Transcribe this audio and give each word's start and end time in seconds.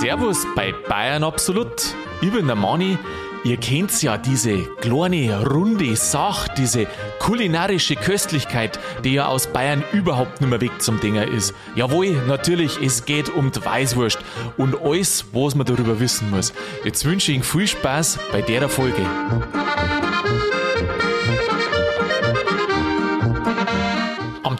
Servus 0.00 0.46
bei 0.56 0.72
Bayern 0.88 1.22
Absolut. 1.22 1.94
Ich 2.22 2.32
bin 2.32 2.46
der 2.46 2.56
Mani. 2.56 2.96
Ihr 3.44 3.58
kennt 3.58 4.02
ja 4.02 4.16
diese 4.16 4.64
kleine, 4.80 5.46
runde 5.46 5.94
Sache, 5.94 6.50
diese 6.56 6.86
kulinarische 7.18 7.96
Köstlichkeit, 7.96 8.80
die 9.04 9.12
ja 9.12 9.26
aus 9.26 9.46
Bayern 9.48 9.84
überhaupt 9.92 10.40
nicht 10.40 10.48
mehr 10.48 10.62
weg 10.62 10.80
zum 10.80 11.00
Dinger 11.00 11.28
ist. 11.28 11.52
Jawohl, 11.74 12.12
natürlich, 12.26 12.80
es 12.82 13.04
geht 13.04 13.28
um 13.28 13.52
die 13.52 13.62
Weißwurst 13.62 14.18
und 14.56 14.80
alles, 14.82 15.26
was 15.32 15.54
man 15.54 15.66
darüber 15.66 16.00
wissen 16.00 16.30
muss. 16.30 16.54
Jetzt 16.82 17.04
wünsche 17.04 17.32
ich 17.32 17.36
Ihnen 17.36 17.44
viel 17.44 17.66
Spaß 17.66 18.20
bei 18.32 18.40
der 18.40 18.70
Folge. 18.70 19.04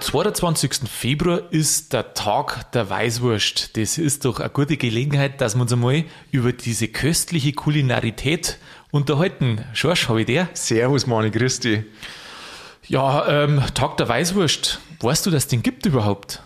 Am 0.01 0.05
22. 0.05 0.89
Februar 0.89 1.43
ist 1.51 1.93
der 1.93 2.15
Tag 2.15 2.73
der 2.73 2.89
Weißwurst. 2.89 3.77
Das 3.77 3.99
ist 3.99 4.25
doch 4.25 4.41
eine 4.41 4.49
gute 4.49 4.79
Gelegenheit, 4.79 5.43
dass 5.43 5.57
wir 5.57 5.61
uns 5.61 5.75
einmal 5.75 6.05
über 6.31 6.55
diese 6.55 6.89
köstliche 6.89 7.53
Kulinarität 7.53 8.57
unterhalten. 8.93 9.63
Schorsch, 9.75 10.09
habe 10.09 10.21
ich 10.21 10.27
der? 10.27 10.49
Servus, 10.55 11.07
Mani, 11.07 11.31
grüß 11.31 11.61
dich. 11.61 11.83
Ja, 12.89 13.29
ähm, 13.45 13.61
Tag 13.75 13.99
der 13.99 14.09
Weißwurst. 14.09 14.81
Weißt 15.01 15.27
du, 15.27 15.31
dass 15.31 15.43
es 15.43 15.49
den 15.49 15.63
gibt 15.63 15.85
überhaupt? 15.85 16.43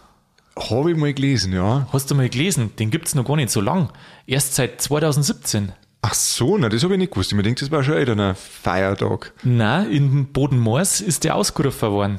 Habe 0.58 0.90
ich 0.90 0.96
mal 0.96 1.14
gelesen, 1.14 1.52
ja. 1.52 1.86
Hast 1.92 2.10
du 2.10 2.16
mal 2.16 2.28
gelesen? 2.28 2.74
Den 2.76 2.90
gibt 2.90 3.06
es 3.06 3.14
noch 3.14 3.24
gar 3.24 3.36
nicht 3.36 3.50
so 3.50 3.60
lang. 3.60 3.90
Erst 4.26 4.56
seit 4.56 4.80
2017. 4.80 5.70
Ach 6.02 6.14
so, 6.14 6.58
na, 6.58 6.68
das 6.68 6.82
habe 6.82 6.94
ich 6.94 6.98
nicht 6.98 7.12
gewusst. 7.12 7.30
Ich 7.30 7.36
mir 7.36 7.44
denke, 7.44 7.60
das 7.60 7.70
war 7.70 7.84
schon 7.84 8.18
ein 8.18 8.34
Feiertag. 8.34 9.32
Na, 9.44 9.84
in 9.84 10.26
Bodenmoors 10.32 11.00
ist 11.00 11.22
der 11.22 11.36
ausgerufen 11.36 11.92
worden. 11.92 12.18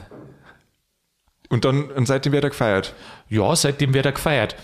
Und 1.49 1.65
dann, 1.65 1.85
und 1.91 2.05
seitdem 2.07 2.33
wird 2.33 2.43
er 2.43 2.49
gefeiert. 2.49 2.93
Ja, 3.29 3.55
seitdem 3.55 3.93
wird 3.93 4.05
er 4.05 4.11
gefeiert. 4.13 4.55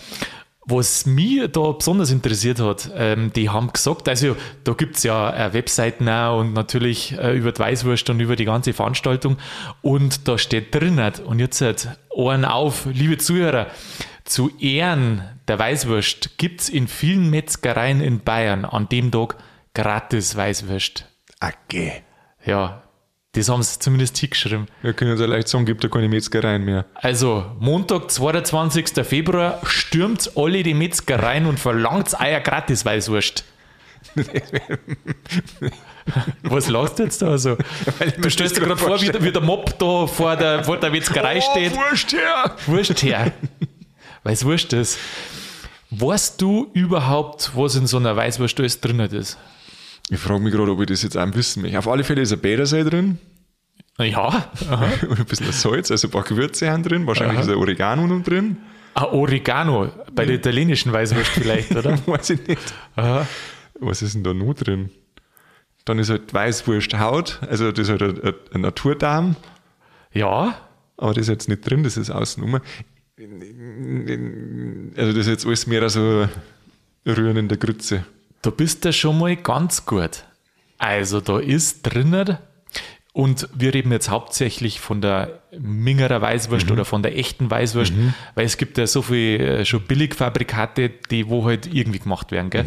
Was 0.64 1.06
mich 1.06 1.50
da 1.50 1.72
besonders 1.72 2.12
interessiert 2.12 2.60
hat, 2.60 2.88
ähm, 2.94 3.32
die 3.32 3.50
haben 3.50 3.72
gesagt, 3.72 4.08
also 4.08 4.36
da 4.62 4.74
gibt's 4.74 5.02
ja 5.02 5.48
äh, 5.48 5.52
Webseiten 5.52 6.08
auch 6.08 6.38
und 6.38 6.52
natürlich 6.52 7.18
äh, 7.18 7.36
über 7.36 7.50
die 7.50 7.58
Weißwurst 7.58 8.10
und 8.10 8.20
über 8.20 8.36
die 8.36 8.44
ganze 8.44 8.72
Veranstaltung 8.72 9.38
und 9.80 10.28
da 10.28 10.38
steht 10.38 10.72
drinnen 10.72 11.14
und 11.24 11.40
jetzt 11.40 11.60
halt 11.62 11.88
Ohren 12.10 12.44
auf, 12.44 12.86
liebe 12.86 13.18
Zuhörer, 13.18 13.66
zu 14.24 14.56
Ehren 14.60 15.24
der 15.48 15.58
Weißwurst 15.58 16.38
gibt's 16.38 16.68
in 16.68 16.86
vielen 16.86 17.28
Metzgereien 17.28 18.00
in 18.00 18.20
Bayern 18.20 18.64
an 18.64 18.88
dem 18.88 19.10
Tag 19.10 19.36
gratis 19.74 20.36
Weißwurst. 20.36 21.06
Okay. 21.40 22.02
Ja, 22.44 22.84
das 23.32 23.48
haben 23.48 23.62
sie 23.62 23.78
zumindest 23.78 24.16
hingeschrieben. 24.18 24.66
Wir 24.82 24.92
können 24.92 25.12
uns 25.12 25.20
ja 25.20 25.26
leicht 25.26 25.48
sagen, 25.48 25.64
gibt 25.64 25.82
da 25.82 25.88
keine 25.88 26.08
Metzgereien 26.08 26.64
mehr. 26.64 26.84
Also, 26.94 27.46
Montag, 27.58 28.10
22. 28.10 29.04
Februar, 29.06 29.60
stürmt 29.64 30.32
alle 30.36 30.62
die 30.62 30.74
Metzgereien 30.74 31.46
und 31.46 31.58
verlangt 31.58 32.14
euer 32.20 32.40
gratis 32.40 32.84
Weißwurst. 32.84 33.44
Was 36.42 36.68
lachst 36.68 36.98
du 36.98 37.04
jetzt 37.04 37.22
da 37.22 37.38
so? 37.38 37.56
Du 38.20 38.28
stellst 38.30 38.56
dir 38.56 38.60
gerade 38.60 38.76
vor, 38.76 39.00
wie, 39.00 39.08
der- 39.08 39.22
wie 39.22 39.32
der 39.32 39.40
Mob 39.42 39.78
da 39.78 40.06
vor 40.06 40.36
der, 40.36 40.64
vor 40.64 40.76
der 40.78 40.90
Metzgerei 40.90 41.40
steht. 41.40 41.72
Oh, 41.74 41.78
Wurst 41.90 42.12
her! 42.12 42.56
Wurst 42.66 43.02
her. 43.02 43.32
Weiß 44.24 44.44
Wurst 44.44 44.72
ist. 44.72 44.98
Weißt 45.90 46.40
du 46.42 46.70
überhaupt, 46.74 47.52
was 47.54 47.76
in 47.76 47.86
so 47.86 47.98
einer 47.98 48.16
Weißwurst 48.16 48.58
alles 48.60 48.80
drin 48.80 48.98
ist? 49.00 49.38
Ich 50.12 50.20
frage 50.20 50.40
mich 50.40 50.52
gerade, 50.52 50.70
ob 50.70 50.80
ich 50.82 50.86
das 50.88 51.02
jetzt 51.02 51.16
auch 51.16 51.34
wissen 51.34 51.62
möchte. 51.62 51.78
Auf 51.78 51.88
alle 51.88 52.04
Fälle 52.04 52.20
ist 52.20 52.32
ein 52.34 52.38
Bädersei 52.38 52.82
drin 52.82 53.18
Ja, 53.98 54.44
aha. 54.68 54.88
und 55.08 55.18
ein 55.18 55.24
bisschen 55.24 55.50
Salz, 55.52 55.90
also 55.90 56.08
ein 56.08 56.10
paar 56.10 56.22
Gewürze 56.22 56.70
haben 56.70 56.82
drin. 56.82 57.06
Wahrscheinlich 57.06 57.40
ist 57.40 57.48
ein 57.48 57.56
Oregano 57.56 58.06
noch 58.06 58.22
drin. 58.22 58.58
Ah, 58.92 59.06
Oregano, 59.06 59.90
bei 60.14 60.26
der 60.26 60.34
italienischen 60.34 60.92
Weißwurst 60.92 61.30
vielleicht, 61.30 61.74
oder? 61.74 61.98
Weiß 62.06 62.28
ich 62.28 62.46
nicht. 62.46 62.74
Aha. 62.94 63.26
Was 63.80 64.02
ist 64.02 64.14
denn 64.14 64.22
da 64.22 64.34
noch 64.34 64.52
drin? 64.52 64.90
Dann 65.86 65.98
ist 65.98 66.10
halt 66.10 66.32
Weißwursthaut, 66.34 67.40
also 67.48 67.72
das 67.72 67.88
ist 67.88 68.00
halt 68.00 68.22
ein, 68.22 68.34
ein 68.52 68.60
Naturdarm, 68.60 69.34
Ja, 70.12 70.58
aber 70.98 71.14
das 71.14 71.22
ist 71.22 71.28
jetzt 71.28 71.48
nicht 71.48 71.68
drin, 71.68 71.82
das 71.84 71.96
ist 71.96 72.10
außenrum. 72.10 72.60
Also 74.96 75.12
das 75.12 75.26
ist 75.26 75.28
jetzt 75.28 75.46
alles 75.46 75.66
mehr 75.66 75.88
so 75.88 76.28
Rühren 77.06 77.38
in 77.38 77.48
der 77.48 77.56
Grütze. 77.56 78.04
Da 78.42 78.50
bist 78.50 78.84
du 78.84 78.92
schon 78.92 79.18
mal 79.18 79.36
ganz 79.36 79.86
gut. 79.86 80.24
Also 80.78 81.20
da 81.20 81.38
ist 81.38 81.82
drinnen, 81.82 82.38
und 83.14 83.48
wir 83.54 83.74
reden 83.74 83.92
jetzt 83.92 84.08
hauptsächlich 84.08 84.80
von 84.80 85.02
der 85.02 85.42
Mingerer 85.58 86.22
Weißwurst 86.22 86.70
oder 86.70 86.86
von 86.86 87.02
der 87.02 87.18
echten 87.18 87.50
Weißwurst, 87.50 87.92
weil 88.34 88.46
es 88.46 88.56
gibt 88.56 88.78
ja 88.78 88.86
so 88.86 89.02
viele 89.02 89.58
äh, 89.60 89.64
schon 89.66 89.82
Billigfabrikate, 89.82 90.90
die 91.10 91.28
wo 91.28 91.44
halt 91.44 91.66
irgendwie 91.72 91.98
gemacht 91.98 92.32
werden. 92.32 92.48
Gell? 92.48 92.64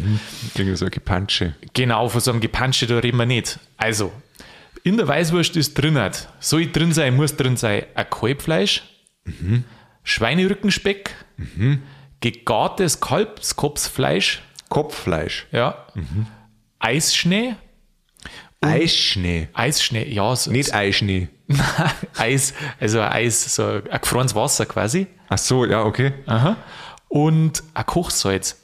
Irgendwie 0.54 0.76
so 0.76 0.84
ein 0.84 0.92
Gepansche. 0.92 1.56
Genau, 1.74 2.08
von 2.08 2.20
so 2.20 2.30
einem 2.30 2.40
Gepansche, 2.40 2.86
da 2.86 2.98
reden 2.98 3.16
wir 3.16 3.26
nicht. 3.26 3.58
Also, 3.76 4.12
in 4.84 4.96
der 4.96 5.08
Weißwurst 5.08 5.56
ist 5.56 5.74
drin, 5.74 5.98
soll 6.38 6.70
drin 6.70 6.92
sein, 6.92 7.16
muss 7.16 7.34
drin 7.34 7.56
sein, 7.56 7.82
ein 7.96 8.08
Kalbfleisch, 8.08 8.84
Schweinerückenspeck, 10.04 11.10
gegartes 12.20 13.00
Kalbskopfsfleisch, 13.00 14.42
Kopffleisch. 14.68 15.46
ja, 15.52 15.86
Eisschnee, 16.78 17.56
Eisschnee. 18.60 19.48
Eisschnee, 19.52 20.12
ja, 20.12 20.34
so, 20.34 20.50
Nicht 20.50 20.74
Eischnee. 20.74 21.28
Eis, 22.16 22.54
also 22.80 23.00
Eis, 23.00 23.54
so 23.54 23.64
ein 23.64 24.00
gefrorenes 24.00 24.34
Wasser 24.34 24.66
quasi. 24.66 25.06
Ach 25.28 25.38
so, 25.38 25.64
ja, 25.64 25.84
okay. 25.84 26.12
Aha. 26.26 26.56
Und 27.08 27.62
ein 27.74 27.86
Kochsalz. 27.86 28.62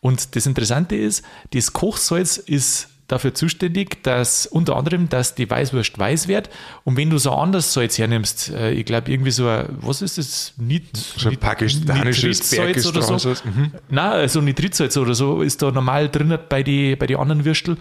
Und 0.00 0.34
das 0.36 0.46
Interessante 0.46 0.96
ist, 0.96 1.24
das 1.52 1.72
Kochsalz 1.72 2.36
ist 2.36 2.89
dafür 3.10 3.34
zuständig, 3.34 4.02
dass 4.02 4.46
unter 4.46 4.76
anderem, 4.76 5.08
dass 5.08 5.34
die 5.34 5.48
Weißwurst 5.50 5.98
weiß 5.98 6.28
wird. 6.28 6.50
Und 6.84 6.96
wenn 6.96 7.10
du 7.10 7.18
so 7.18 7.32
anderes 7.32 7.72
Salz 7.72 7.98
hernimmst, 7.98 8.50
äh, 8.50 8.70
ich 8.72 8.84
glaube 8.84 9.10
irgendwie 9.10 9.30
so 9.30 9.48
ein, 9.48 9.66
was 9.80 10.02
ist 10.02 10.18
das? 10.18 10.54
Nit, 10.58 10.96
So 10.96 11.30
Nit- 11.30 11.40
pakistanisches 11.40 12.50
Nitritsalz 12.52 12.86
oder 12.86 13.18
so. 13.18 13.30
Mhm. 13.44 13.72
Nein, 13.88 14.12
also 14.12 14.40
Nitritsalz 14.40 14.96
oder 14.96 15.14
so 15.14 15.42
ist 15.42 15.62
da 15.62 15.70
normal 15.70 16.08
drin 16.08 16.38
bei 16.48 16.62
die, 16.62 16.96
bei 16.96 17.06
die 17.06 17.16
anderen 17.16 17.44
Würstel. 17.44 17.76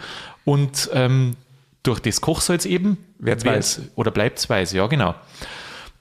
Und 0.46 0.90
ähm, 0.94 1.36
durch 1.84 2.00
das 2.00 2.22
Kochsalz 2.22 2.66
eben 2.66 2.98
Wird's 3.20 3.46
wird's- 3.46 3.82
oder 3.96 4.12
bleibt 4.12 4.40
es 4.40 4.50
weiß, 4.50 4.74
ja 4.74 4.88
genau. 4.88 5.16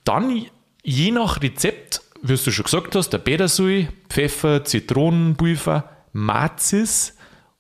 Dann 0.05 0.47
je 0.83 1.11
nach 1.11 1.43
Rezept, 1.43 2.01
wie 2.23 2.35
du 2.35 2.51
schon 2.51 2.65
gesagt 2.65 2.95
hast, 2.97 3.11
der 3.11 3.19
Petersil, 3.19 3.89
Pfeffer, 4.09 4.65
Zitronenpulver, 4.65 5.89
Mazis. 6.13 7.15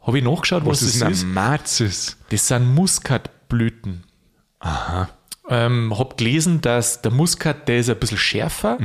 Habe 0.08 0.18
ich 0.18 0.24
nachgeschaut, 0.24 0.64
was, 0.66 0.82
Was 0.82 0.82
ist 0.82 1.00
das 1.02 1.10
ist? 1.12 1.22
ein 1.22 1.34
Mazis? 1.34 2.16
Das 2.30 2.48
sind 2.48 2.74
Muskatblüten. 2.74 4.02
Aha. 4.58 5.08
Ähm, 5.50 5.96
hab 5.98 6.18
gelesen, 6.18 6.60
dass 6.60 7.00
der 7.00 7.10
Muskat, 7.12 7.68
der 7.68 7.78
ist 7.78 7.88
ein 7.88 7.98
bisschen 7.98 8.18
schärfer, 8.18 8.76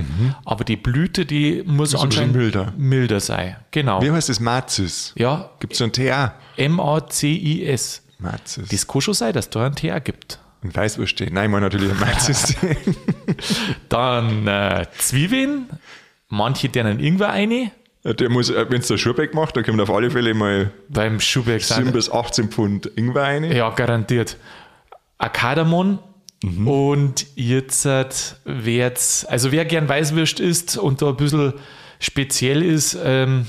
aber 0.46 0.64
die 0.64 0.78
Blüte, 0.78 1.26
die 1.26 1.62
muss 1.66 1.66
Mhm. 1.66 1.72
ein 1.74 1.82
bisschen 1.82 2.02
anscheinend 2.04 2.36
milder. 2.36 2.74
milder 2.78 3.20
sein. 3.20 3.56
Genau. 3.72 4.02
Wie 4.02 4.12
heißt 4.12 4.30
das 4.30 4.40
Mazis? 4.40 5.14
Ja, 5.18 5.50
Gibt 5.60 5.74
es 5.74 5.80
so 5.80 5.86
ein 5.86 5.92
TA? 5.92 6.36
M-A-C-I-S. 6.58 8.02
Mazis. 8.20 8.70
Das 8.70 8.88
kann 8.88 9.02
schon 9.02 9.14
sein, 9.14 9.34
dass 9.34 9.50
da 9.50 9.66
ein 9.66 9.76
TH 9.76 10.00
gibt. 10.04 10.40
Und 10.62 10.74
Weißwurst 10.76 11.12
stehen. 11.12 11.34
Nein, 11.34 11.46
ich 11.46 11.52
meine 11.52 11.66
natürlich 11.66 11.92
ein 11.92 12.00
Mazis. 12.00 12.56
Dann 13.90 14.48
äh, 14.48 14.86
Zwiebeln, 14.98 15.70
manche 16.30 16.70
denen 16.70 17.00
Ingwer 17.00 17.30
eine. 17.32 17.72
Der 18.04 18.30
muss, 18.30 18.54
wenn 18.54 18.82
es 18.82 18.88
der 18.88 18.98
Schurbeck 18.98 19.34
macht, 19.34 19.56
dann 19.56 19.64
kommt 19.64 19.80
auf 19.80 19.90
alle 19.90 20.12
Fälle 20.12 20.34
mal 20.34 20.72
Beim 20.90 21.22
Schuhberg 21.22 21.62
7 21.62 21.86
sind 21.86 21.94
bis 21.94 22.12
18 22.12 22.50
Pfund 22.50 22.92
Ingwer 22.98 23.24
rein. 23.24 23.44
Ja, 23.46 23.70
garantiert. 23.70 24.38
Ein 25.18 25.32
Kardamom. 25.32 26.00
Mhm. 26.44 26.68
Und 26.68 27.26
jetzt 27.36 27.86
äh, 27.86 28.06
wird's, 28.44 29.24
also 29.24 29.54
wer 29.54 29.64
gern 29.64 29.88
Weißwürst 29.88 30.42
isst 30.42 30.78
und 30.78 31.02
da 31.02 31.10
ein 31.10 31.16
bisschen 31.16 31.54
speziell 32.00 32.62
ist, 32.62 32.98
ähm, 33.02 33.46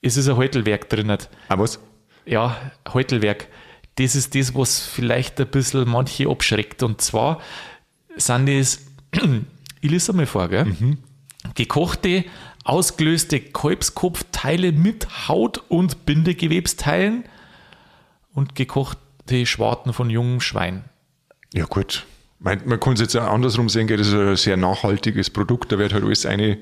es 0.00 0.16
ist 0.16 0.28
ein 0.28 0.38
Heutelwerk 0.38 0.88
drin. 0.88 1.10
Ah, 1.10 1.58
was? 1.58 1.78
Ja, 2.24 2.56
Heutelwerk. 2.94 3.48
Das 3.96 4.16
ist 4.16 4.34
das, 4.34 4.54
was 4.54 4.80
vielleicht 4.80 5.38
ein 5.38 5.48
bisschen 5.48 5.86
manche 5.86 6.30
abschreckt. 6.30 6.82
Und 6.82 7.02
zwar 7.02 7.42
sind 8.16 8.48
das, 8.48 8.80
ich 9.82 9.90
lese 9.90 10.14
mal 10.14 10.24
vor, 10.24 10.48
gell? 10.48 10.74
gekochte, 11.54 12.24
ausgelöste 12.64 13.40
Kalbskopfteile 13.40 14.72
mit 14.72 15.28
Haut- 15.28 15.62
und 15.68 16.06
Bindegewebsteilen 16.06 17.24
und 18.34 18.54
gekochte 18.54 19.46
Schwarten 19.46 19.92
von 19.92 20.10
jungem 20.10 20.40
Schwein. 20.40 20.84
Ja, 21.52 21.64
gut. 21.66 22.06
Man, 22.38 22.60
man 22.64 22.80
kann 22.80 22.94
es 22.94 23.00
jetzt 23.00 23.16
auch 23.16 23.30
andersrum 23.30 23.68
sehen, 23.68 23.86
das 23.86 24.08
ist 24.08 24.14
ein 24.14 24.36
sehr 24.36 24.56
nachhaltiges 24.56 25.30
Produkt. 25.30 25.70
Da 25.70 25.78
wird 25.78 25.92
halt 25.92 26.04
alles 26.04 26.26
eine 26.26 26.58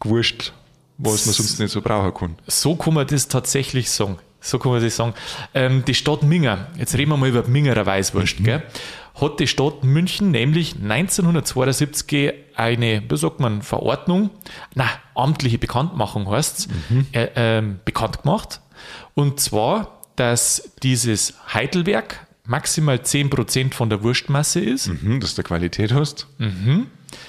gewurscht, 0.00 0.52
was 0.98 1.26
man 1.26 1.34
sonst 1.34 1.60
nicht 1.60 1.70
so 1.70 1.80
brauchen 1.80 2.12
kann. 2.14 2.36
So 2.46 2.74
kann 2.74 2.94
man 2.94 3.06
das 3.06 3.28
tatsächlich 3.28 3.90
sagen. 3.90 4.18
So 4.40 4.58
kann 4.58 4.72
man 4.72 4.82
das 4.82 4.96
sagen. 4.96 5.14
Ähm, 5.54 5.84
die 5.84 5.94
Stadt 5.94 6.22
Minger, 6.22 6.68
jetzt 6.76 6.94
reden 6.94 7.10
wir 7.10 7.16
mal 7.16 7.28
über 7.28 7.42
die 7.42 7.50
Mingerer 7.50 7.84
Weißwurst, 7.84 8.44
gell? 8.44 8.62
Hat 9.20 9.40
die 9.40 9.46
Stadt 9.46 9.82
München 9.82 10.30
nämlich 10.30 10.74
1972 10.74 12.32
eine, 12.54 13.02
wie 13.08 13.16
sagt 13.16 13.40
man, 13.40 13.62
Verordnung, 13.62 14.30
na, 14.74 14.88
amtliche 15.14 15.58
Bekanntmachung 15.58 16.30
heißt 16.30 16.68
äh, 17.12 17.28
ähm, 17.34 17.80
bekannt 17.84 18.22
gemacht. 18.22 18.60
Und 19.14 19.40
zwar, 19.40 20.02
dass 20.16 20.70
dieses 20.82 21.34
Heidelwerk 21.52 22.26
maximal 22.44 22.96
10% 22.96 23.74
von 23.74 23.90
der 23.90 24.02
Wurstmasse 24.02 24.60
ist. 24.60 24.88
Mhm, 24.88 25.20
dass 25.20 25.34
du 25.34 25.42
Qualität 25.42 25.92
hast. 25.92 26.26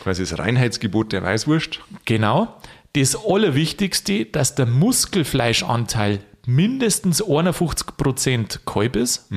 Quasi 0.03 0.23
das 0.23 0.37
Reinheitsgebot 0.37 1.11
der 1.13 1.23
Weißwurst. 1.23 1.79
Genau. 2.05 2.57
Das 2.93 3.17
Allerwichtigste, 3.25 4.25
dass 4.25 4.55
der 4.55 4.65
Muskelfleischanteil 4.65 6.19
mindestens 6.45 7.23
51% 7.23 8.59
Kalb 8.65 8.95
ist. 8.95 9.29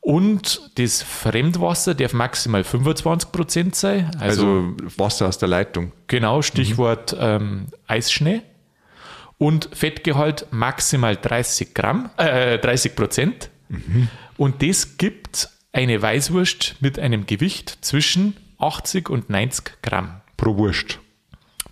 Und 0.00 0.70
das 0.78 1.02
Fremdwasser 1.02 1.94
darf 1.94 2.12
maximal 2.14 2.62
25% 2.62 3.74
sein. 3.74 4.10
Also, 4.18 4.46
Also, 4.46 4.76
Wasser 4.98 5.28
aus 5.28 5.38
der 5.38 5.48
Leitung. 5.48 5.92
genau, 6.06 6.40
Stichwort 6.42 7.14
ähm, 7.18 7.66
Eisschnee. 7.86 8.42
Und 9.38 9.68
Fettgehalt 9.72 10.46
maximal 10.50 11.16
30 11.16 11.72
Gramm, 11.74 12.10
äh, 12.18 12.58
30 12.58 12.94
Prozent. 12.94 13.50
Und 14.36 14.62
das 14.62 14.96
gibt 14.98 15.48
eine 15.72 16.00
Weißwurst 16.02 16.76
mit 16.80 16.98
einem 16.98 17.24
Gewicht 17.26 17.78
zwischen 17.80 18.36
80 18.58 19.08
und 19.08 19.30
90 19.30 19.80
Gramm 19.82 20.20
Pro 20.36 20.56
Wurst. 20.56 20.98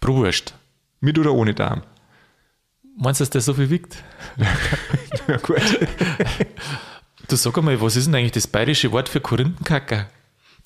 pro 0.00 0.14
Wurst. 0.14 0.54
Mit 1.00 1.18
oder 1.18 1.32
ohne 1.32 1.54
Darm? 1.54 1.82
Meinst 2.96 3.20
du, 3.20 3.24
dass 3.24 3.30
der 3.30 3.40
so 3.40 3.54
viel 3.54 3.70
wiegt? 3.70 4.02
Ja, 5.28 5.36
gut. 5.38 5.60
Du 7.28 7.36
sag 7.36 7.58
einmal, 7.58 7.78
was 7.80 7.96
ist 7.96 8.06
denn 8.06 8.14
eigentlich 8.14 8.32
das 8.32 8.46
bayerische 8.46 8.90
Wort 8.90 9.08
für 9.08 9.20
Korinthenkacker? 9.20 10.06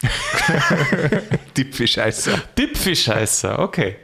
Tippfischeißer. 1.54 2.40
Dipfischeißer, 2.56 3.58
okay. 3.58 3.96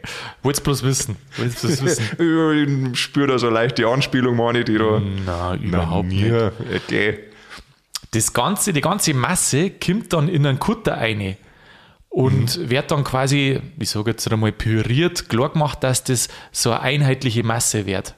Wollt's 0.43 0.61
bloß 0.61 0.83
wissen. 0.83 1.17
Wollt's 1.37 1.61
bloß 1.61 1.83
wissen. 1.85 2.93
Ich 2.93 3.01
spüre 3.01 3.29
da 3.29 3.39
so 3.39 3.49
leicht 3.49 3.79
die 3.79 3.85
Anspielung, 3.85 4.37
meine 4.37 4.61
ich, 4.61 4.65
die 4.65 4.77
da. 4.77 5.01
Na, 5.25 5.55
überhaupt 5.55 6.09
nicht. 6.09 6.33
Okay. 6.33 7.21
Das 8.11 8.33
ganze, 8.33 8.73
die 8.73 8.81
ganze 8.81 9.15
Masse 9.15 9.71
kommt 9.71 10.13
dann 10.13 10.29
in 10.29 10.45
einen 10.45 10.59
Kutter 10.59 10.97
rein 10.97 11.37
und 12.09 12.71
wird 12.71 12.91
dann 12.91 13.05
quasi, 13.05 13.61
ich 13.79 13.91
sage 13.91 14.11
jetzt 14.11 14.31
einmal, 14.33 14.51
püriert, 14.51 15.29
klar 15.29 15.51
gemacht, 15.51 15.85
dass 15.85 16.03
das 16.03 16.29
so 16.51 16.71
eine 16.73 16.81
einheitliche 16.81 17.45
Masse 17.45 17.87
wird. 17.87 18.15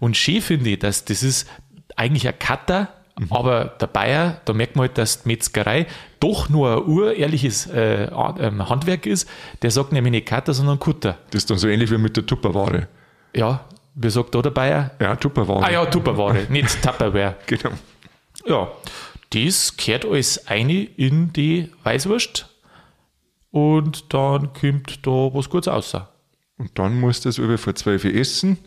Und 0.00 0.16
schön 0.16 0.42
finde 0.42 0.70
ich, 0.70 0.78
dass 0.80 1.04
das 1.04 1.22
ist 1.22 1.48
eigentlich 1.96 2.26
ein 2.26 2.38
Cutter, 2.38 2.95
aber 3.30 3.64
der 3.80 3.86
Bayer, 3.86 4.40
da 4.44 4.52
merkt 4.52 4.76
man 4.76 4.88
halt, 4.88 4.98
dass 4.98 5.22
die 5.22 5.28
Metzgerei 5.28 5.86
doch 6.20 6.48
nur 6.48 6.76
ein 6.76 6.82
urehrliches 6.84 7.66
äh, 7.66 8.04
ähm, 8.38 8.68
Handwerk 8.68 9.06
ist. 9.06 9.28
Der 9.62 9.70
sagt 9.70 9.92
nämlich 9.92 10.10
nicht 10.10 10.26
Cutter, 10.26 10.52
sondern 10.52 10.78
Kutter. 10.78 11.16
Das 11.30 11.42
ist 11.42 11.50
dann 11.50 11.58
so 11.58 11.66
ähnlich 11.68 11.90
wie 11.90 11.98
mit 11.98 12.16
der 12.16 12.26
Tupperware. 12.26 12.88
Ja, 13.34 13.64
wie 13.94 14.10
sagt 14.10 14.34
da 14.34 14.42
der 14.42 14.50
Bayer? 14.50 14.90
Ja, 15.00 15.16
Tupperware. 15.16 15.64
Ah 15.64 15.70
ja, 15.70 15.86
Tupperware, 15.86 16.46
nicht 16.50 16.82
Tupperware. 16.82 17.36
Genau. 17.46 17.70
Ja, 18.46 18.68
das 19.30 19.76
kehrt 19.76 20.04
alles 20.04 20.46
eine 20.46 20.84
in 20.84 21.32
die 21.32 21.70
Weißwurst 21.84 22.48
und 23.50 24.12
dann 24.12 24.52
kommt 24.52 25.06
da 25.06 25.10
was 25.32 25.48
Gutes 25.48 25.72
raus. 25.72 25.96
Und 26.58 26.78
dann 26.78 27.00
musst 27.00 27.24
du 27.24 27.28
es 27.30 27.38
über 27.38 27.58
vor 27.58 27.74
12 27.74 28.04
Uhr 28.04 28.14
essen. 28.14 28.58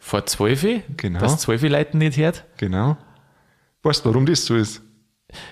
Vor 0.00 0.24
zwölf, 0.26 0.64
Genau. 0.96 1.18
dass 1.20 1.38
zwölf 1.40 1.62
Leute 1.62 1.96
nicht 1.98 2.16
hört. 2.16 2.44
Genau. 2.56 2.96
Weißt 3.82 4.04
du, 4.04 4.10
warum 4.10 4.26
das 4.26 4.44
so 4.44 4.56
ist? 4.56 4.82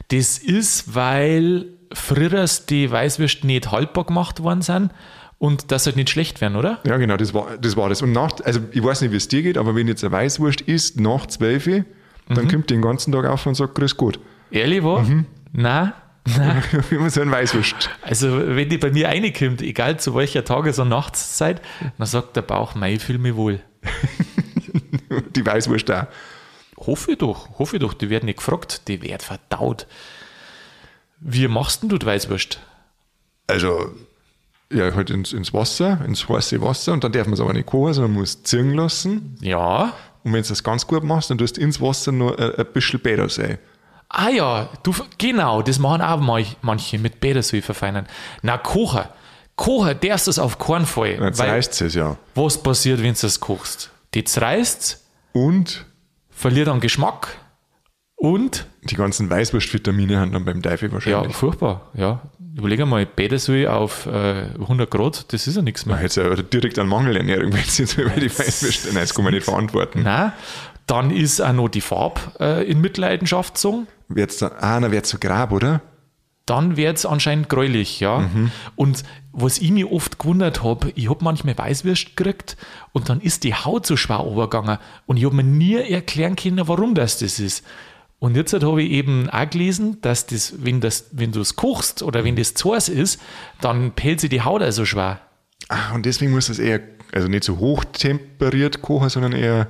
Das 0.08 0.38
ist, 0.38 0.94
weil 0.94 1.66
früher 1.92 2.46
die 2.68 2.90
Weißwürste 2.90 3.46
nicht 3.46 3.70
haltbar 3.70 4.04
gemacht 4.04 4.42
worden 4.42 4.62
sind 4.62 4.90
und 5.38 5.70
dass 5.70 5.84
sie 5.84 5.90
halt 5.90 5.96
nicht 5.96 6.10
schlecht 6.10 6.40
werden, 6.40 6.56
oder? 6.56 6.80
Ja, 6.84 6.96
genau, 6.96 7.16
das 7.16 7.34
war 7.34 7.56
das. 7.58 7.76
War 7.76 7.88
das. 7.88 8.02
Und 8.02 8.12
nach, 8.12 8.32
also 8.44 8.60
ich 8.72 8.82
weiß 8.82 9.02
nicht, 9.02 9.12
wie 9.12 9.16
es 9.16 9.28
dir 9.28 9.42
geht, 9.42 9.58
aber 9.58 9.74
wenn 9.74 9.86
jetzt 9.86 10.02
eine 10.02 10.12
Weißwurst 10.12 10.62
isst 10.62 10.98
nach 10.98 11.26
12 11.26 11.66
Uhr, 11.66 11.84
dann 12.28 12.48
kommt 12.48 12.70
die 12.70 12.74
den 12.74 12.82
ganzen 12.82 13.12
Tag 13.12 13.26
auf 13.26 13.46
und 13.46 13.54
sagt, 13.54 13.74
grüß 13.74 13.96
Gott. 13.96 14.18
Ehrlich 14.50 14.82
war? 14.82 15.02
Mhm. 15.02 15.26
Nein. 15.52 15.92
Nein. 16.36 16.62
wie 16.90 16.96
man 16.96 17.10
so 17.10 17.20
ein 17.20 17.30
Weißwurst. 17.30 17.90
Also, 18.02 18.56
wenn 18.56 18.68
die 18.68 18.78
bei 18.78 18.90
mir 18.90 19.08
reinkommt, 19.08 19.62
egal 19.62 20.00
zu 20.00 20.14
welcher 20.14 20.44
Tages- 20.44 20.78
und 20.78 20.88
Nachtszeit, 20.88 21.62
dann 21.98 22.06
sagt 22.06 22.34
der 22.36 22.42
Bauch, 22.42 22.74
mei, 22.74 22.94
ich 22.94 23.02
fühle 23.02 23.18
mich 23.18 23.36
wohl. 23.36 23.60
Die 25.36 25.46
Weißwurst 25.46 25.90
auch. 25.92 26.06
Hoffe 26.78 27.12
ich 27.12 27.18
doch, 27.18 27.58
hoffe 27.58 27.76
ich 27.76 27.82
doch, 27.82 27.94
die 27.94 28.10
werden 28.10 28.26
nicht 28.26 28.38
gefragt, 28.38 28.88
die 28.88 29.00
werden 29.02 29.20
verdaut. 29.20 29.86
Wie 31.20 31.48
machst 31.48 31.82
denn 31.82 31.88
du 31.88 31.98
die 31.98 32.06
Weißwurst? 32.06 32.58
Also, 33.46 33.90
ja, 34.70 34.94
halt 34.94 35.10
ins, 35.10 35.32
ins 35.32 35.54
Wasser, 35.54 36.00
ins 36.04 36.28
heiße 36.28 36.60
Wasser 36.60 36.92
und 36.92 37.04
dann 37.04 37.12
darf 37.12 37.26
man 37.26 37.34
es 37.34 37.40
aber 37.40 37.52
nicht 37.52 37.66
kochen, 37.66 37.94
sondern 37.94 38.12
man 38.12 38.20
muss 38.20 38.42
ziehen 38.42 38.74
lassen. 38.74 39.36
Ja. 39.40 39.94
Und 40.24 40.32
wenn 40.32 40.42
du 40.42 40.48
das 40.48 40.62
ganz 40.62 40.86
gut 40.86 41.04
machst, 41.04 41.30
dann 41.30 41.38
tust 41.38 41.56
du 41.56 41.60
ins 41.60 41.80
Wasser 41.80 42.12
noch 42.12 42.36
ein, 42.36 42.54
ein 42.56 42.66
bisschen 42.72 43.00
Bäder 43.00 43.28
sein. 43.28 43.58
Ah 44.08 44.28
ja, 44.28 44.68
du, 44.82 44.92
genau, 45.18 45.62
das 45.62 45.78
machen 45.78 46.02
auch 46.02 46.20
manch- 46.20 46.56
manche 46.62 46.98
mit 46.98 47.20
Bädersäule 47.20 47.62
verfeinern. 47.62 48.06
Na, 48.42 48.58
kochen. 48.58 49.04
Kochen 49.56 49.98
darfst 50.00 50.26
du 50.26 50.30
es 50.30 50.38
auf 50.38 50.58
keinen 50.58 50.84
Fall. 50.86 51.16
Dann 51.16 51.32
zerreißt 51.32 51.80
es 51.80 51.94
ja. 51.94 52.16
was 52.34 52.62
passiert, 52.62 53.02
wenn 53.02 53.14
du 53.14 53.26
es 53.26 53.40
kochst? 53.40 53.90
Die 54.14 54.22
zerreißt, 54.22 55.00
Und 55.32 55.85
verliert 56.36 56.68
an 56.68 56.80
Geschmack 56.80 57.28
und, 58.14 58.66
die 58.84 58.94
ganzen 58.94 59.28
Weißwurstvitamine 59.28 60.20
haben 60.20 60.32
dann 60.32 60.44
beim 60.44 60.62
Teufel 60.62 60.88
ja, 60.88 60.94
wahrscheinlich. 60.94 61.36
furchtbar, 61.36 61.90
ja. 61.94 62.22
Überleg 62.56 62.84
mal, 62.86 63.04
Bädersäule 63.04 63.70
auf 63.70 64.06
äh, 64.06 64.48
100 64.58 64.90
Grad, 64.90 65.32
das 65.32 65.46
ist 65.46 65.56
ja 65.56 65.62
nichts 65.62 65.84
mehr. 65.84 65.96
Man 65.96 66.02
hätte 66.02 66.22
ja 66.22 66.34
direkt 66.36 66.78
an 66.78 66.88
Mangelernährung, 66.88 67.52
wenn 67.52 67.60
es 67.60 67.76
jetzt 67.76 67.98
über 67.98 68.10
die 68.10 68.30
Weißwurst. 68.30 68.86
Nein, 68.86 69.02
das 69.02 69.14
kann 69.14 69.24
man 69.24 69.34
nicht 69.34 69.44
verantworten. 69.44 70.02
Nein, 70.02 70.32
dann 70.86 71.10
ist 71.10 71.40
auch 71.40 71.52
noch 71.52 71.68
die 71.68 71.82
Farbe 71.82 72.20
äh, 72.40 72.70
in 72.70 72.80
Mitleidenschaft 72.80 73.54
gezogen. 73.54 73.86
Wird's 74.08 74.38
dann, 74.38 74.52
ah, 74.60 74.80
dann 74.80 74.92
wird 74.92 75.04
es 75.04 75.10
so 75.10 75.18
grab, 75.18 75.52
oder? 75.52 75.82
Dann 76.46 76.76
wird 76.76 76.96
es 76.96 77.06
anscheinend 77.06 77.48
gräulich, 77.48 78.00
ja. 78.00 78.30
Und 78.76 79.02
was 79.32 79.58
ich 79.58 79.70
mir 79.70 79.92
oft 79.92 80.18
gewundert 80.18 80.62
habe, 80.62 80.92
ich 80.94 81.10
habe 81.10 81.22
manchmal 81.22 81.58
Weißwürst 81.58 82.16
gekriegt 82.16 82.56
und 82.92 83.08
dann 83.08 83.20
ist 83.20 83.44
die 83.44 83.54
Haut 83.54 83.84
so 83.84 83.96
schwer 83.96 84.24
übergegangen 84.24 84.78
und 85.06 85.16
ich 85.16 85.24
habe 85.24 85.36
mir 85.36 85.42
nie 85.42 85.74
erklären 85.74 86.36
können, 86.36 86.66
warum 86.68 86.94
das 86.94 87.18
das 87.18 87.40
ist. 87.40 87.64
Und 88.18 88.34
jetzt 88.34 88.54
habe 88.54 88.82
ich 88.82 88.90
eben 88.92 89.28
auch 89.28 89.50
gelesen, 89.50 90.00
dass 90.00 90.26
das, 90.26 90.54
wenn, 90.58 90.80
das, 90.80 91.10
wenn 91.12 91.32
du 91.32 91.40
es 91.40 91.56
kochst 91.56 92.02
oder 92.02 92.24
wenn 92.24 92.36
das 92.36 92.54
zu 92.54 92.74
heiß 92.74 92.88
ist, 92.88 93.20
dann 93.60 93.92
pellt 93.92 94.20
sich 94.20 94.30
die 94.30 94.40
Haut 94.40 94.62
also 94.62 94.86
schwer. 94.86 95.20
Ah, 95.68 95.94
und 95.94 96.06
deswegen 96.06 96.30
muss 96.30 96.46
das 96.46 96.58
eher, 96.58 96.80
also 97.12 97.28
nicht 97.28 97.44
so 97.44 97.58
hoch 97.58 97.84
temperiert 97.84 98.80
kochen, 98.80 99.10
sondern 99.10 99.32
eher, 99.32 99.68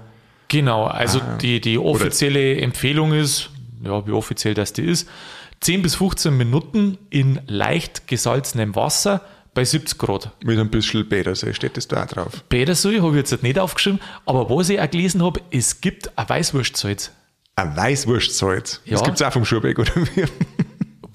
Genau, 0.49 0.85
also 0.85 1.21
die, 1.41 1.61
die 1.61 1.79
offizielle 1.79 2.61
Empfehlung 2.61 3.13
ist, 3.13 3.51
ja, 3.83 4.07
wie 4.07 4.13
offiziell 4.13 4.55
das 4.55 4.73
die 4.73 4.83
ist, 4.83 5.09
10 5.61 5.83
bis 5.83 5.95
15 5.97 6.37
Minuten 6.37 6.99
in 7.11 7.41
leicht 7.47 8.07
gesalzenem 8.09 8.75
Wasser 8.77 9.23
bei 9.55 9.65
70 9.65 9.97
Grad. 9.99 10.33
mit 10.45 10.59
ein 10.59 10.69
bisschen 10.71 11.09
Bädersee, 11.09 11.55
steht 11.55 11.77
das 11.79 11.89
da 11.89 12.03
auch 12.05 12.07
drauf. 12.07 12.45
Bädersäule 12.49 13.03
habe 13.03 13.13
ich 13.19 13.31
jetzt 13.31 13.43
nicht 13.43 13.59
aufgeschrieben, 13.59 14.01
aber 14.27 14.51
was 14.51 14.69
ich 14.69 14.79
auch 14.81 14.91
gelesen 14.91 15.23
habe, 15.23 15.41
es 15.51 15.81
gibt 15.81 16.17
ein 16.19 16.29
Weißwurstsalz. 16.29 17.11
Ein 17.55 17.75
Weißwurstsalz. 17.75 18.83
Ja. 18.85 18.93
Das 18.93 19.03
gibt 19.05 19.17
es 19.19 19.23
auch 19.27 19.33
vom 19.33 19.47
Schubeck, 19.47 19.79
oder 19.79 19.93
wie? 19.97 20.25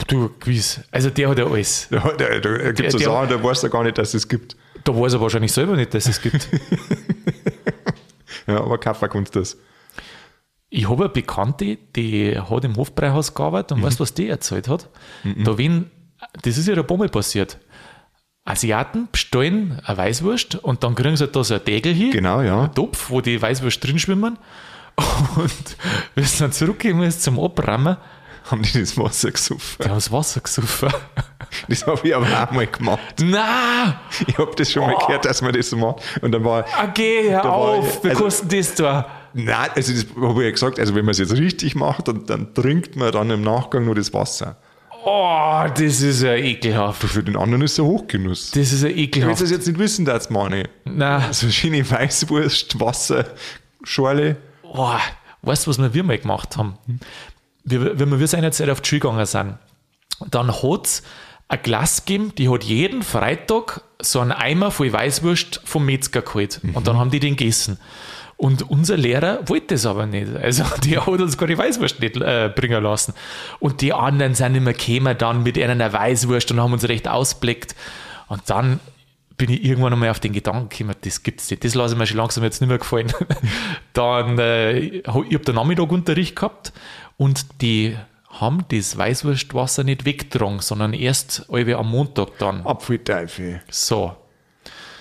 Du, 0.08 0.32
gewiss. 0.40 0.80
Also 0.90 1.12
der 1.12 1.30
hat 1.30 1.38
ja 1.38 1.46
alles. 1.46 1.88
Da, 1.92 2.00
da, 2.18 2.40
da 2.40 2.72
gibt 2.72 2.88
es 2.88 2.94
so 2.94 2.98
der- 2.98 3.08
Sachen, 3.08 3.30
da 3.30 3.44
weißt 3.44 3.64
du 3.64 3.70
gar 3.70 3.84
nicht, 3.84 4.00
dass 4.00 4.16
es 4.16 4.28
gibt. 4.28 4.56
Da 4.84 4.96
weiß 4.98 5.14
er 5.14 5.22
wahrscheinlich 5.22 5.52
selber 5.52 5.76
nicht, 5.76 5.94
dass 5.94 6.08
es 6.08 6.20
gibt. 6.20 6.50
Ja, 8.48 8.58
aber 8.60 8.78
Kaffee 8.80 9.08
kannst 9.08 9.36
das. 9.36 9.56
Ich 10.74 10.90
habe 10.90 11.04
eine 11.04 11.10
Bekannte, 11.14 11.78
die 11.98 12.40
hat 12.40 12.64
im 12.64 12.76
Hofbräuhaus 12.78 13.34
gearbeitet 13.34 13.74
und 13.74 13.84
weißt 13.84 14.00
du, 14.00 14.04
was 14.04 14.14
die 14.14 14.30
erzählt 14.30 14.70
hat? 14.70 14.88
Da 15.24 15.58
wenn, 15.58 15.92
das 16.44 16.58
ist 16.58 16.68
ja 16.68 16.76
der 16.76 16.84
Bombe 16.84 17.10
passiert. 17.10 17.58
Asiaten 18.46 19.10
bestellen 19.12 19.80
eine 19.86 19.98
Weißwurst 19.98 20.56
und 20.56 20.84
dann 20.84 20.96
kriegen 20.96 21.18
sie 21.18 21.28
da 21.28 21.44
so 21.44 21.54
ein 21.56 21.64
Degel 21.66 21.94
hin, 21.94 22.12
Genau, 22.12 22.42
ja. 22.42 22.64
ein 22.64 22.74
Topf, 22.74 23.10
wo 23.10 23.20
die 23.22 23.40
Weißwurst 23.42 23.84
drin 23.86 24.00
schwimmen. 24.00 24.38
Und 25.38 25.78
wenn 26.16 26.24
es 26.24 26.38
dann 26.38 26.52
zurückgehen 26.52 27.02
ist 27.04 27.24
zum 27.24 27.40
Abrammen, 27.40 27.98
Haben 28.50 28.62
die 28.64 28.80
das 28.80 28.98
Wasser 28.98 29.32
gesoffen? 29.32 29.78
die 29.84 29.88
haben 29.90 29.96
das 29.96 30.12
Wasser 30.12 30.40
gesoffen. 30.42 30.90
Das 31.68 31.86
habe 31.86 32.00
ich 32.08 32.16
aber 32.16 32.26
auch 32.28 32.52
mal 32.52 32.66
gemacht. 32.68 33.02
Na, 33.22 34.00
Ich 34.26 34.38
habe 34.38 34.52
das 34.56 34.72
schon 34.72 34.84
mal 34.86 34.96
Oh. 34.98 35.06
gehört, 35.06 35.26
dass 35.26 35.42
man 35.42 35.52
das 35.52 35.70
so 35.70 35.76
macht. 35.76 36.02
Und 36.22 36.32
dann 36.32 36.46
war, 36.46 36.64
okay, 36.88 37.30
hör 37.30 37.42
Da 37.42 37.50
war 37.50 37.56
auf, 37.56 38.04
wie 38.06 38.10
also- 38.10 38.24
kostet 38.24 38.54
das 38.54 38.74
da? 38.76 39.10
Nein, 39.34 39.70
also 39.76 39.94
das 39.94 40.06
habe 40.16 40.40
ich 40.42 40.46
ja 40.46 40.52
gesagt, 40.52 40.80
also 40.80 40.96
wenn 40.96 41.06
man 41.06 41.12
es 41.12 41.18
jetzt 41.20 41.34
richtig 41.34 41.76
macht, 41.76 42.08
dann, 42.08 42.26
dann 42.26 42.54
trinkt 42.54 42.96
man 42.96 43.12
dann 43.12 43.30
im 43.30 43.42
Nachgang 43.42 43.86
nur 43.86 43.96
das 43.96 44.14
Wasser. 44.14 44.58
Oh, 45.04 45.64
das 45.68 46.02
ist 46.02 46.22
ja 46.22 46.36
ekelhaft. 46.36 47.02
Für 47.04 47.24
den 47.24 47.36
anderen 47.36 47.64
ist 47.64 47.74
es 47.74 47.80
ein 47.80 47.86
Hochgenuss. 47.86 48.52
Das 48.52 48.72
ist 48.72 48.84
ja 48.84 48.90
Wenn 48.90 48.96
sie 48.96 49.02
ekelhaft. 49.04 49.42
das 49.42 49.50
jetzt 49.50 49.68
nicht 49.68 49.80
wissen, 49.80 50.06
das 50.06 50.30
meine 50.30 50.70
Na, 50.86 51.34
So 51.34 51.50
schöne 51.50 51.90
Weißwurst, 51.90 52.80
Wasser, 52.80 53.26
Schorle. 53.84 54.38
oh, 54.64 54.94
weißt 55.42 55.66
du, 55.66 55.72
was 55.72 55.94
wir 55.94 56.04
mal 56.04 56.20
gemacht 56.20 56.56
haben? 56.58 56.76
Wir, 57.64 57.98
wenn 58.00 58.20
wir 58.20 58.28
seinerzeit 58.28 58.70
auf 58.70 58.82
die 58.82 58.90
Schule 58.90 59.00
gegangen 59.02 59.26
sind, 59.26 59.56
dann 60.30 60.52
hat 60.62 60.86
es 60.86 61.04
ein 61.48 61.60
Glas 61.64 62.06
gegeben, 62.06 62.34
die 62.38 62.48
hat 62.50 62.64
jeden 62.64 63.02
Freitag 63.02 63.82
so 64.02 64.20
einen 64.20 64.32
Eimer 64.32 64.70
voll 64.72 64.94
Weißwurst 64.94 65.62
vom 65.66 65.86
Metzger 65.86 66.22
geholt. 66.22 66.62
Und 66.74 66.88
dann 66.88 66.98
haben 66.98 67.10
die 67.10 67.20
den 67.20 67.36
gegessen. 67.36 67.80
Und 68.42 68.72
unser 68.72 68.98
Lehrer 68.98 69.48
wollte 69.50 69.76
das 69.76 69.86
aber 69.86 70.08
nicht. 70.08 70.36
Also 70.36 70.64
der 70.90 71.06
hat 71.06 71.22
uns 71.22 71.38
gar 71.38 71.48
die 71.48 71.60
Weißwurst 71.60 72.00
nicht 72.00 72.18
äh, 72.18 72.52
bringen 72.54 72.82
lassen. 72.82 73.14
Und 73.60 73.82
die 73.82 73.94
anderen 73.94 74.34
sind 74.34 74.56
immer 74.56 74.74
gekommen 74.74 75.16
dann 75.16 75.44
mit 75.44 75.60
einer 75.60 75.94
Weißwurst 75.94 76.50
und 76.50 76.60
haben 76.60 76.74
uns 76.74 76.90
recht 76.90 77.08
ausblickt. 77.08 77.76
Und 78.30 78.42
dann 78.48 78.80
bin 79.38 79.52
ich 79.52 79.64
irgendwann 79.64 79.94
einmal 79.94 80.10
auf 80.10 80.20
den 80.20 80.34
Gedanken 80.34 80.70
gekommen, 80.70 80.96
das 81.02 81.22
gibt's 81.22 81.52
nicht. 81.52 81.64
Das 81.64 81.76
lasse 81.76 81.94
ich 81.94 82.00
mir 82.00 82.08
schon 82.08 82.18
langsam 82.18 82.44
jetzt 82.44 82.62
nicht 82.62 82.70
mehr 82.70 82.80
gefallen. 82.80 83.14
dann, 83.94 84.40
äh, 84.40 84.80
ich 84.80 85.08
habe 85.08 85.28
den 85.28 85.54
Nachmittagunterricht 85.54 86.36
gehabt 86.36 86.74
und 87.18 87.62
die 87.62 87.96
haben 88.28 88.66
das 88.70 88.98
Weißwurstwasser 88.98 89.84
nicht 89.84 90.06
weggetragen, 90.06 90.62
sondern 90.62 90.94
erst 90.94 91.46
am 91.48 91.92
Montag 91.92 92.40
dann. 92.40 92.66
Apfelteufel. 92.66 93.62
So. 93.70 94.16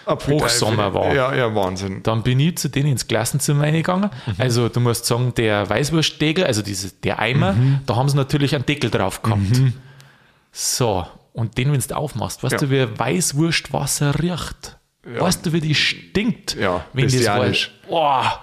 Hochsommer 0.07 0.92
war. 0.95 1.14
Ja, 1.14 1.35
ja, 1.35 1.54
Wahnsinn. 1.54 2.02
Dann 2.02 2.23
bin 2.23 2.40
ich 2.40 2.57
zu 2.59 2.69
denen 2.69 2.90
ins 2.92 3.07
Klassenzimmer 3.07 3.64
reingegangen. 3.64 4.11
Also 4.38 4.69
du 4.69 4.80
musst 4.80 5.07
sagen, 5.07 5.33
der 5.37 5.69
Weißwurstdeckel, 5.69 6.45
also 6.45 6.62
diese, 6.62 6.90
der 6.92 7.19
Eimer, 7.19 7.54
da 7.87 7.97
haben 7.97 8.09
sie 8.09 8.16
natürlich 8.16 8.54
einen 8.54 8.66
Deckel 8.66 8.90
drauf 8.90 9.23
gehabt. 9.23 9.40
So, 10.52 11.07
und 11.33 11.57
den, 11.59 11.73
wenn 11.73 11.80
du 11.80 11.97
aufmachst, 11.97 12.42
weißt 12.42 12.52
Ja. 12.52 12.59
du, 12.59 12.71
wie 12.71 12.99
Weißwurstwasser 12.99 14.21
riecht? 14.21 14.76
Weißt 15.04 15.47
du, 15.47 15.52
wie 15.52 15.61
die 15.61 15.75
stinkt? 15.75 16.57
Ja, 16.57 16.85
wenn 16.92 17.04
das 17.09 17.26
war. 17.26 17.47
Boah. 17.88 18.40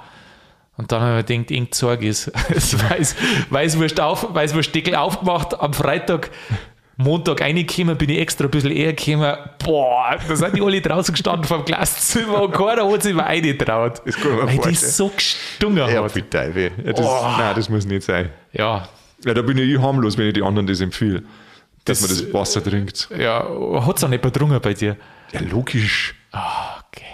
Und 0.78 0.92
dann 0.92 1.02
habe 1.02 1.20
ich 1.20 1.28
mir 1.28 1.36
gedacht, 1.36 1.52
irgend 1.52 1.76
Zeug 1.76 2.02
ist. 2.04 2.32
Weiß, 2.90 3.16
Weißwurst 3.50 4.00
auf, 4.00 4.34
Weißwurstdeckel 4.34 4.96
aufgemacht 4.96 5.60
am 5.60 5.74
Freitag. 5.74 6.30
Montag 7.00 7.42
reingekommen, 7.42 7.96
bin 7.98 8.10
ich 8.10 8.18
extra 8.20 8.46
ein 8.46 8.52
bisschen 8.52 8.72
eher 8.72 8.94
gekommen. 8.94 9.36
Boah, 9.64 10.18
da 10.28 10.36
sind 10.36 10.56
die 10.56 10.62
alle 10.64 10.82
draußen 10.82 11.14
gestanden 11.14 11.44
vom 11.44 11.64
Klassenzimmer 11.64 12.42
und 12.42 12.52
keiner 12.54 12.92
hat 12.92 13.04
sich 13.04 13.14
mal 13.14 13.24
reingetraut. 13.26 14.02
Das 14.04 14.16
kann 14.16 14.36
mir 14.36 14.48
Weil 14.48 14.58
die 14.58 14.74
so 14.76 15.10
gestunken 15.10 15.78
Ja, 15.78 15.88
hat. 15.88 15.98
Apfelteufel. 16.06 16.72
Ja, 16.84 16.94
das, 16.94 17.06
Oh. 17.06 17.28
Nein, 17.38 17.56
das 17.56 17.70
muss 17.70 17.86
nicht 17.86 18.04
sein. 18.04 18.30
Ja, 18.52 18.88
Ja, 19.26 19.34
da 19.34 19.42
bin 19.44 19.58
ich 19.58 19.80
harmlos, 19.80 20.18
wenn 20.18 20.28
ich 20.28 20.34
die 20.34 20.42
anderen 20.44 20.66
das 20.68 20.80
empfehle. 20.82 21.24
Dass 21.86 22.02
Das- 22.02 22.10
man 22.18 22.26
das 22.26 22.34
Wasser 22.34 22.64
trinkt. 22.64 23.10
ja, 23.18 23.48
hat 23.86 23.98
es 23.98 24.04
auch 24.04 24.10
nicht 24.10 24.22
bedrungen 24.22 24.60
bei 24.62 24.74
dir? 24.74 24.98
Ja, 25.34 25.40
logisch. 25.42 26.16
Okay. 26.32 27.06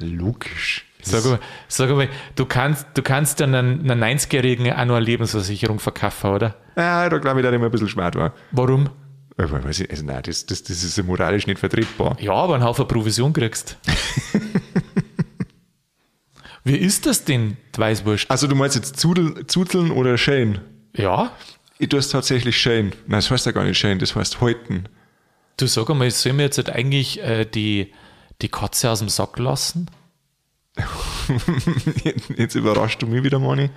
Logisch. 0.00 0.84
Sag 1.02 1.24
mal, 1.24 1.38
sag 1.68 1.90
mal 1.90 2.08
du, 2.34 2.44
kannst, 2.44 2.86
du 2.94 3.02
kannst 3.02 3.40
dann 3.40 3.54
einen, 3.54 3.90
einen 3.90 4.18
90-Jährigen 4.18 4.72
auch 4.72 4.84
noch 4.84 4.96
eine 4.96 5.04
Lebensversicherung 5.04 5.78
verkaufen, 5.78 6.30
oder? 6.30 6.56
Ja, 6.76 7.08
da 7.08 7.18
glaube 7.18 7.40
ich, 7.40 7.44
dass 7.44 7.52
ich 7.54 7.58
mir 7.60 7.66
ein 7.66 7.70
bisschen 7.70 7.88
schwer 7.88 8.12
war. 8.14 8.32
Warum? 8.52 8.90
Weiß 9.36 9.80
ich, 9.80 9.90
also 9.90 10.04
nein, 10.04 10.22
das, 10.24 10.46
das, 10.46 10.64
das 10.64 10.82
ist 10.82 11.00
moralisch 11.04 11.46
nicht 11.46 11.60
vertretbar. 11.60 12.16
Ja, 12.20 12.32
aber 12.32 12.54
einen 12.56 12.64
Haufen 12.64 12.88
Provision 12.88 13.32
kriegst. 13.32 13.78
Wie 16.64 16.76
ist 16.76 17.06
das 17.06 17.24
denn, 17.24 17.56
die 17.74 17.78
Weißwurst? 17.80 18.30
Also 18.30 18.46
du 18.46 18.54
meinst 18.56 18.76
jetzt 18.76 18.98
Zudeln, 18.98 19.46
Zudeln 19.48 19.90
oder 19.90 20.18
Schälen? 20.18 20.60
Ja, 20.94 21.30
Ich 21.78 21.88
tue 21.88 22.00
es 22.00 22.08
tatsächlich 22.08 22.58
Schälen. 22.58 22.90
Nein, 23.06 23.20
das 23.20 23.30
heißt 23.30 23.46
ja 23.46 23.52
gar 23.52 23.64
nicht 23.64 23.78
Schälen, 23.78 23.98
das 24.00 24.14
heißt 24.16 24.40
Häuten. 24.40 24.88
du 25.56 25.66
sag 25.66 25.88
einmal, 25.88 26.10
sollen 26.10 26.36
wir 26.38 26.44
jetzt 26.46 26.58
halt 26.58 26.70
eigentlich 26.70 27.22
äh, 27.22 27.44
die, 27.44 27.92
die 28.42 28.48
Katze 28.48 28.90
aus 28.90 28.98
dem 28.98 29.08
Sack 29.08 29.38
lassen? 29.38 29.86
Jetzt 32.36 32.54
überrascht 32.54 33.02
du 33.02 33.06
mich 33.06 33.22
wieder, 33.22 33.38
Mani. 33.38 33.70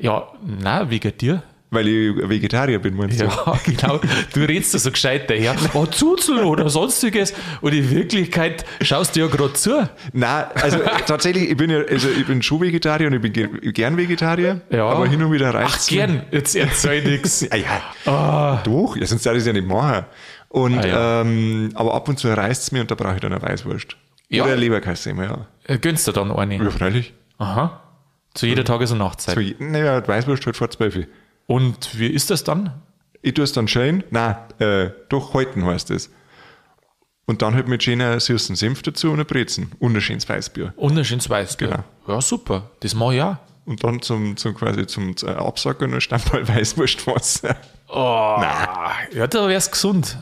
Ja, 0.00 0.28
na, 0.62 0.88
wegen 0.90 1.16
dir. 1.18 1.42
Weil 1.70 1.86
ich 1.86 2.16
Vegetarier 2.16 2.78
bin, 2.78 2.96
meinst 2.96 3.20
du? 3.20 3.24
Ja, 3.26 3.60
genau. 3.66 4.00
Du 4.32 4.40
redest 4.40 4.72
da 4.72 4.78
so 4.78 4.90
gescheit 4.90 5.28
daher. 5.28 5.54
Oh, 5.74 5.84
Zuzeln 5.84 6.44
oder 6.44 6.70
sonstiges. 6.70 7.34
Und 7.60 7.74
in 7.74 7.90
Wirklichkeit 7.90 8.64
schaust 8.80 9.14
du 9.16 9.20
ja 9.20 9.26
gerade 9.26 9.52
zu. 9.52 9.86
Nein, 10.14 10.44
also 10.54 10.78
tatsächlich, 11.06 11.50
ich 11.50 11.56
bin 11.58 11.68
ja, 11.70 11.80
also 11.80 12.08
ich 12.08 12.26
bin 12.26 12.40
schon 12.40 12.62
Vegetarier 12.62 13.08
und 13.08 13.12
ich 13.14 13.20
bin 13.20 13.34
ge- 13.34 13.72
gern 13.72 13.98
Vegetarier. 13.98 14.62
Ja. 14.70 14.86
Aber 14.88 15.06
hin 15.08 15.22
und 15.22 15.30
wieder 15.30 15.52
reicht 15.52 15.78
Ach, 15.82 15.86
gern. 15.88 16.22
Jetzt 16.30 16.56
erzähl 16.56 17.02
nix. 17.04 17.46
Ah, 17.50 17.56
ja. 17.56 18.62
Doch, 18.64 18.96
ja, 18.96 19.04
sonst 19.04 19.26
darf 19.26 19.34
ich 19.34 19.40
es 19.40 19.46
ja 19.46 19.52
nicht 19.52 19.66
machen. 19.66 20.06
Und, 20.48 20.78
Ah, 20.78 20.86
ja. 20.86 21.20
ähm, 21.20 21.70
aber 21.74 21.92
ab 21.92 22.08
und 22.08 22.18
zu 22.18 22.28
reißt 22.34 22.62
es 22.62 22.72
mir 22.72 22.80
und 22.80 22.90
da 22.90 22.94
brauche 22.94 23.16
ich 23.16 23.20
dann 23.20 23.34
eine 23.34 23.42
Weißwurst. 23.42 23.94
Ja. 24.30 24.44
Oder 24.44 24.56
immer, 25.10 25.24
ja. 25.24 25.46
Äh, 25.68 25.78
Gönnst 25.78 26.08
du 26.08 26.12
dann 26.12 26.32
eine? 26.32 26.56
Ja, 26.56 26.70
freilich. 26.70 27.14
Aha. 27.38 27.80
Zu 28.34 28.46
jeder 28.46 28.64
Tages- 28.64 28.90
und 28.90 28.98
Nachtzeit. 28.98 29.36
So, 29.36 29.64
naja, 29.64 30.00
die 30.00 30.08
Weißwurst 30.08 30.44
halt 30.46 30.56
vor 30.56 30.70
zwölf. 30.70 30.98
Und 31.46 31.98
wie 31.98 32.08
ist 32.08 32.30
das 32.30 32.42
dann? 32.42 32.72
Ich 33.22 33.34
tue 33.34 33.44
es 33.44 33.52
dann 33.52 33.68
schön, 33.68 34.04
nein, 34.10 34.36
äh, 34.58 34.90
doch 35.08 35.34
halten 35.34 35.64
heißt 35.64 35.90
es. 35.90 36.10
Und 37.26 37.42
dann 37.42 37.54
halt 37.54 37.68
mit 37.68 37.82
schöner 37.82 38.18
süßen 38.18 38.56
Senf 38.56 38.82
dazu 38.82 39.08
und 39.08 39.14
eine 39.14 39.24
Brezen 39.24 39.72
und 39.78 39.94
ein 39.94 40.00
schönes 40.00 40.28
Weißbier. 40.28 40.72
Und 40.76 40.96
ein 40.96 41.04
schönes 41.04 41.28
Weißbier. 41.28 41.68
Genau. 41.68 41.84
Ja, 42.06 42.20
super. 42.22 42.70
Das 42.80 42.94
mache 42.94 43.16
ich 43.16 43.22
auch. 43.22 43.36
Und 43.66 43.84
dann 43.84 44.00
zum, 44.00 44.36
zum 44.38 44.54
quasi 44.54 44.86
zum 44.86 45.14
äh, 45.22 45.30
Absacken 45.30 45.92
ein 45.92 46.00
Stammball 46.00 46.48
Weißwurstwasser. 46.48 47.56
Oh, 47.88 48.36
ja, 49.12 49.26
da 49.26 49.48
wär's 49.48 49.70
gesund. 49.70 50.18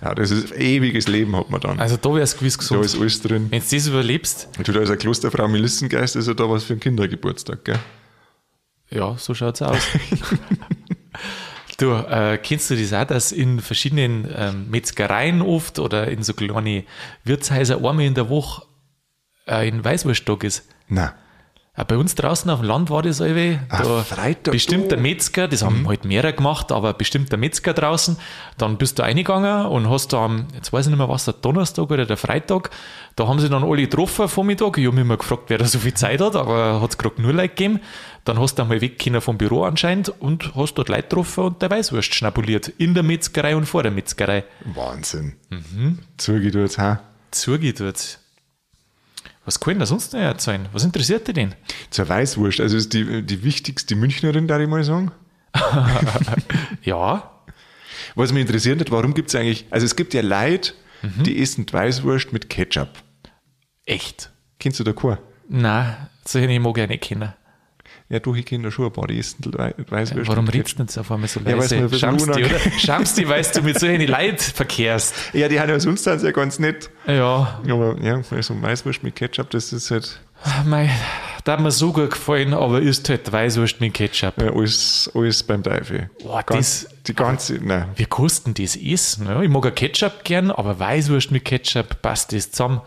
Ja, 0.00 0.14
das 0.14 0.30
ist 0.30 0.52
ewiges 0.52 1.08
Leben 1.08 1.34
hat 1.36 1.50
man 1.50 1.60
dann. 1.60 1.80
Also 1.80 1.96
da 1.96 2.14
wär's 2.14 2.36
gewiss 2.36 2.54
da 2.56 2.60
gesund. 2.60 2.84
ist 2.84 2.98
alles 2.98 3.20
drin. 3.22 3.46
Wenn 3.50 3.60
du 3.60 3.76
das 3.76 3.86
überlebst, 3.86 4.48
Und 4.56 4.68
du 4.68 4.72
da 4.72 4.80
als 4.80 4.90
eine 4.90 4.98
Klosterfrau 4.98 5.48
Melissengeist 5.48 6.16
ist 6.16 6.28
ja 6.28 6.34
da 6.34 6.48
was 6.48 6.64
für 6.64 6.74
einen 6.74 6.80
Kindergeburtstag, 6.80 7.64
gell? 7.64 7.78
ja, 8.90 9.16
so 9.18 9.34
schaut's 9.34 9.60
aus. 9.62 9.82
du, 11.78 11.92
äh, 11.92 12.38
kennst 12.42 12.70
du 12.70 12.76
das 12.76 12.92
auch, 12.92 13.04
dass 13.04 13.32
in 13.32 13.60
verschiedenen 13.60 14.28
ähm, 14.34 14.70
Metzgereien 14.70 15.42
oft 15.42 15.78
oder 15.78 16.08
in 16.08 16.22
so 16.22 16.34
kleine 16.34 16.84
Wirtshäuser 17.24 17.76
einmal 17.76 18.00
in 18.00 18.14
der 18.14 18.28
Woche 18.30 18.62
äh, 19.46 19.68
ein 19.68 19.84
Weißwursttag 19.84 20.44
ist? 20.44 20.68
Nein. 20.88 21.10
Auch 21.78 21.84
bei 21.84 21.96
uns 21.96 22.16
draußen 22.16 22.50
auf 22.50 22.58
dem 22.58 22.66
Land 22.66 22.90
war 22.90 23.02
das. 23.02 23.20
Ah, 23.20 23.28
Da 23.68 24.02
Freitag, 24.02 24.50
bestimmt 24.50 24.90
der 24.90 24.98
oh. 24.98 25.02
Metzger, 25.02 25.46
das 25.46 25.62
haben 25.62 25.86
halt 25.86 26.04
mehrere 26.04 26.32
gemacht, 26.32 26.72
aber 26.72 26.92
bestimmt 26.92 27.30
der 27.30 27.38
Metzger 27.38 27.72
draußen. 27.72 28.16
Dann 28.56 28.78
bist 28.78 28.98
du 28.98 29.04
reingegangen 29.04 29.66
und 29.66 29.88
hast 29.88 30.12
da 30.12 30.24
am, 30.24 30.48
jetzt 30.54 30.72
weiß 30.72 30.86
ich 30.86 30.90
nicht 30.90 30.98
mehr 30.98 31.08
was, 31.08 31.24
der 31.26 31.34
Donnerstag 31.34 31.88
oder 31.88 32.04
der 32.04 32.16
Freitag, 32.16 32.70
da 33.14 33.28
haben 33.28 33.38
sie 33.38 33.48
dann 33.48 33.62
alle 33.62 33.82
getroffen 33.82 34.22
am 34.22 34.28
Vormittag. 34.28 34.76
Ich 34.78 34.86
habe 34.86 34.96
mich 34.96 35.02
immer 35.04 35.16
gefragt, 35.16 35.44
wer 35.48 35.58
da 35.58 35.66
so 35.66 35.78
viel 35.78 35.94
Zeit 35.94 36.20
hat, 36.20 36.34
aber 36.34 36.80
hat 36.80 36.90
es 36.90 36.98
gerade 36.98 37.22
nur 37.22 37.32
Leute 37.32 37.48
gegeben. 37.50 37.80
Dann 38.24 38.40
hast 38.40 38.56
du 38.56 38.62
einmal 38.62 38.80
weg 38.80 39.00
vom 39.20 39.38
Büro 39.38 39.62
anscheinend 39.62 40.08
und 40.20 40.56
hast 40.56 40.74
dort 40.74 40.88
Leute 40.88 41.02
getroffen 41.02 41.44
und 41.44 41.62
der 41.62 41.70
Weißwurst 41.70 42.12
schnabuliert. 42.12 42.68
In 42.68 42.94
der 42.94 43.04
Metzgerei 43.04 43.54
und 43.54 43.66
vor 43.66 43.84
der 43.84 43.92
Metzgerei. 43.92 44.44
Wahnsinn. 44.74 45.34
Mhm. 45.50 46.00
Zuge 46.16 46.50
du 46.50 46.58
jetzt, 46.58 46.78
ha? 46.78 47.00
Zugeht 47.30 47.78
wird. 47.78 48.18
Was 49.48 49.54
ich 49.56 49.64
denn 49.64 49.78
da 49.78 49.86
sonst 49.86 50.12
noch 50.12 50.20
erzählen? 50.20 50.68
Was 50.72 50.84
interessiert 50.84 51.26
dich 51.26 51.34
denn? 51.34 51.54
Zur 51.88 52.06
Weißwurst, 52.06 52.60
also 52.60 52.76
ist 52.76 52.92
die, 52.92 53.22
die 53.22 53.42
wichtigste 53.42 53.96
Münchnerin, 53.96 54.46
darf 54.46 54.60
ich 54.60 54.68
mal 54.68 54.84
sagen. 54.84 55.10
Ja, 56.82 57.30
Was 58.14 58.30
mich 58.30 58.42
interessiert 58.42 58.78
hat, 58.78 58.90
warum 58.90 59.14
gibt 59.14 59.30
es 59.30 59.34
eigentlich, 59.34 59.64
also 59.70 59.86
es 59.86 59.96
gibt 59.96 60.12
ja 60.12 60.20
Leute, 60.20 60.74
die 61.24 61.40
essen 61.40 61.64
Weißwurst 61.70 62.30
mit 62.30 62.50
Ketchup. 62.50 62.90
echt. 63.86 64.30
Kennst 64.60 64.80
du 64.80 64.84
da 64.84 64.92
keinen? 64.92 65.16
Nein, 65.48 65.96
solche 66.26 66.60
mag 66.60 66.76
ich 66.76 66.84
auch 66.84 66.88
nicht 66.88 67.02
kennen. 67.04 67.32
Ja, 68.10 68.20
du, 68.20 68.34
ich 68.34 68.46
kenne 68.46 68.64
da 68.64 68.70
schon 68.70 68.86
ein 68.86 68.92
paar, 68.92 69.06
die 69.06 69.18
essen 69.18 69.36
die 69.42 69.52
Wei- 69.52 69.74
Weißwurst 69.76 70.28
Warum 70.28 70.48
redest 70.48 70.78
du 70.78 70.82
jetzt 70.82 70.96
auf 70.96 71.10
einmal 71.12 71.28
so 71.28 71.40
Ja, 71.40 71.56
leise? 71.56 71.76
bisschen 71.82 71.98
Schamst 71.98 72.26
du, 72.26 72.30
unangenehm- 72.32 72.50
oder? 72.66 72.78
Schamst 72.78 73.18
du, 73.18 73.28
weil 73.28 73.42
du 73.42 73.62
mit 73.62 73.78
solchen 73.78 74.06
Leuten 74.08 74.38
verkehrst? 74.38 75.14
Ja, 75.34 75.48
die 75.48 75.60
haben 75.60 75.68
ja 75.68 75.78
sonst 75.78 76.06
ja 76.06 76.16
ganz 76.30 76.58
nett. 76.58 76.88
Ja, 77.06 77.60
Aber 77.68 77.96
ja, 78.02 78.22
also 78.30 78.62
Weißwurst 78.62 79.02
mit 79.02 79.14
Ketchup, 79.14 79.50
das 79.50 79.72
ist 79.74 79.90
halt 79.90 80.20
mei, 80.64 80.88
da 81.44 81.52
hat 81.52 81.60
mir 81.60 81.70
so 81.70 81.92
gut 81.92 82.10
gefallen, 82.12 82.54
aber 82.54 82.80
ist 82.80 83.06
halt 83.10 83.30
Weißwurst 83.30 83.80
mit 83.82 83.92
Ketchup. 83.92 84.40
ja, 84.40 84.52
alles, 84.54 85.10
alles 85.14 85.42
beim 85.42 85.62
Teufel. 85.62 86.08
Boah, 86.22 86.42
ganz, 86.44 86.84
das- 86.84 86.94
die 87.08 87.14
ganze, 87.14 87.54
nein. 87.62 87.88
Wie 87.96 88.06
kosten 88.06 88.54
das 88.54 88.74
essen? 88.74 89.26
Ja, 89.26 89.42
ich 89.42 89.50
mag 89.50 89.64
ja 89.66 89.70
Ketchup 89.70 90.24
gern, 90.24 90.50
aber 90.50 90.78
Weißwurst 90.78 91.30
mit 91.30 91.44
Ketchup 91.44 92.00
passt 92.00 92.32
das 92.32 92.52
zusammen. 92.52 92.80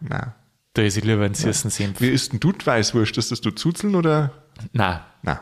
nein. 0.00 0.32
Da 0.74 0.80
ist 0.80 0.96
ich 0.96 1.04
lieber 1.04 1.26
einen 1.26 1.34
süßen 1.34 1.68
Senf. 1.70 2.00
Wie 2.00 2.08
isst 2.08 2.32
denn 2.32 2.40
du 2.40 2.50
die 2.52 2.64
Weißwurst? 2.64 3.18
Ist 3.18 3.30
das 3.30 3.42
du 3.42 3.50
Zuzeln 3.50 3.94
oder? 3.94 4.32
Nein, 4.72 5.00
Nein. 5.22 5.38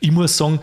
ich 0.00 0.10
muss 0.10 0.36
sagen, 0.36 0.60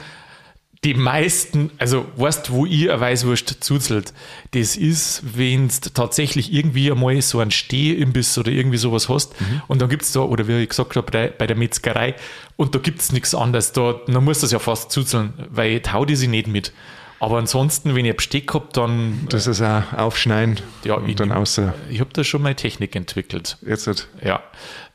die 0.85 0.93
meisten, 0.93 1.71
also 1.79 2.05
weißt 2.15 2.51
wo 2.51 2.67
ich 2.67 2.89
eine 2.91 2.99
Weißwurst 2.99 3.63
zuzelt, 3.63 4.13
das 4.51 4.77
ist, 4.77 5.23
wenn 5.35 5.67
du 5.67 5.89
tatsächlich 5.91 6.53
irgendwie 6.53 6.91
einmal 6.91 7.19
so 7.23 7.39
einen 7.39 7.49
Stehimbiss 7.49 8.37
oder 8.37 8.51
irgendwie 8.51 8.77
sowas 8.77 9.09
hast 9.09 9.33
und 9.67 9.81
dann 9.81 9.89
gibt 9.89 10.03
es 10.03 10.11
da, 10.11 10.19
oder 10.19 10.47
wie 10.47 10.61
ich 10.61 10.69
gesagt 10.69 10.95
habe, 10.95 11.11
bei, 11.11 11.27
bei 11.29 11.47
der 11.47 11.55
Metzgerei 11.55 12.13
und 12.55 12.75
da 12.75 12.79
gibt 12.79 13.01
es 13.01 13.11
nichts 13.11 13.33
anderes, 13.33 13.71
da, 13.71 13.99
dann 14.05 14.23
musst 14.23 14.43
du 14.43 14.45
das 14.45 14.51
ja 14.51 14.59
fast 14.59 14.91
zuzeln, 14.91 15.33
weil 15.49 15.79
tau 15.79 16.05
die 16.05 16.15
sie 16.15 16.27
nicht 16.27 16.47
mit. 16.47 16.71
Aber 17.19 17.37
ansonsten, 17.37 17.95
wenn 17.95 18.05
ich 18.05 18.15
Besteck 18.15 18.53
habe, 18.53 18.67
dann, 18.73 19.25
Das 19.29 19.47
ist 19.47 19.61
auch 19.61 19.93
aufschneiden 19.93 20.59
Ja, 20.83 20.95
und 20.95 21.07
ich- 21.09 21.15
dann 21.15 21.31
außer. 21.31 21.73
ich 21.89 21.99
habe 21.99 22.09
da 22.13 22.23
schon 22.23 22.41
mal 22.41 22.55
Technik 22.55 22.95
entwickelt. 22.95 23.57
Jetzt 23.65 23.87
halt. 23.87 24.07
Ja. 24.23 24.41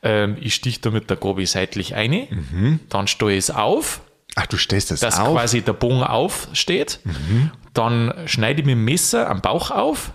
Ähm, 0.03 0.37
ich 0.39 0.55
stich 0.55 0.81
da 0.81 0.91
mit 0.91 1.09
der 1.09 1.17
Gabel 1.17 1.45
seitlich 1.47 1.95
ein, 1.95 2.79
dann 2.89 3.07
stehe 3.07 3.31
ich 3.31 3.37
es 3.39 3.51
auf, 3.51 4.01
Ach, 4.35 4.45
du 4.47 4.57
stellst 4.57 4.91
das 4.91 4.99
dass 5.01 5.19
auf. 5.19 5.33
quasi 5.33 5.61
der 5.61 5.73
Bogen 5.73 6.03
aufsteht. 6.03 6.99
Dann 7.73 8.13
schneide 8.27 8.61
ich 8.61 8.65
mit 8.65 8.73
dem 8.75 8.85
Messer 8.85 9.29
am 9.29 9.41
Bauch 9.41 9.71
auf. 9.71 10.11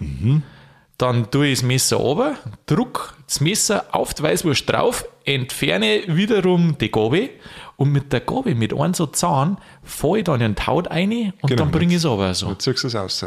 Dann 0.98 1.30
tue 1.30 1.48
ich 1.48 1.58
das 1.58 1.66
Messer 1.66 1.96
runter, 1.96 2.36
druck 2.64 3.14
das 3.26 3.40
Messer 3.42 3.84
auf 3.92 4.14
die 4.14 4.22
Weißwurst 4.22 4.70
drauf, 4.70 5.04
entferne 5.26 6.04
wiederum 6.06 6.78
die 6.78 6.90
Gabel 6.90 7.28
und 7.76 7.92
mit 7.92 8.12
der 8.12 8.20
Gabel, 8.20 8.54
mit 8.54 8.72
einem 8.72 8.94
so 8.94 9.06
Zahn, 9.06 9.58
fahre 9.82 10.18
ich 10.18 10.24
dann 10.24 10.40
in 10.40 10.54
den 10.54 10.66
Haut 10.66 10.90
rein 10.90 11.32
und 11.40 11.50
Genau, 11.50 11.64
dann 11.64 11.70
bringe 11.70 11.92
ich 11.92 11.98
es 11.98 12.06
runter. 12.06 12.34
So. 12.34 12.46
Dann 12.46 12.58
ziehst 12.58 12.82
du 12.82 12.88
es 12.88 12.94
aus. 12.96 13.24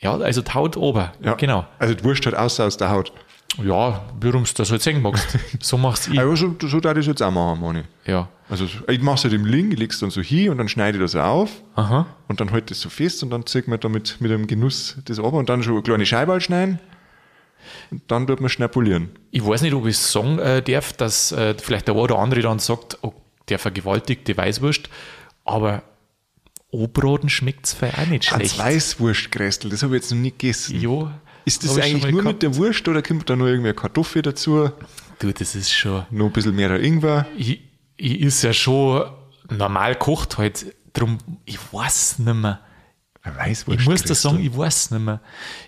Ja, 0.00 0.16
also 0.16 0.42
die 0.42 0.52
Haut 0.52 0.76
oben. 0.76 1.08
Ja. 1.22 1.34
Genau. 1.34 1.64
Also, 1.78 1.94
die 1.94 2.04
Wurst 2.04 2.26
hat 2.26 2.34
aus 2.34 2.58
aus 2.60 2.76
der 2.76 2.90
Haut. 2.90 3.12
Ja, 3.62 4.04
wie 4.20 4.32
du 4.32 4.42
das 4.56 4.70
halt 4.70 4.82
sehen 4.82 5.00
magst. 5.00 5.38
So 5.60 5.78
mach's 5.78 6.08
ich. 6.08 6.18
Aber 6.18 6.36
so, 6.36 6.54
so 6.60 6.80
darf 6.80 6.94
ich 6.94 7.00
es 7.00 7.06
jetzt 7.06 7.22
auch 7.22 7.30
machen, 7.30 7.60
Moni. 7.60 7.82
Ja. 8.04 8.28
Also, 8.48 8.66
ich 8.88 9.00
mache 9.00 9.16
es 9.16 9.24
halt 9.24 9.32
im 9.32 9.44
Link, 9.46 9.72
ich 9.72 9.78
leg's 9.78 10.00
dann 10.00 10.10
so 10.10 10.20
hin 10.20 10.50
und 10.50 10.58
dann 10.58 10.68
schneide 10.68 10.98
ich 10.98 11.02
das 11.02 11.14
auf. 11.14 11.50
Aha. 11.76 12.06
Und 12.28 12.40
dann 12.40 12.50
halt 12.50 12.70
das 12.70 12.80
so 12.80 12.88
fest 12.88 13.22
und 13.22 13.30
dann 13.30 13.46
zieht 13.46 13.68
man 13.68 13.78
damit 13.80 14.16
mit 14.20 14.32
einem 14.32 14.46
Genuss 14.46 14.96
das 15.04 15.18
ab 15.18 15.32
und 15.32 15.48
dann 15.48 15.62
schon 15.62 15.74
eine 15.74 15.82
kleine 15.82 16.04
Scheibe 16.04 16.40
schneiden. 16.40 16.80
Und 17.90 18.02
dann 18.08 18.26
tut 18.26 18.40
man 18.40 18.50
schnell 18.50 18.68
polieren. 18.68 19.10
Ich 19.30 19.46
weiß 19.46 19.62
nicht, 19.62 19.72
ob 19.72 19.86
ich 19.86 19.96
sagen 19.96 20.38
äh, 20.38 20.60
darf, 20.60 20.92
dass 20.92 21.32
äh, 21.32 21.54
vielleicht 21.56 21.88
der 21.88 21.94
eine 21.94 22.02
oder 22.02 22.18
andere 22.18 22.42
dann 22.42 22.58
sagt, 22.58 22.98
oh, 23.02 23.14
der 23.48 23.58
vergewaltigte 23.58 24.36
Weißwurst, 24.36 24.88
aber 25.44 25.82
Obroden 26.70 27.28
schmeckt 27.28 27.66
es 27.66 27.76
auch 27.76 28.06
nicht 28.06 28.32
Als 28.32 28.54
schlecht. 28.54 28.58
Weißwurstgrästel, 28.58 29.70
das 29.70 29.82
habe 29.82 29.96
ich 29.96 30.02
jetzt 30.02 30.10
noch 30.10 30.18
nie 30.18 30.30
gegessen. 30.30 30.80
Jo, 30.80 31.10
Ist 31.44 31.62
das 31.64 31.78
eigentlich 31.78 32.10
nur 32.10 32.22
gehabt. 32.22 32.24
mit 32.26 32.42
der 32.42 32.56
Wurst 32.56 32.88
oder 32.88 33.02
kommt 33.02 33.30
da 33.30 33.36
noch 33.36 33.46
irgendwie 33.46 33.68
eine 33.68 33.74
Kartoffel 33.76 34.22
dazu? 34.22 34.70
Du, 35.18 35.32
das 35.32 35.54
ist 35.54 35.72
schon. 35.72 36.04
Noch 36.10 36.26
ein 36.26 36.32
bisschen 36.32 36.56
mehr 36.56 36.80
Ingwer? 36.80 37.26
Ich, 37.36 37.60
ich 37.96 38.20
ist 38.20 38.42
ja 38.42 38.52
schon 38.52 39.04
normal 39.48 39.94
kocht 39.96 40.38
halt. 40.38 40.74
Drum, 40.92 41.18
ich 41.44 41.58
weiß 41.72 42.20
nicht 42.20 42.34
mehr. 42.34 42.60
Ein 43.22 43.50
Ich 43.50 43.86
muss 43.86 44.02
da 44.02 44.14
sagen, 44.14 44.40
ich 44.40 44.54
weiß 44.54 44.90
nicht 44.90 45.00
mehr. 45.00 45.20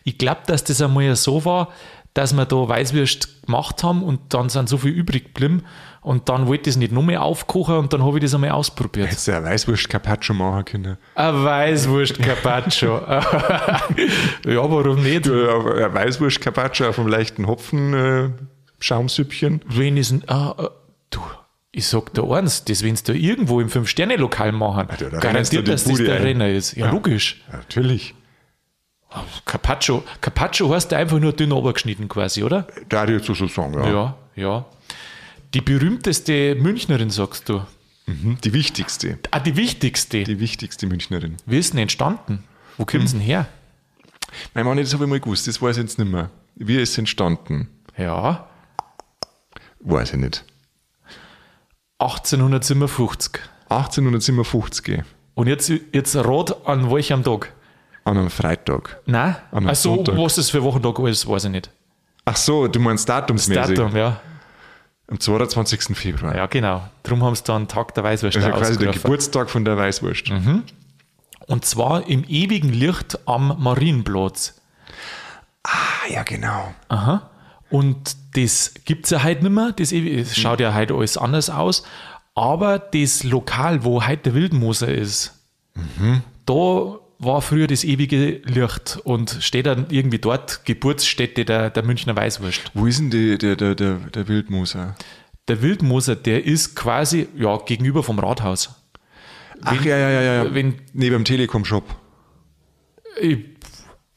Ich 0.05 0.19
glaube, 0.19 0.43
dass 0.47 0.63
das 0.63 0.81
einmal 0.83 1.05
ja 1.05 1.17
so 1.17 1.45
war, 1.45 1.73
dass 2.17 2.33
wir 2.35 2.47
da 2.47 2.69
Weißwürst 2.69 3.45
gemacht 3.45 3.83
haben 3.85 4.03
und 4.03 4.33
dann 4.33 4.49
sind 4.49 4.71
so 4.71 4.79
viel 4.79 4.93
übrig 4.93 5.35
geblieben 5.35 5.65
und 6.01 6.31
dann 6.31 6.47
wollte 6.47 6.71
ich 6.71 6.77
es 6.77 6.79
nicht 6.79 6.93
noch 6.93 7.03
mehr 7.03 7.23
aufkochen 7.23 7.77
und 7.77 7.93
dann 7.93 8.03
habe 8.05 8.17
ich 8.17 8.25
das 8.25 8.35
einmal 8.35 8.53
ausprobiert. 8.53 9.09
Hättest 9.09 9.29
du 9.29 9.37
ein 9.37 9.45
Weißwurst-Carpaccio 9.45 10.35
machen 10.35 10.65
können. 10.65 10.97
Ein 11.15 11.45
Weißwurst 11.45 12.19
Carpaccio. 12.19 12.97
ja, 13.07 13.21
warum 14.47 15.03
nicht? 15.03 15.27
Du, 15.27 15.33
Ein 15.33 15.93
Weißwurst-Carpaccio 15.93 16.89
auf 16.89 16.99
einem 16.99 17.09
leichten 17.09 17.47
Hopfen, 17.47 17.93
äh. 17.93 18.31
Wenn 18.81 19.97
ich 19.97 20.15
ah, 20.29 20.55
äh, 20.59 20.69
du, 21.11 21.21
ich 21.73 21.87
sag 21.87 22.15
dir 22.15 22.25
eins, 22.31 22.65
das 22.65 22.83
wenn 22.83 22.97
da 23.05 23.13
irgendwo 23.13 23.61
im 23.61 23.69
Fünf-Sterne-Lokal 23.69 24.53
machen, 24.53 24.89
Ja, 24.91 24.97
da 24.97 25.09
du 25.11 25.19
garantiert, 25.19 25.69
dass 25.69 25.85
das 25.85 25.99
der 25.99 26.17
ein. 26.17 26.23
Renner 26.23 26.49
ist. 26.49 26.77
Ja, 26.77 26.91
logisch. 26.91 27.43
Ja, 27.51 27.59
natürlich. 27.59 28.15
Carpaccio. 29.45 30.03
Carpaccio 30.21 30.73
heißt 30.75 30.93
einfach 30.93 31.19
nur 31.19 31.33
dünn 31.33 31.53
runtergeschnitten 31.53 32.09
quasi, 32.09 32.43
oder? 32.43 32.67
Da 32.89 33.05
ich 33.05 33.11
jetzt 33.11 33.27
so 33.27 33.35
sagen, 33.47 33.75
ja. 33.75 33.87
Ja, 33.89 34.17
ja. 34.35 34.65
Die 35.55 35.61
berühmteste 35.61 36.55
Münchnerin, 36.57 37.11
sagst 37.11 37.49
du. 37.49 37.63
Mhm. 38.07 38.39
Die 38.45 38.53
wichtigste. 38.53 39.19
Ah, 39.31 39.41
die 39.41 39.57
wichtigste. 39.57 40.23
Die 40.25 40.39
wichtigste 40.39 40.87
Münchnerin. 40.87 41.37
Wie 41.47 41.59
ist 41.59 41.73
denn 41.73 41.81
entstanden? 41.81 42.45
Wo 42.77 42.85
kommt 42.85 43.09
sie 43.09 43.17
denn 43.17 43.25
her? 43.27 43.47
Mein 44.55 44.67
Mann, 44.67 44.77
das 44.77 44.93
habe 44.93 45.05
ich 45.05 45.11
mal 45.11 45.21
gewusst, 45.21 45.47
das 45.49 45.63
weiß 45.63 45.77
ich 45.79 45.85
jetzt 45.85 45.99
nicht 45.99 46.11
mehr. 46.11 46.31
Wie 46.57 46.77
ist 46.81 46.91
es 46.91 46.99
entstanden? 46.99 47.69
Ja, 47.97 48.49
Weiß 49.81 50.13
ich 50.13 50.19
nicht. 50.19 50.45
1857. 51.99 53.41
1857, 53.69 55.03
Und 55.35 55.47
jetzt, 55.47 55.71
jetzt 55.93 56.17
rat 56.17 56.67
an 56.67 56.91
welchem 56.91 57.23
Tag? 57.23 57.53
An 58.07 58.17
einem 58.19 58.31
Freitag. 58.31 59.01
Nein? 59.07 59.37
An 59.51 59.59
einem 59.59 59.69
Also, 59.69 59.97
Sonntag. 59.97 60.17
was 60.17 60.37
das 60.37 60.51
für 60.51 60.63
Wochentag 60.63 60.99
ist, 61.01 61.29
weiß 61.29 61.45
ich 61.45 61.51
nicht. 61.51 61.71
Ach 62.25 62.37
so, 62.37 62.69
du 62.69 62.81
meinst 62.81 63.09
datumsmäßig. 63.09 63.77
Datum, 63.77 63.97
ja. 63.97 64.21
Am 65.09 65.21
22. 65.21 65.97
Februar. 65.97 66.35
Ja, 66.35 66.47
genau. 66.47 66.89
Darum 67.03 67.23
haben 67.23 67.35
sie 67.35 67.45
dann 67.45 67.69
Tag 67.69 67.95
der 67.95 68.05
Weißwurst 68.05 68.37
Also 68.37 68.51
quasi 68.51 68.79
der. 68.79 68.93
Geburtstag 68.93 69.51
von 69.51 69.65
der 69.65 69.77
Weißwurst. 69.77 70.33
Und 71.47 71.65
zwar 71.65 72.09
im 72.09 72.25
ewigen 72.25 72.73
Licht 72.73 73.19
am 73.27 73.57
Marienplatz. 73.63 74.61
Ah, 75.63 76.09
ja, 76.09 76.23
genau. 76.25 76.75
Aha. 76.89 77.31
Und 77.71 78.17
das 78.35 78.75
gibt 78.85 79.05
es 79.07 79.11
ja 79.11 79.23
heute 79.23 79.43
nicht 79.45 79.53
mehr. 79.53 79.73
Das 79.77 79.93
es 79.93 80.37
schaut 80.37 80.61
ja 80.61 80.75
heute 80.75 80.95
alles 80.95 81.17
anders 81.17 81.51
aus. 81.51 81.85
Aber 82.35 82.79
das 82.79 83.23
Lokal, 83.25 83.85
wo 83.85 84.05
heute 84.07 84.23
der 84.31 84.35
Wildmoser 84.35 84.89
ist, 84.89 85.35
da 86.47 86.99
war 87.19 87.41
früher 87.41 87.67
das 87.67 87.85
ewige 87.85 88.43
Licht 88.45 88.99
und 89.05 89.39
steht 89.41 89.67
dann 89.67 89.87
irgendwie 89.91 90.19
dort 90.19 90.65
Geburtsstätte 90.65 91.45
der, 91.45 91.71
der 91.71 91.83
Münchner 91.83 92.15
Weißwurst. 92.15 92.73
Wo 92.75 92.87
ist 92.87 92.99
denn 92.99 93.11
die, 93.11 93.39
der, 93.39 93.57
der, 93.57 93.75
der, 93.75 93.95
der 93.95 94.29
Wildmoser? 94.29 94.97
Der 95.49 95.63
Wildmoser, 95.63 96.17
der 96.17 96.45
ist 96.45 96.75
quasi 96.75 97.29
ja, 97.37 97.57
gegenüber 97.59 98.03
vom 98.03 98.19
Rathaus. 98.19 98.75
Ach, 99.63 99.85
ja, 99.85 99.97
ja, 99.97 100.11
ja, 100.11 100.21
ja. 100.21 100.55
Wenn, 100.55 100.75
Neben 100.93 101.15
dem 101.15 101.25
Telekom-Shop. 101.25 101.85
ich 103.21 103.39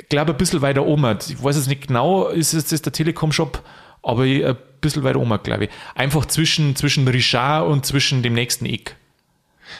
glaube, 0.09 0.33
ein 0.33 0.37
bisschen 0.37 0.61
weiter 0.61 0.85
oben. 0.85 1.17
Ich 1.29 1.41
weiß 1.41 1.55
jetzt 1.55 1.67
nicht 1.67 1.87
genau, 1.87 2.27
ist 2.27 2.53
es 2.53 2.81
der 2.81 2.91
Telekom-Shop, 2.91 3.63
aber 4.03 4.23
ein 4.23 4.57
bisschen 4.81 5.03
weiter 5.03 5.19
oben, 5.19 5.41
glaube 5.43 5.65
ich. 5.65 5.69
Einfach 5.95 6.25
zwischen, 6.25 6.75
zwischen 6.75 7.07
Richard 7.07 7.67
und 7.67 7.85
zwischen 7.85 8.23
dem 8.23 8.33
nächsten 8.33 8.65
Eck. 8.65 8.95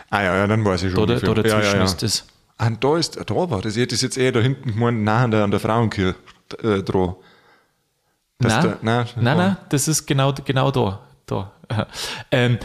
Ah, 0.09 0.21
ja, 0.21 0.35
ja, 0.35 0.47
dann 0.47 0.63
weiß 0.63 0.83
ich 0.83 0.93
schon. 0.93 1.07
Da 1.07 1.15
ungefähr. 1.15 1.35
dazwischen 1.35 1.61
ja, 1.61 1.71
ja, 1.71 1.77
ja. 1.77 1.83
ist 1.83 2.01
das. 2.03 2.27
Und 2.61 2.83
da 2.83 2.97
ist, 2.97 3.17
da 3.17 3.35
war 3.35 3.61
das. 3.61 3.75
Ich 3.75 3.81
hätte 3.81 3.95
das 3.95 4.01
jetzt 4.01 4.17
eher 4.17 4.31
da 4.31 4.39
hinten 4.41 4.73
gemeint, 4.73 5.01
nah 5.03 5.23
an 5.23 5.31
der, 5.31 5.43
an 5.43 5.51
der 5.51 5.59
Frauenkirche 5.59 6.15
äh, 6.61 6.83
dran. 6.83 7.15
Nein, 8.39 8.63
da- 8.63 8.77
nein, 8.81 9.05
nein, 9.15 9.37
nein, 9.37 9.57
das 9.69 9.87
ist 9.87 10.05
genau, 10.05 10.33
genau 10.45 10.71
da. 10.71 10.99
da. 11.25 11.51
Ähm, 12.31 12.57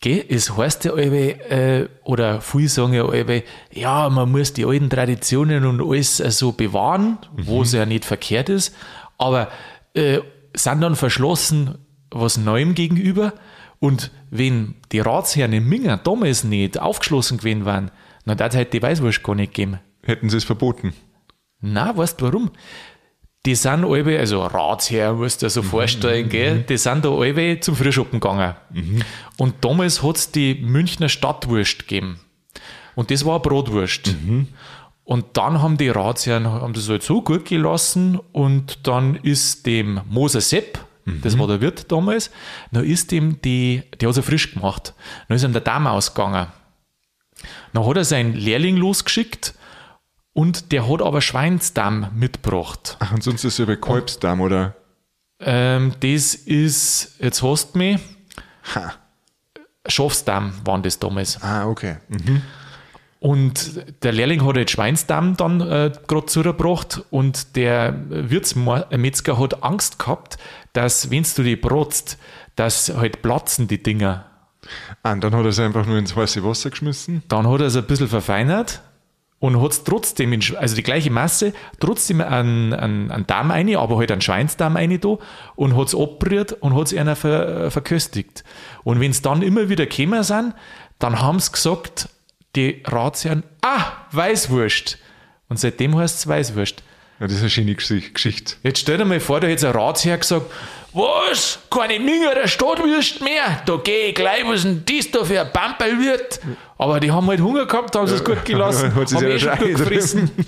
gell, 0.00 0.24
es 0.28 0.56
heißt 0.56 0.84
ja 0.84 0.92
alle, 0.92 1.30
äh, 1.50 1.88
oder 2.04 2.40
viele 2.40 2.68
sagen 2.68 2.92
ja 2.94 3.04
alle, 3.04 3.42
ja, 3.72 4.08
man 4.08 4.30
muss 4.30 4.52
die 4.52 4.64
alten 4.64 4.88
Traditionen 4.90 5.64
und 5.66 5.80
alles 5.80 6.20
äh, 6.20 6.30
so 6.30 6.52
bewahren, 6.52 7.18
wo 7.36 7.62
es 7.62 7.72
ja 7.72 7.86
nicht 7.86 8.04
verkehrt 8.04 8.48
ist, 8.48 8.74
aber 9.18 9.48
äh, 9.94 10.20
sind 10.56 10.80
dann 10.80 10.96
verschlossen 10.96 11.78
was 12.10 12.36
Neuem 12.36 12.74
gegenüber 12.74 13.32
und 13.80 14.10
wenn 14.30 14.76
die 14.92 15.00
Ratsherren 15.00 15.52
in 15.52 15.68
Minger 15.68 15.96
damals 15.98 16.44
nicht 16.44 16.80
aufgeschlossen 16.80 17.38
gewesen 17.38 17.64
wären, 17.66 17.90
dann 18.24 18.38
hat 18.38 18.54
halt 18.54 18.72
die 18.72 18.82
Weißwurst 18.82 19.22
gar 19.22 19.34
nicht 19.34 19.54
gegeben. 19.54 19.80
Hätten 20.02 20.30
sie 20.30 20.36
es 20.36 20.44
verboten. 20.44 20.92
Na, 21.60 21.96
weißt 21.96 22.20
du 22.20 22.26
warum? 22.26 22.50
Die 23.46 23.54
sind 23.54 23.84
alle, 23.84 24.18
also 24.18 24.42
Ratsherr, 24.44 25.12
musst 25.12 25.42
du 25.42 25.46
dir 25.46 25.50
so 25.50 25.62
vorstellen, 25.62 26.28
gell? 26.30 26.60
Die 26.66 26.78
sind 26.78 27.04
da 27.04 27.10
alle 27.10 27.60
zum 27.60 27.76
Frühschoppen 27.76 28.20
gegangen. 28.20 28.54
Und 29.36 29.62
damals 29.62 30.02
hat 30.02 30.16
es 30.16 30.30
die 30.30 30.54
Münchner 30.54 31.10
Stadtwurst 31.10 31.80
gegeben. 31.80 32.20
Und 32.94 33.10
das 33.10 33.24
war 33.24 33.34
eine 33.34 33.40
Brotwurst. 33.42 34.14
Und 35.04 35.26
dann 35.34 35.60
haben 35.60 35.76
die 35.76 35.90
Ratsherren 35.90 36.46
haben 36.46 36.72
das 36.72 36.88
halt 36.88 37.02
so 37.02 37.20
gut 37.20 37.44
gelassen 37.44 38.18
und 38.32 38.86
dann 38.86 39.16
ist 39.16 39.66
dem 39.66 40.00
Moser 40.08 40.40
Sepp, 40.40 40.78
das 41.04 41.38
war 41.38 41.46
der 41.46 41.60
Wirt 41.60 41.92
damals, 41.92 42.30
dann 42.72 42.84
ist 42.84 43.12
dem 43.12 43.42
die, 43.42 43.82
der 44.00 44.08
hat 44.08 44.14
sie 44.14 44.22
frisch 44.22 44.54
gemacht. 44.54 44.94
Dann 45.28 45.36
ist 45.36 45.44
ihm 45.44 45.52
der 45.52 45.60
Darm 45.60 45.86
ausgegangen. 45.86 46.46
Dann 47.72 47.86
hat 47.86 47.96
er 47.96 48.04
seinen 48.04 48.34
Lehrling 48.34 48.76
losgeschickt 48.76 49.54
und 50.32 50.72
der 50.72 50.88
hat 50.88 51.02
aber 51.02 51.20
Schweinsdarm 51.20 52.08
mitgebracht. 52.14 52.96
Ach, 53.00 53.12
und 53.12 53.22
sonst 53.22 53.44
ist 53.44 53.54
es 53.54 53.58
ja 53.58 53.64
bei 53.64 53.76
Kalbsdarm, 53.76 54.40
oder? 54.40 54.74
Ähm, 55.40 55.94
das 56.00 56.34
ist, 56.34 57.16
jetzt 57.20 57.42
hast 57.42 57.74
du 57.74 57.78
mich, 57.78 58.00
Ha. 58.74 58.94
Schafsdarm 59.86 60.54
waren 60.64 60.82
das 60.82 60.98
damals. 60.98 61.42
Ah, 61.42 61.66
okay. 61.66 61.96
Mhm. 62.08 62.42
Und 63.20 63.84
der 64.02 64.12
Lehrling 64.12 64.44
hat 64.46 64.56
halt 64.56 64.70
Schweinsdarm 64.70 65.36
dann 65.36 65.60
äh, 65.60 65.92
gerade 66.06 66.26
zugebracht 66.26 67.02
und 67.10 67.56
der 67.56 67.94
Wirtsmetzger 68.08 69.38
hat 69.38 69.62
Angst 69.62 69.98
gehabt, 69.98 70.36
dass, 70.72 71.10
wenn 71.10 71.24
du 71.36 71.42
die 71.42 71.56
brotzt, 71.56 72.18
dass 72.56 72.94
halt 72.94 73.22
platzen 73.22 73.66
die 73.66 73.82
Dinger. 73.82 74.26
Ah, 75.02 75.12
und 75.12 75.22
dann 75.22 75.34
hat 75.34 75.42
er 75.44 75.48
es 75.48 75.58
einfach 75.58 75.86
nur 75.86 75.98
ins 75.98 76.14
heiße 76.16 76.44
Wasser 76.44 76.70
geschmissen. 76.70 77.22
Dann 77.28 77.48
hat 77.48 77.60
er 77.60 77.66
es 77.66 77.76
ein 77.76 77.84
bisschen 77.84 78.08
verfeinert 78.08 78.80
und 79.38 79.60
hat 79.60 79.72
es 79.72 79.84
trotzdem, 79.84 80.38
also 80.58 80.74
die 80.74 80.82
gleiche 80.82 81.10
Masse, 81.10 81.52
trotzdem 81.80 82.20
einen, 82.20 82.72
einen, 82.72 83.10
einen 83.10 83.26
Darm 83.26 83.50
rein, 83.50 83.74
aber 83.76 83.98
halt 83.98 84.10
einen 84.10 84.20
Schweinsdarm 84.22 84.76
rein 84.76 84.98
da 85.00 85.16
und 85.56 85.76
hat 85.76 85.88
es 85.88 85.94
abgerührt 85.94 86.52
und 86.62 86.74
hat 86.74 86.86
es 86.86 86.94
einer 86.96 87.16
ver, 87.16 87.70
verköstigt. 87.70 88.44
Und 88.84 89.00
wenn 89.00 89.10
es 89.10 89.20
dann 89.22 89.42
immer 89.42 89.68
wieder 89.68 89.86
gekommen 89.86 90.22
sind, 90.22 90.54
dann 90.98 91.20
haben 91.20 91.40
sie 91.40 91.52
gesagt, 91.52 92.08
die 92.56 92.82
Ratsherren, 92.86 93.42
ah, 93.62 93.84
Weißwurst. 94.12 94.98
Und 95.48 95.58
seitdem 95.58 95.96
heißt 95.96 96.18
es 96.18 96.26
Weißwurst. 96.28 96.82
Ja, 97.20 97.26
das 97.26 97.36
ist 97.36 97.40
eine 97.42 97.50
schöne 97.50 97.72
Gesch- 97.74 98.12
Geschichte. 98.12 98.54
Jetzt 98.62 98.78
stell 98.80 98.96
dir 98.98 99.04
mal 99.04 99.20
vor, 99.20 99.40
da 99.40 99.46
hätte 99.46 99.68
ein 99.68 99.74
Ratsherr 99.76 100.18
gesagt, 100.18 100.50
was? 100.94 101.58
Keine 101.70 101.98
Mingerer 101.98 102.46
Stadtwürst 102.46 103.20
mehr? 103.20 103.62
Da 103.66 103.78
geh 103.82 104.08
ich 104.08 104.14
gleich, 104.14 104.44
was 104.46 104.62
denn 104.62 104.84
das 104.86 105.10
da 105.10 105.24
für 105.24 105.40
ein 105.40 105.52
Pamperl 105.52 105.98
wird? 105.98 106.40
Aber 106.78 107.00
die 107.00 107.10
haben 107.10 107.26
halt 107.26 107.40
Hunger 107.40 107.66
gehabt, 107.66 107.94
haben 107.96 108.06
sie 108.06 108.14
es 108.14 108.24
gut 108.24 108.44
gelassen, 108.44 108.94
Hat 108.96 109.08
sie 109.08 109.16
haben 109.16 109.26
eh 109.26 109.32
sich 109.32 109.42
schon 109.42 109.58
gut 109.58 109.60
schon 109.60 109.74
gefressen. 109.76 110.30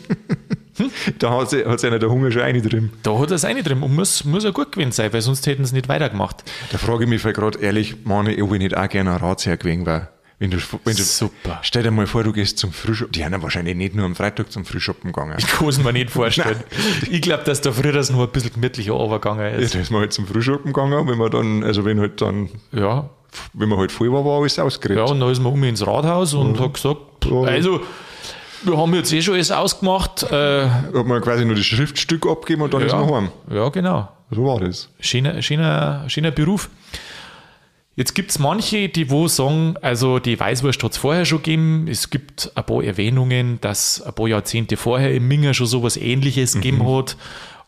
Da 1.19 1.31
hat 1.31 1.49
sie, 1.49 1.65
hat 1.65 1.81
sie 1.81 1.87
einer 1.87 1.99
der 1.99 2.11
Hunger 2.11 2.31
schon 2.31 2.43
eine 2.43 2.61
drin. 2.61 2.91
Da 3.03 3.19
hat 3.19 3.31
er 3.31 3.37
es 3.37 3.47
eine 3.47 3.63
drin 3.63 3.83
und 3.83 3.95
muss, 3.95 4.25
muss 4.27 4.45
ja 4.45 4.51
gut 4.51 4.73
gewesen 4.73 4.93
sein, 4.93 5.11
weil 5.11 5.23
sonst 5.23 5.47
hätten 5.47 5.65
sie 5.65 5.75
nicht 5.75 5.89
weitergemacht. 5.89 6.45
Da 6.71 6.77
frage 6.77 7.05
ich 7.05 7.09
mich 7.09 7.23
gerade 7.23 7.59
ehrlich, 7.59 8.05
meine, 8.05 8.37
ob 8.43 8.53
ich 8.53 8.59
nicht 8.59 8.77
auch 8.77 8.87
gerne 8.87 9.13
ein 9.13 9.17
Ratsherr 9.17 9.57
gewesen 9.57 9.87
wäre. 9.87 10.09
Wenn 10.39 10.51
du, 10.51 10.59
wenn 10.85 10.95
du, 10.97 11.03
Super. 11.03 11.61
Stell 11.63 11.83
dir 11.83 11.91
mal 11.91 12.07
vor, 12.07 12.23
du 12.23 12.33
gehst 12.33 12.59
zum 12.59 12.71
Frühschoppen. 12.71 13.13
Die 13.13 13.25
haben 13.25 13.33
ja 13.33 13.43
wahrscheinlich 13.43 13.75
nicht 13.75 13.95
nur 13.95 14.05
am 14.05 14.15
Freitag 14.15 14.53
zum 14.53 14.67
Frühschoppen 14.67 15.13
gegangen. 15.13 15.35
Ich 15.39 15.47
kann 15.47 15.67
es 15.69 15.83
mir 15.83 15.93
nicht 15.95 16.11
vorstellen. 16.11 16.63
ich 17.11 17.23
glaube, 17.23 17.45
dass 17.45 17.63
da 17.63 17.73
früher 17.73 17.93
das 17.93 18.11
nur 18.11 18.25
ein 18.27 18.31
bisschen 18.31 18.53
gemütlicher 18.53 18.93
runtergegangen 18.93 19.41
Ja, 19.53 19.59
ist. 19.59 19.75
da 19.75 19.79
ist 19.79 19.91
man 19.91 20.01
halt 20.03 20.13
zum 20.13 20.27
Frühschoppen 20.27 20.75
gegangen, 20.75 21.09
wenn 21.09 21.17
man 21.17 21.31
dann, 21.31 21.65
also 21.65 21.87
wenn 21.87 21.99
halt 22.01 22.21
dann, 22.21 22.51
Ja, 22.73 23.09
wenn 23.55 23.69
man 23.71 23.79
halt 23.79 23.93
voll 23.93 24.13
war, 24.13 24.25
war 24.27 24.41
alles 24.41 24.59
ausgeredet. 24.59 25.07
ja 25.07 25.11
und 25.11 25.21
dann 25.21 25.31
ist 25.31 25.41
man 25.41 25.53
um 25.55 25.65
ins 25.65 25.87
Rathaus 25.87 26.35
und 26.35 26.61
hat 26.61 26.75
gesagt, 26.75 27.01
Ja. 27.25 27.41
also, 27.43 27.81
wir 28.63 28.77
haben 28.77 28.95
jetzt 28.95 29.13
eh 29.15 29.23
schon 29.23 29.35
alles 29.35 29.51
ausgemacht. 29.51 30.23
Äh, 30.25 30.69
Hat 30.69 31.07
man 31.07 31.21
quasi 31.23 31.45
nur 31.47 31.55
das 31.57 31.65
Schriftstück 31.65 32.27
abgegeben 32.27 32.63
und 32.63 32.75
dann 32.75 32.83
ist 32.83 32.93
man 32.93 33.09
ja, 33.09 33.15
heim. 33.17 33.29
ja, 33.51 33.69
genau. 33.71 34.09
So 34.31 34.45
war 34.45 34.61
das. 34.61 34.91
schöner, 35.01 35.41
schöner, 35.41 36.05
schöner 36.09 36.31
Beruf. 36.31 36.69
Jetzt 37.97 38.15
gibt 38.15 38.31
es 38.31 38.39
manche, 38.39 38.91
die 38.91 39.11
wo 39.11 39.27
sagen, 39.27 39.77
also 39.81 40.19
die 40.19 40.39
Weißwurst 40.39 40.83
hat 40.85 40.93
es 40.93 40.99
vorher 40.99 41.25
schon 41.25 41.39
gegeben. 41.39 41.89
Es 41.89 42.11
gibt 42.11 42.53
ein 42.55 42.65
paar 42.65 42.85
Erwähnungen, 42.85 43.59
dass 43.63 44.03
ein 44.03 44.13
paar 44.15 44.29
Jahrzehnte 44.29 44.77
vorher 44.77 45.15
im 45.15 45.27
Minger 45.27 45.55
schon 45.55 45.67
sowas 45.67 45.97
ähnliches 45.97 46.53
gegeben 46.53 46.87
hat. 46.87 47.17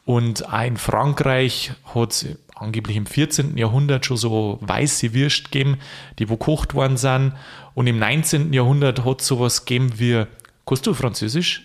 Und 0.05 0.47
auch 0.53 0.65
in 0.65 0.77
Frankreich 0.77 1.73
hat 1.95 2.13
es 2.13 2.27
angeblich 2.55 2.99
im 2.99 3.07
14. 3.07 3.57
Jahrhundert 3.57 4.05
schon 4.05 4.19
so 4.19 4.59
weiße 4.61 5.15
Würst 5.15 5.51
gegeben, 5.51 5.79
die 6.19 6.29
wo 6.29 6.37
gekocht 6.37 6.75
worden 6.75 6.99
sind. 6.99 7.33
Und 7.73 7.87
im 7.87 7.99
19. 7.99 8.53
Jahrhundert 8.53 9.07
hat 9.07 9.23
es 9.23 9.27
sowas 9.27 9.65
gegeben 9.65 9.95
wie, 9.97 10.25
kannst 10.67 10.87
du 10.87 10.93
Französisch? 10.93 11.63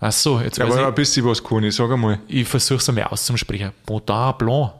Ach 0.00 0.10
so, 0.10 0.40
jetzt 0.40 0.58
weiß 0.58 0.66
Aber 0.66 0.80
ich, 0.80 0.86
ein 0.86 0.94
bisschen 0.94 1.24
was 1.26 1.44
kann 1.44 1.62
ich, 1.62 1.76
sag 1.76 1.92
einmal. 1.92 2.18
ich 2.26 2.48
versuche 2.48 2.78
es 2.78 2.88
einmal 2.88 3.04
auszusprechen. 3.04 3.70
Baudin 3.86 4.36
Blanc. 4.36 4.72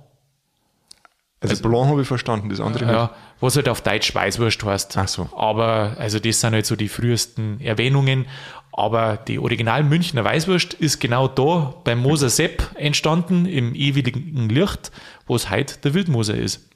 Also, 1.40 1.62
Blanc 1.62 1.88
habe 1.88 2.02
ich 2.02 2.08
verstanden, 2.08 2.48
das 2.48 2.60
andere 2.60 2.84
nicht. 2.84 2.92
Ja, 2.94 3.10
was 3.40 3.54
halt 3.54 3.68
auf 3.68 3.80
Deutsch 3.80 4.12
Weißwurst 4.14 4.64
heißt. 4.64 4.96
Ach 4.96 5.06
so. 5.08 5.28
Aber, 5.36 5.94
also 5.98 6.18
das 6.18 6.40
sind 6.40 6.52
halt 6.54 6.66
so 6.66 6.74
die 6.74 6.88
frühesten 6.88 7.60
Erwähnungen. 7.60 8.26
Aber 8.72 9.16
die 9.16 9.38
Original 9.38 9.82
Münchner 9.84 10.24
Weißwurst 10.24 10.74
ist 10.74 11.00
genau 11.00 11.26
da 11.28 11.74
beim 11.84 12.00
Moser 12.00 12.28
Sepp 12.28 12.62
entstanden, 12.76 13.46
im 13.46 13.74
ewigen 13.74 14.48
Licht, 14.48 14.90
wo 15.26 15.36
es 15.36 15.50
heute 15.50 15.78
der 15.78 15.94
Wildmoser 15.94 16.36
ist. 16.36 16.68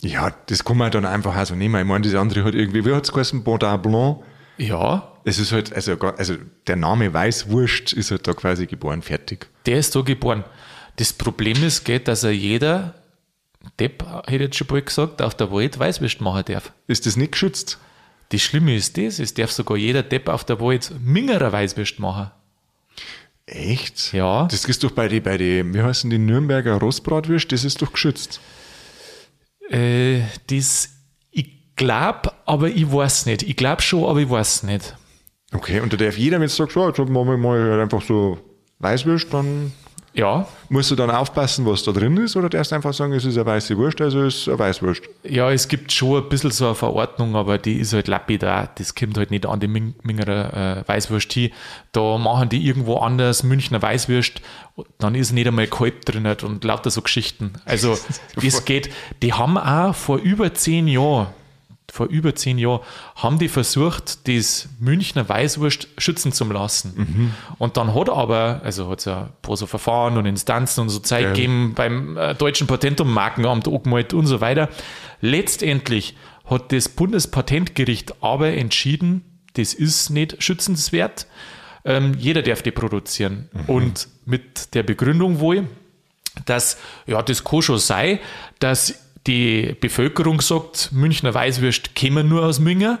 Ja, 0.00 0.32
das 0.46 0.64
kann 0.64 0.76
man 0.76 0.90
dann 0.92 1.04
einfach 1.04 1.36
auch 1.36 1.46
so 1.46 1.54
nehmen. 1.56 1.80
Ich 1.80 1.86
meine, 1.86 2.04
das 2.04 2.14
andere 2.14 2.44
hat 2.44 2.54
irgendwie, 2.54 2.84
wie 2.84 2.94
hat 2.94 3.04
es 3.04 3.12
geheißen, 3.12 3.42
Baudin 3.42 3.80
Blanc? 3.82 4.18
Ja, 4.58 5.12
Es 5.24 5.38
ist 5.38 5.52
halt, 5.52 5.72
also, 5.72 5.96
also 5.98 6.34
der 6.66 6.76
Name 6.76 7.12
Weißwurst 7.12 7.92
ist 7.92 8.10
halt 8.10 8.26
da 8.26 8.32
quasi 8.32 8.66
geboren, 8.66 9.02
fertig. 9.02 9.46
der 9.66 9.78
ist 9.78 9.94
da 9.94 10.00
geboren. 10.02 10.44
Das 10.96 11.12
Problem 11.12 11.62
ist, 11.62 11.84
geht, 11.84 12.08
dass 12.08 12.24
er 12.24 12.32
jeder 12.32 12.94
Depp, 13.78 14.04
hätte 14.26 14.34
ich 14.34 14.40
jetzt 14.40 14.56
schon 14.56 14.66
bald 14.66 14.86
gesagt, 14.86 15.22
auf 15.22 15.34
der 15.34 15.52
Welt 15.52 15.78
Weißwurst 15.78 16.20
machen 16.20 16.44
darf. 16.46 16.72
Ist 16.86 17.06
das 17.06 17.16
nicht 17.16 17.32
geschützt? 17.32 17.78
Das 18.30 18.42
Schlimme 18.42 18.76
ist 18.76 18.96
das, 18.98 19.18
es 19.18 19.34
darf 19.34 19.50
sogar 19.50 19.76
jeder 19.76 20.02
Depp 20.02 20.28
auf 20.28 20.44
der 20.44 20.60
Welt 20.60 20.92
Mingerer 21.00 21.52
Weißwurst 21.52 21.98
machen. 21.98 22.30
Echt? 23.46 24.12
Ja. 24.12 24.46
Das 24.50 24.64
ist 24.66 24.84
doch 24.84 24.90
bei 24.90 25.08
die, 25.08 25.20
bei 25.20 25.38
die, 25.38 25.64
wie 25.72 25.82
heißen 25.82 26.10
die 26.10 26.18
Nürnberger 26.18 26.74
Rostbratwürst, 26.74 27.50
das 27.50 27.64
ist 27.64 27.80
doch 27.80 27.92
geschützt. 27.92 28.40
Äh, 29.70 30.20
das, 30.48 30.90
ich 31.30 31.74
glaube, 31.76 32.32
aber 32.44 32.68
ich 32.68 32.92
weiß 32.92 33.26
nicht. 33.26 33.42
Ich 33.42 33.56
glaube 33.56 33.80
schon, 33.80 34.04
aber 34.04 34.20
ich 34.20 34.28
weiß 34.28 34.64
nicht. 34.64 34.94
Okay, 35.52 35.80
und 35.80 35.92
da 35.92 35.96
darf 35.96 36.18
jeder, 36.18 36.36
wenn 36.40 36.48
du 36.48 36.52
sagst, 36.52 36.74
so, 36.74 36.86
jetzt 36.86 36.98
machen 36.98 37.28
wir 37.28 37.38
mal 37.38 37.58
halt 37.58 37.80
einfach 37.80 38.02
so 38.02 38.38
Weißwurst, 38.80 39.32
dann 39.32 39.72
Ja, 40.14 40.48
musst 40.68 40.90
du 40.90 40.96
dann 40.96 41.10
aufpassen, 41.10 41.64
was 41.66 41.84
da 41.84 41.92
drin 41.92 42.16
ist, 42.16 42.34
oder 42.36 42.48
darfst 42.48 42.72
du 42.72 42.76
einfach 42.76 42.92
sagen, 42.92 43.12
es 43.12 43.24
ist 43.24 43.36
eine 43.36 43.46
weiße 43.46 43.76
Wurst, 43.76 44.00
also 44.00 44.22
es 44.22 44.36
ist 44.38 44.48
eine 44.48 44.58
Weißwurst. 44.58 45.02
ja, 45.24 45.50
es 45.52 45.68
gibt 45.68 45.92
schon 45.92 46.22
ein 46.22 46.28
bisschen 46.28 46.50
so 46.50 46.66
eine 46.66 46.74
Verordnung, 46.74 47.36
aber 47.36 47.58
die 47.58 47.74
ist 47.74 47.92
halt 47.92 48.08
lapidar. 48.08 48.70
Das 48.76 48.94
kommt 48.94 49.16
halt 49.16 49.30
nicht 49.30 49.46
an 49.46 49.60
die 49.60 49.68
Min- 49.68 49.94
Mingerer 50.02 50.78
äh, 50.78 50.88
Weißwurst 50.88 51.32
hin. 51.32 51.50
Da 51.92 52.18
machen 52.18 52.48
die 52.48 52.66
irgendwo 52.66 52.96
anders 52.96 53.42
Münchner 53.44 53.80
Weißwurst, 53.80 54.40
dann 54.98 55.14
ist 55.14 55.32
nicht 55.32 55.46
einmal 55.46 55.66
Kalb 55.66 56.04
drin 56.04 56.26
und 56.42 56.64
lauter 56.64 56.90
so 56.90 57.02
Geschichten. 57.02 57.52
Also, 57.64 57.96
das 58.42 58.64
geht. 58.64 58.90
Die 59.22 59.32
haben 59.34 59.56
auch 59.58 59.94
vor 59.94 60.18
über 60.18 60.52
zehn 60.54 60.88
Jahren, 60.88 61.28
vor 61.90 62.06
über 62.06 62.34
zehn 62.34 62.58
Jahren, 62.58 62.80
haben 63.16 63.38
die 63.38 63.48
versucht, 63.48 64.28
das 64.28 64.68
Münchner 64.78 65.28
Weißwurst 65.28 65.88
schützen 65.98 66.32
zu 66.32 66.44
lassen. 66.44 67.34
Und 67.58 67.76
dann 67.76 67.94
hat 67.94 68.10
aber, 68.10 68.60
also 68.62 68.90
hat 68.90 68.98
es 69.00 69.04
ja 69.06 69.22
ein 69.22 69.28
paar 69.42 69.56
so 69.56 69.66
Verfahren 69.66 70.16
und 70.18 70.26
Instanzen 70.26 70.82
und 70.82 70.88
so 70.90 70.98
Zeit 70.98 71.22
Ja. 71.24 71.28
gegeben 71.30 71.72
beim 71.74 72.16
äh, 72.16 72.34
Deutschen 72.34 72.66
Patent- 72.66 73.00
und 73.00 73.08
Markenamt 73.08 73.66
angemeldet 73.68 74.14
und 74.14 74.26
so 74.26 74.40
weiter. 74.40 74.68
Letztendlich 75.20 76.14
hat 76.44 76.72
das 76.72 76.88
Bundespatentgericht 76.88 78.22
aber 78.22 78.52
entschieden, 78.52 79.24
das 79.54 79.74
ist 79.74 80.10
nicht 80.10 80.42
schützenswert. 80.42 81.26
Ähm, 81.84 82.14
jeder 82.18 82.42
darf 82.42 82.62
die 82.62 82.70
produzieren. 82.70 83.48
Und 83.66 84.08
mit 84.24 84.74
der 84.74 84.82
Begründung 84.82 85.40
wohl, 85.40 85.66
dass 86.44 86.78
ja, 87.06 87.20
das 87.22 87.44
kann 87.44 87.62
schon 87.62 87.78
sein, 87.78 88.18
dass 88.60 88.94
die 89.28 89.76
Bevölkerung 89.80 90.40
sagt, 90.40 90.90
Münchner 90.92 91.34
Weißwürst 91.34 91.94
kämen 91.94 92.28
nur 92.28 92.44
aus 92.44 92.58
Münger, 92.58 92.98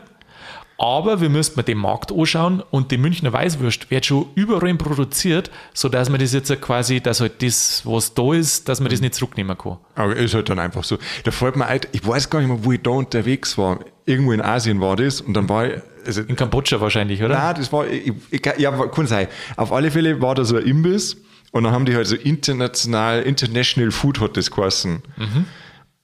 aber 0.76 1.20
wir 1.20 1.28
müssten 1.28 1.58
mal 1.58 1.64
den 1.64 1.78
Markt 1.78 2.12
anschauen 2.12 2.62
und 2.70 2.92
die 2.92 2.98
Münchner 2.98 3.32
Weißwürst 3.32 3.90
wird 3.90 4.06
schon 4.06 4.26
überall 4.36 4.72
produziert, 4.74 5.50
sodass 5.74 6.08
man 6.08 6.20
das 6.20 6.32
jetzt 6.32 6.60
quasi, 6.60 7.00
dass 7.00 7.20
halt 7.20 7.42
das, 7.42 7.82
was 7.84 8.14
da 8.14 8.32
ist, 8.32 8.68
dass 8.68 8.78
man 8.78 8.90
das 8.90 9.00
nicht 9.00 9.14
zurücknehmen 9.14 9.58
kann. 9.58 9.78
Aber 9.96 10.14
ist 10.14 10.34
halt 10.34 10.48
dann 10.50 10.60
einfach 10.60 10.84
so. 10.84 10.98
Da 11.24 11.32
fällt 11.32 11.56
mir 11.56 11.66
ein, 11.66 11.80
ich 11.90 12.06
weiß 12.06 12.30
gar 12.30 12.38
nicht 12.38 12.48
mehr, 12.48 12.62
wo 12.62 12.70
ich 12.70 12.82
da 12.82 12.90
unterwegs 12.90 13.58
war. 13.58 13.80
Irgendwo 14.06 14.32
in 14.32 14.40
Asien 14.40 14.80
war 14.80 14.94
das 14.94 15.20
und 15.20 15.34
dann 15.34 15.48
war 15.48 15.66
ich, 15.66 15.82
also, 16.06 16.22
In 16.22 16.36
Kambodscha 16.36 16.80
wahrscheinlich, 16.80 17.22
oder? 17.22 17.36
nein, 17.36 17.56
das 17.58 17.72
war, 17.72 17.86
ich, 17.86 18.12
ich, 18.30 18.40
ja, 18.58 18.70
kann 18.86 19.06
sein. 19.06 19.26
Auf 19.56 19.72
alle 19.72 19.90
Fälle 19.90 20.22
war 20.22 20.34
da 20.34 20.44
so 20.44 20.56
ein 20.56 20.64
Imbiss 20.64 21.16
und 21.50 21.64
dann 21.64 21.72
haben 21.72 21.86
die 21.86 21.96
halt 21.96 22.06
so 22.06 22.14
international, 22.16 23.22
international 23.22 23.90
Food 23.90 24.20
hat 24.20 24.36
das 24.36 24.50
geheißen. 24.50 25.02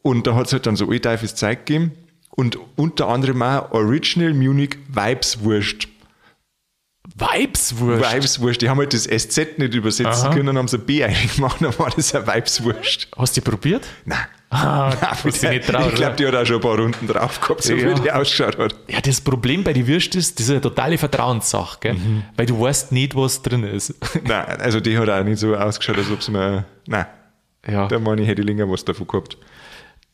Und 0.07 0.27
da 0.27 0.35
hat 0.35 0.47
es 0.49 0.53
halt 0.53 0.67
dann 0.67 0.77
so 0.77 0.91
allteifes 0.91 1.35
Zeug 1.35 1.65
gegeben 1.65 1.93
und 2.31 2.59
unter 2.77 3.09
anderem 3.09 3.41
auch 3.43 3.73
Original 3.73 4.35
Munich 4.35 4.77
Weibswurst. 4.89 5.89
Weibswurst. 7.17 8.03
Weibswurst. 8.03 8.61
Die 8.63 8.69
haben 8.69 8.79
halt 8.79 8.93
das 8.93 9.05
SZ 9.05 9.59
nicht 9.59 9.75
übersetzen 9.75 10.27
Aha. 10.27 10.35
können 10.35 10.57
haben 10.59 10.69
so 10.69 10.77
ein 10.79 10.85
B 10.87 11.05
eingemacht, 11.05 11.61
dann 11.63 11.79
war 11.79 11.91
das 11.91 12.15
eine 12.15 12.27
Weibswurst. 12.27 13.09
Hast 13.17 13.37
du 13.37 13.41
die 13.41 13.51
probiert? 13.51 13.87
Nein. 14.05 14.27
Ah, 14.51 14.95
Nein, 15.01 15.17
du 15.23 15.49
nicht 15.49 15.67
traut, 15.67 15.89
ich 15.89 15.95
glaube, 15.97 16.17
die 16.17 16.27
hat 16.27 16.35
auch 16.35 16.47
schon 16.47 16.57
ein 16.57 16.63
paar 16.63 16.79
Runden 16.79 17.07
drauf 17.09 17.41
gehabt, 17.41 17.63
so 17.65 17.75
Ja. 17.75 17.97
wie 17.97 18.01
die 18.03 18.13
ausgeschaut 18.13 18.57
hat. 18.57 18.75
Ja, 18.89 19.01
das 19.01 19.21
Problem 19.21 19.65
bei 19.65 19.73
den 19.73 19.87
Würst 19.87 20.15
ist, 20.15 20.39
das 20.39 20.47
ist 20.47 20.51
eine 20.53 20.61
totale 20.61 20.97
Vertrauenssache, 20.97 21.79
gell? 21.81 21.97
weil 22.37 22.47
du 22.47 22.61
weißt 22.61 22.93
nicht, 22.93 23.17
was 23.17 23.43
drin 23.43 23.65
ist. 23.65 23.95
Nein, 24.25 24.61
also 24.61 24.79
die 24.81 24.97
hat 24.97 25.09
auch 25.09 25.25
nicht 25.25 25.39
so 25.39 25.57
ausgeschaut, 25.57 25.99
als 25.99 26.11
ob 26.11 26.23
sie 26.23 26.31
mir. 26.31 26.65
Nein, 26.87 27.07
ja. 27.67 27.89
da 27.89 27.99
meine 27.99 28.23
ich, 28.23 28.29
hätte 28.29 28.43
ich 28.43 28.47
länger 28.47 28.71
was 28.71 28.85
davon 28.85 29.09
gehabt. 29.09 29.37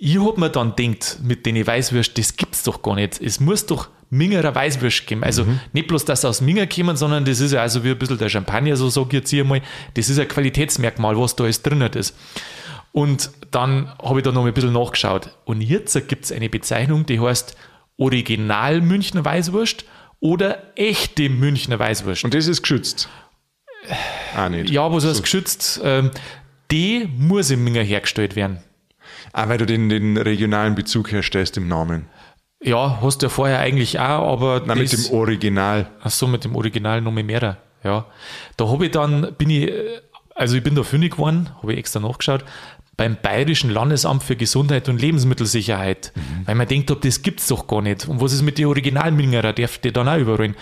Ich 0.02 0.18
hab 0.18 0.38
mir 0.38 0.48
dann 0.48 0.74
gedacht, 0.74 1.18
mit 1.22 1.44
den 1.44 1.66
Weißwürst, 1.66 2.16
das 2.16 2.34
gibt's 2.34 2.62
doch 2.62 2.80
gar 2.80 2.94
nicht. 2.94 3.20
Es 3.20 3.38
muss 3.38 3.66
doch 3.66 3.90
Mingerer 4.08 4.54
Weißwürst 4.54 5.06
geben. 5.06 5.22
Also 5.22 5.46
nicht 5.74 5.88
bloß, 5.88 6.06
dass 6.06 6.22
sie 6.22 6.28
aus 6.28 6.40
Minger 6.40 6.66
kommen, 6.66 6.96
sondern 6.96 7.26
das 7.26 7.38
ist 7.38 7.52
ja 7.52 7.60
also 7.60 7.84
wie 7.84 7.90
ein 7.90 7.98
bisschen 7.98 8.16
der 8.16 8.30
Champagner, 8.30 8.76
so 8.76 8.88
sag 8.88 9.08
ich 9.08 9.12
jetzt 9.12 9.30
hier 9.30 9.44
mal. 9.44 9.60
Das 9.94 10.08
ist 10.08 10.18
ein 10.18 10.26
Qualitätsmerkmal, 10.26 11.18
was 11.18 11.36
da 11.36 11.44
alles 11.44 11.62
drin 11.62 11.82
ist. 11.82 12.16
Und 12.92 13.30
dann 13.50 13.92
habe 14.02 14.20
ich 14.20 14.24
da 14.24 14.32
noch 14.32 14.46
ein 14.46 14.54
bisschen 14.54 14.72
nachgeschaut. 14.72 15.36
Und 15.44 15.60
jetzt 15.60 15.94
gibt's 16.08 16.32
eine 16.32 16.48
Bezeichnung, 16.48 17.04
die 17.04 17.20
heißt 17.20 17.54
Original 17.98 18.80
Münchner 18.80 19.24
Weißwurst 19.24 19.84
oder 20.18 20.72
echte 20.76 21.28
Münchner 21.28 21.78
Weißwurst. 21.78 22.24
Und 22.24 22.32
das 22.32 22.48
ist 22.48 22.62
geschützt. 22.62 23.08
Auch 24.34 24.48
nicht. 24.48 24.70
Ja, 24.70 24.90
was 24.90 25.04
heißt 25.04 25.22
geschützt? 25.22 25.80
Ähm, 25.84 26.10
die 26.70 27.06
muss 27.18 27.50
im 27.50 27.62
Minger 27.62 27.82
hergestellt 27.82 28.34
werden. 28.34 28.62
Auch 29.32 29.48
weil 29.48 29.58
du 29.58 29.66
den, 29.66 29.88
den 29.88 30.16
regionalen 30.16 30.74
Bezug 30.74 31.12
herstellst 31.12 31.56
im 31.56 31.68
Namen. 31.68 32.06
Ja, 32.62 32.98
hast 33.00 33.22
du 33.22 33.26
ja 33.26 33.30
vorher 33.30 33.58
eigentlich 33.58 33.98
auch, 33.98 34.32
aber 34.32 34.62
Nein, 34.66 34.78
mit 34.78 34.92
dem 34.92 35.12
Original. 35.12 35.90
Ach 36.02 36.10
so, 36.10 36.26
mit 36.26 36.44
dem 36.44 36.54
Original 36.56 37.00
noch 37.00 37.12
mehr. 37.12 37.56
Ja. 37.82 38.06
Da 38.56 38.68
habe 38.68 38.86
ich 38.86 38.90
dann, 38.92 39.34
bin 39.38 39.48
ich, 39.48 39.72
also 40.34 40.56
ich 40.56 40.62
bin 40.62 40.74
da 40.74 40.82
fündig 40.82 41.12
geworden, 41.12 41.50
habe 41.62 41.72
ich 41.72 41.78
extra 41.78 42.00
nachgeschaut. 42.00 42.44
beim 42.96 43.16
Bayerischen 43.22 43.70
Landesamt 43.70 44.22
für 44.22 44.36
Gesundheit 44.36 44.90
und 44.90 45.00
Lebensmittelsicherheit. 45.00 46.12
Mhm. 46.14 46.46
Weil 46.46 46.54
man 46.54 46.68
denkt, 46.68 46.90
ob 46.90 47.00
das 47.00 47.22
gibt 47.22 47.40
es 47.40 47.46
doch 47.46 47.66
gar 47.66 47.80
nicht. 47.80 48.06
Und 48.06 48.20
was 48.20 48.34
ist 48.34 48.42
mit 48.42 48.58
den 48.58 48.66
Originalmingerer? 48.66 49.54
Darf 49.54 49.78
die 49.78 49.90
dann 49.90 50.06
auch 50.06 50.18
überrollen? 50.18 50.54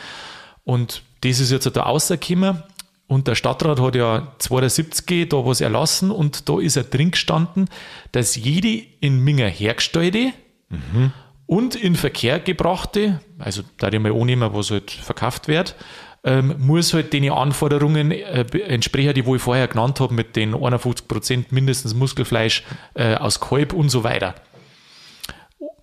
Und 0.62 1.02
das 1.22 1.40
ist 1.40 1.50
jetzt 1.50 1.66
da 1.74 1.82
rausgekommen. 1.82 2.62
Und 3.08 3.26
der 3.26 3.34
Stadtrat 3.34 3.80
hat 3.80 3.94
ja 3.94 4.34
72 4.38 5.30
da 5.30 5.38
was 5.38 5.62
erlassen 5.62 6.10
und 6.10 6.48
da 6.48 6.60
ist 6.60 6.76
er 6.76 6.84
drin 6.84 7.10
gestanden, 7.10 7.68
dass 8.12 8.36
jede 8.36 8.84
in 9.00 9.24
Minger 9.24 9.48
hergestellte 9.48 10.32
mhm. 10.68 11.12
und 11.46 11.74
in 11.74 11.96
Verkehr 11.96 12.38
gebrachte, 12.38 13.20
also 13.38 13.62
da 13.78 13.88
ich 13.88 13.98
mal 13.98 14.12
annehmen, 14.12 14.50
was 14.52 14.70
halt 14.70 14.90
verkauft 14.90 15.48
wird, 15.48 15.74
ähm, 16.22 16.56
muss 16.58 16.92
halt 16.92 17.14
den 17.14 17.30
Anforderungen 17.30 18.10
äh, 18.10 18.44
entsprechen, 18.66 19.14
die 19.14 19.20
ich 19.20 19.42
vorher 19.42 19.68
genannt 19.68 20.00
habe, 20.00 20.12
mit 20.12 20.36
den 20.36 20.54
51% 20.54 21.46
mindestens 21.48 21.94
Muskelfleisch 21.94 22.64
äh, 22.92 23.14
aus 23.14 23.40
Kalb 23.40 23.72
und 23.72 23.88
so 23.88 24.04
weiter. 24.04 24.34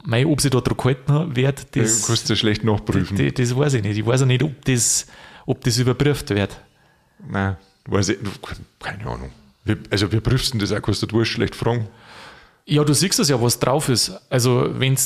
Mei, 0.03 0.27
ob 0.27 0.41
sie 0.41 0.51
da 0.51 0.61
drauf 0.61 0.77
gehalten 0.77 1.35
wird, 1.35 1.75
das, 1.75 2.01
ja, 2.01 2.07
kannst 2.07 2.29
du 2.29 2.35
schlecht 2.35 2.63
nachprüfen. 2.63 3.17
Das, 3.17 3.33
das, 3.33 3.57
weiß 3.57 3.73
ich 3.73 3.81
nicht. 3.81 3.97
Ich 3.97 4.05
weiß 4.05 4.21
auch 4.21 4.27
nicht, 4.27 4.43
ob 4.43 4.63
das, 4.65 5.07
ob 5.47 5.63
das 5.63 5.79
überprüft 5.79 6.29
wird. 6.29 6.59
Nein, 7.29 7.57
weiß 7.87 8.09
ich, 8.09 8.19
keine 8.79 9.05
Ahnung. 9.05 9.31
Wie, 9.63 9.77
also, 9.89 10.11
wie 10.11 10.19
prüfst 10.19 10.53
du 10.53 10.57
das 10.59 10.71
auch? 10.71 10.81
Kannst 10.81 11.01
du 11.01 11.25
schlecht 11.25 11.55
fragen? 11.55 11.87
Ja, 12.65 12.83
du 12.83 12.93
siehst 12.93 13.19
es 13.19 13.29
ja, 13.29 13.41
was 13.41 13.59
drauf 13.59 13.89
ist. 13.89 14.11
Also, 14.29 14.67
wenn 14.79 14.93
du 14.93 14.99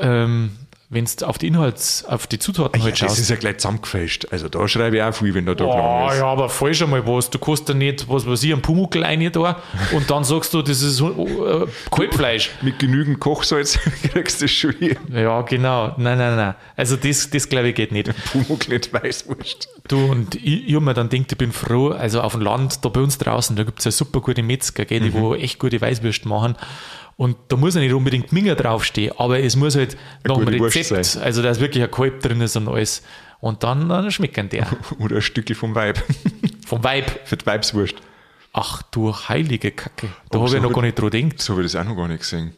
ähm, 0.00 0.50
wenn 0.92 1.06
du 1.06 1.26
auf 1.26 1.38
die 1.38 1.48
Inhalts-, 1.48 2.04
auf 2.04 2.26
die 2.26 2.38
Zutaten 2.38 2.78
ja, 2.78 2.84
halt 2.84 2.98
schaust. 2.98 3.12
Das 3.12 3.18
ist 3.18 3.30
ja 3.30 3.36
gleich 3.36 3.56
zusammengefälscht. 3.56 4.26
Also 4.30 4.50
da 4.50 4.68
schreibe 4.68 4.96
ich 4.96 5.02
auch 5.02 5.14
viel, 5.14 5.32
wenn 5.32 5.46
da 5.46 5.54
da 5.54 5.64
oh, 5.64 6.10
ist. 6.10 6.18
Ja, 6.18 6.26
aber 6.26 6.50
falsch 6.50 6.82
einmal 6.82 7.06
was. 7.06 7.30
Du 7.30 7.38
kannst 7.38 7.66
da 7.66 7.72
nicht, 7.72 8.10
was 8.10 8.26
weiß 8.26 8.42
ich, 8.42 8.52
einen 8.52 8.60
Pumuckl 8.60 9.02
rein 9.02 9.26
da 9.32 9.62
und 9.94 10.10
dann 10.10 10.22
sagst 10.22 10.52
du, 10.52 10.60
das 10.60 10.82
ist 10.82 11.00
äh, 11.00 11.66
Kalbfleisch. 11.90 12.50
Mit 12.60 12.78
genügend 12.78 13.20
Kochsalz 13.20 13.78
kriegst 14.12 14.42
du 14.42 14.44
das 14.44 14.50
schon 14.50 14.72
hin. 14.72 14.98
Ja, 15.10 15.40
genau. 15.40 15.94
Nein, 15.96 16.18
nein, 16.18 16.36
nein. 16.36 16.54
Also 16.76 16.96
das, 16.96 17.30
das 17.30 17.48
glaube 17.48 17.68
ich 17.68 17.74
geht 17.74 17.90
nicht. 17.90 18.10
Pumuckl 18.32 18.74
nicht 18.74 18.92
Weißwurst. 18.92 19.68
Du, 19.88 20.10
und 20.10 20.34
ich, 20.34 20.68
ich 20.68 20.74
habe 20.74 20.84
mir 20.84 20.92
dann 20.94 21.08
gedacht, 21.08 21.32
ich 21.32 21.38
bin 21.38 21.52
froh, 21.52 21.88
also 21.88 22.20
auf 22.20 22.32
dem 22.32 22.42
Land, 22.42 22.84
da 22.84 22.90
bei 22.90 23.00
uns 23.00 23.16
draußen, 23.16 23.56
da 23.56 23.64
gibt 23.64 23.78
es 23.78 23.86
ja 23.86 23.90
super 23.90 24.20
gute 24.20 24.42
Metzger, 24.42 24.84
gell, 24.84 25.00
die 25.00 25.08
mhm. 25.08 25.14
wo 25.14 25.34
echt 25.34 25.58
gute 25.58 25.80
Weißwürste 25.80 26.28
machen. 26.28 26.54
Und 27.16 27.36
da 27.48 27.56
muss 27.56 27.74
ja 27.74 27.80
nicht 27.80 27.92
unbedingt 27.92 28.32
Minger 28.32 28.54
draufstehen, 28.54 29.12
aber 29.18 29.40
es 29.40 29.56
muss 29.56 29.76
halt 29.76 29.96
nach 30.24 30.38
dem 30.38 30.48
Rezept, 30.48 31.18
also 31.22 31.42
da 31.42 31.50
ist 31.50 31.60
wirklich 31.60 31.84
ein 31.84 31.90
Kalb 31.90 32.20
drin 32.20 32.40
ist 32.40 32.56
und 32.56 32.68
alles. 32.68 33.02
Und 33.40 33.62
dann, 33.64 33.88
dann 33.88 34.10
schmecken 34.10 34.48
der. 34.48 34.66
Oder 34.98 35.16
ein 35.16 35.22
Stückchen 35.22 35.56
vom 35.56 35.74
Weib. 35.74 36.02
Vom 36.66 36.82
Weib? 36.84 37.26
Für 37.26 37.36
die 37.36 37.44
Weibswurst. 37.44 37.96
Ach 38.54 38.82
du 38.82 39.12
heilige 39.12 39.72
Kacke. 39.72 40.08
Da 40.30 40.38
habe 40.38 40.48
so 40.48 40.56
ich 40.56 40.62
noch 40.62 40.72
gar 40.72 40.82
nicht 40.82 40.98
dran 40.98 41.10
gedacht. 41.10 41.42
So 41.42 41.52
habe 41.52 41.62
ich 41.62 41.72
das 41.72 41.80
auch 41.80 41.86
noch 41.86 41.96
gar 41.96 42.08
nicht 42.08 42.20
gesehen. 42.20 42.54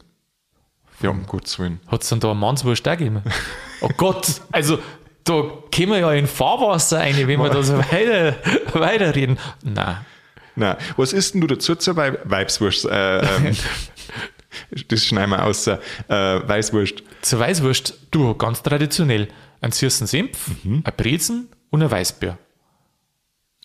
Ja, 1.01 1.11
um 1.11 1.27
Gottes 1.27 1.59
Willen. 1.59 1.81
Hat 1.89 2.03
es 2.03 2.09
dann 2.09 2.21
da 2.21 2.31
eine 2.31 2.39
Mannswurst 2.39 2.87
auch 2.87 2.93
gegeben? 2.93 3.23
oh 3.81 3.89
Gott, 3.97 4.41
also 4.53 4.79
da 5.25 5.33
kommen 5.33 5.91
wir 5.91 5.99
ja 5.99 6.13
in 6.13 6.27
Fahrwasser 6.27 6.99
rein, 7.01 7.17
wenn 7.17 7.41
wir 7.41 7.49
da 7.49 7.63
so 7.63 7.77
weiter, 7.91 8.37
weiterreden. 8.73 9.39
Nein. 9.63 9.97
Nein. 10.57 10.77
Was 10.97 11.13
isst 11.13 11.35
denn 11.35 11.41
du 11.41 11.47
dazu 11.49 11.75
zur 11.75 11.97
Weibswurst? 11.97 12.85
Äh, 12.85 13.19
ähm, 13.19 13.57
Das 14.89 15.05
schneiden 15.05 15.31
wir 15.31 15.45
aus. 15.45 15.67
Äh, 15.67 15.79
Weißwurst. 16.09 17.03
Zur 17.23 17.41
Weißwurst, 17.41 17.99
du, 18.11 18.35
ganz 18.35 18.63
traditionell. 18.63 19.29
Ein 19.61 19.73
süßen 19.73 20.07
Senf, 20.07 20.65
mhm. 20.65 20.83
ein 20.85 20.93
Brezen 20.97 21.49
und 21.71 21.83
ein 21.83 21.91
Weißbier. 21.91 22.39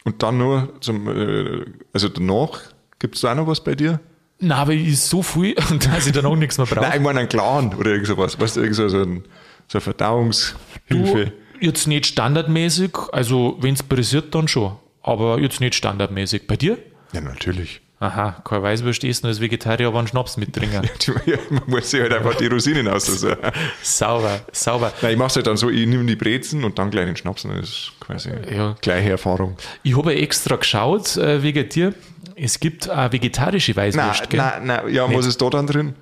Und 0.05 0.23
dann 0.23 0.37
nur 0.37 0.73
zum, 0.81 1.07
äh, 1.07 1.65
also 1.93 2.09
danach, 2.09 2.61
gibt 2.99 3.15
es 3.15 3.21
da 3.21 3.31
auch 3.31 3.35
noch 3.35 3.47
was 3.47 3.63
bei 3.63 3.75
dir? 3.75 3.99
Nein, 4.39 4.57
aber 4.57 4.71
ich 4.73 4.99
so 4.99 5.21
viel, 5.21 5.55
dass 5.91 6.07
ich 6.07 6.13
dann 6.13 6.25
auch 6.25 6.35
nichts 6.35 6.57
mehr 6.57 6.65
brauche. 6.65 6.81
Nein, 6.81 6.93
irgendwann 6.93 7.17
einen 7.17 7.29
Clan 7.29 7.73
oder 7.75 7.91
irgend 7.91 8.07
sowas. 8.07 8.39
Weißt 8.39 8.55
du, 8.55 8.61
irgend 8.61 8.75
so, 8.75 8.87
so, 8.87 9.01
ein, 9.01 9.25
so 9.67 9.77
eine 9.77 9.81
Verdauungshilfe. 9.81 11.25
Du, 11.25 11.31
jetzt 11.59 11.87
nicht 11.87 12.05
standardmäßig, 12.05 12.91
also 13.11 13.57
wenn 13.59 13.73
es 13.73 13.83
pressiert, 13.83 14.33
dann 14.33 14.47
schon. 14.47 14.77
Aber 15.01 15.39
jetzt 15.39 15.59
nicht 15.59 15.75
standardmäßig. 15.75 16.47
Bei 16.47 16.55
dir? 16.55 16.77
Ja, 17.13 17.21
natürlich. 17.21 17.81
Aha, 18.01 18.41
kein 18.45 18.63
Weißwurst 18.63 19.03
essen 19.03 19.27
als 19.27 19.41
Vegetarier, 19.41 19.87
aber 19.87 19.99
einen 19.99 20.07
Schnaps 20.07 20.37
mittrinken. 20.37 20.83
ja, 21.25 21.37
man 21.49 21.63
muss 21.67 21.91
sich 21.91 21.99
halt 21.99 22.13
einfach 22.13 22.33
die 22.35 22.47
Rosinen 22.47 22.87
aus. 22.87 23.09
Also. 23.09 23.35
sauber, 23.81 24.39
sauber. 24.53 24.93
Nein, 25.01 25.11
ich 25.11 25.17
mache 25.17 25.27
es 25.27 25.35
halt 25.35 25.47
dann 25.47 25.57
so, 25.57 25.69
ich 25.69 25.85
nehme 25.85 26.05
die 26.05 26.15
Brezen 26.15 26.63
und 26.63 26.79
dann 26.79 26.91
gleich 26.91 27.07
den 27.07 27.17
Schnaps 27.17 27.43
und 27.43 27.57
das 27.57 27.67
ist 27.67 27.91
quasi 27.99 28.31
ja. 28.49 28.77
gleiche 28.79 29.09
Erfahrung. 29.09 29.57
Ich 29.83 29.97
habe 29.97 30.15
extra 30.15 30.55
geschaut 30.55 31.17
äh, 31.17 31.43
wegen 31.43 31.67
dir. 31.67 31.93
Es 32.37 32.61
gibt 32.61 32.89
eine 32.89 33.11
vegetarische 33.11 33.75
Weißwurst, 33.75 34.31
nein, 34.31 34.37
Nein, 34.37 34.65
nein, 34.65 34.93
ja, 34.93 35.05
nicht. 35.05 35.17
was 35.17 35.25
ist 35.25 35.41
da 35.41 35.49
dann 35.49 35.67
drin? 35.67 35.93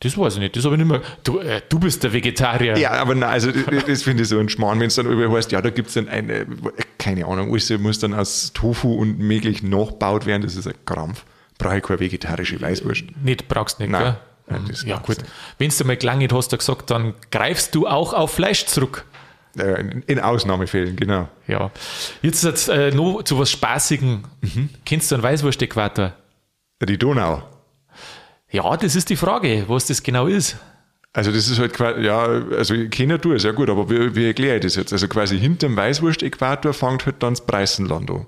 Das 0.00 0.16
weiß 0.16 0.34
ich 0.34 0.40
nicht, 0.40 0.56
das 0.56 0.64
habe 0.64 0.76
ich 0.76 0.78
nicht 0.80 0.90
mehr. 0.90 1.02
Du, 1.22 1.38
äh, 1.38 1.60
du 1.68 1.78
bist 1.78 2.02
der 2.02 2.14
Vegetarier. 2.14 2.78
Ja, 2.78 2.92
aber 2.92 3.14
nein, 3.14 3.28
also 3.28 3.52
das 3.52 4.02
finde 4.02 4.22
ich 4.22 4.28
so 4.30 4.38
ein 4.38 4.48
Schmarrn, 4.48 4.80
wenn 4.80 4.86
es 4.86 4.94
dann 4.94 5.04
über 5.04 5.30
heißt, 5.30 5.52
ja, 5.52 5.60
da 5.60 5.68
gibt 5.68 5.88
es 5.88 5.94
dann 5.94 6.08
eine, 6.08 6.46
keine 6.96 7.26
Ahnung, 7.26 7.52
alles 7.52 7.70
muss 7.78 7.98
dann 7.98 8.14
aus 8.14 8.52
Tofu 8.54 8.94
und 8.94 9.18
möglich 9.18 9.62
nachgebaut 9.62 10.24
werden, 10.24 10.42
das 10.42 10.56
ist 10.56 10.66
ein 10.66 10.74
Krampf 10.86 11.24
brauche 11.62 11.76
ich 11.76 11.82
keine 11.82 12.00
vegetarische 12.00 12.60
Weißwurst. 12.60 13.04
Nicht, 13.22 13.48
brauchst 13.48 13.78
nicht, 13.80 13.90
Nein. 13.90 14.16
gell? 14.48 14.58
Mhm. 14.58 14.70
Ja, 14.84 14.98
gut. 14.98 15.18
Wenn 15.58 15.70
du 15.70 15.84
mal 15.84 15.96
gelangt 15.96 16.32
hast, 16.32 16.52
du 16.52 16.58
gesagt, 16.58 16.90
dann 16.90 17.14
greifst 17.30 17.74
du 17.74 17.86
auch 17.86 18.12
auf 18.12 18.32
Fleisch 18.32 18.66
zurück. 18.66 19.04
In 20.06 20.18
Ausnahmefällen, 20.18 20.96
genau. 20.96 21.28
Ja. 21.46 21.70
Jetzt, 22.22 22.42
jetzt 22.42 22.68
äh, 22.68 22.90
noch 22.90 23.22
zu 23.22 23.38
was 23.38 23.50
Spaßigen. 23.50 24.24
Mhm. 24.40 24.70
Kennst 24.86 25.10
du 25.10 25.16
einen 25.16 25.22
Weißwurst-Äquator? 25.22 26.14
Die 26.82 26.98
Donau. 26.98 27.42
Ja, 28.50 28.76
das 28.76 28.96
ist 28.96 29.10
die 29.10 29.16
Frage, 29.16 29.64
was 29.68 29.86
das 29.86 30.02
genau 30.02 30.26
ist. 30.26 30.56
Also 31.12 31.30
das 31.30 31.48
ist 31.48 31.58
halt 31.58 31.74
quasi, 31.74 32.00
ja, 32.00 32.22
also 32.22 32.74
ich 32.74 32.90
kenne 32.90 33.18
du 33.18 33.34
es, 33.34 33.42
ja 33.42 33.52
gut, 33.52 33.68
aber 33.68 33.90
wie, 33.90 34.14
wie 34.14 34.26
erkläre 34.26 34.56
ich 34.56 34.62
das 34.62 34.76
jetzt? 34.76 34.94
Also 34.94 35.06
quasi 35.08 35.38
hinter 35.38 35.68
dem 35.68 35.76
Weißwurst-Äquator 35.76 36.72
fängt 36.72 37.04
halt 37.04 37.22
dann 37.22 37.34
das 37.34 37.44
Preißenland 37.44 38.10
an. 38.10 38.26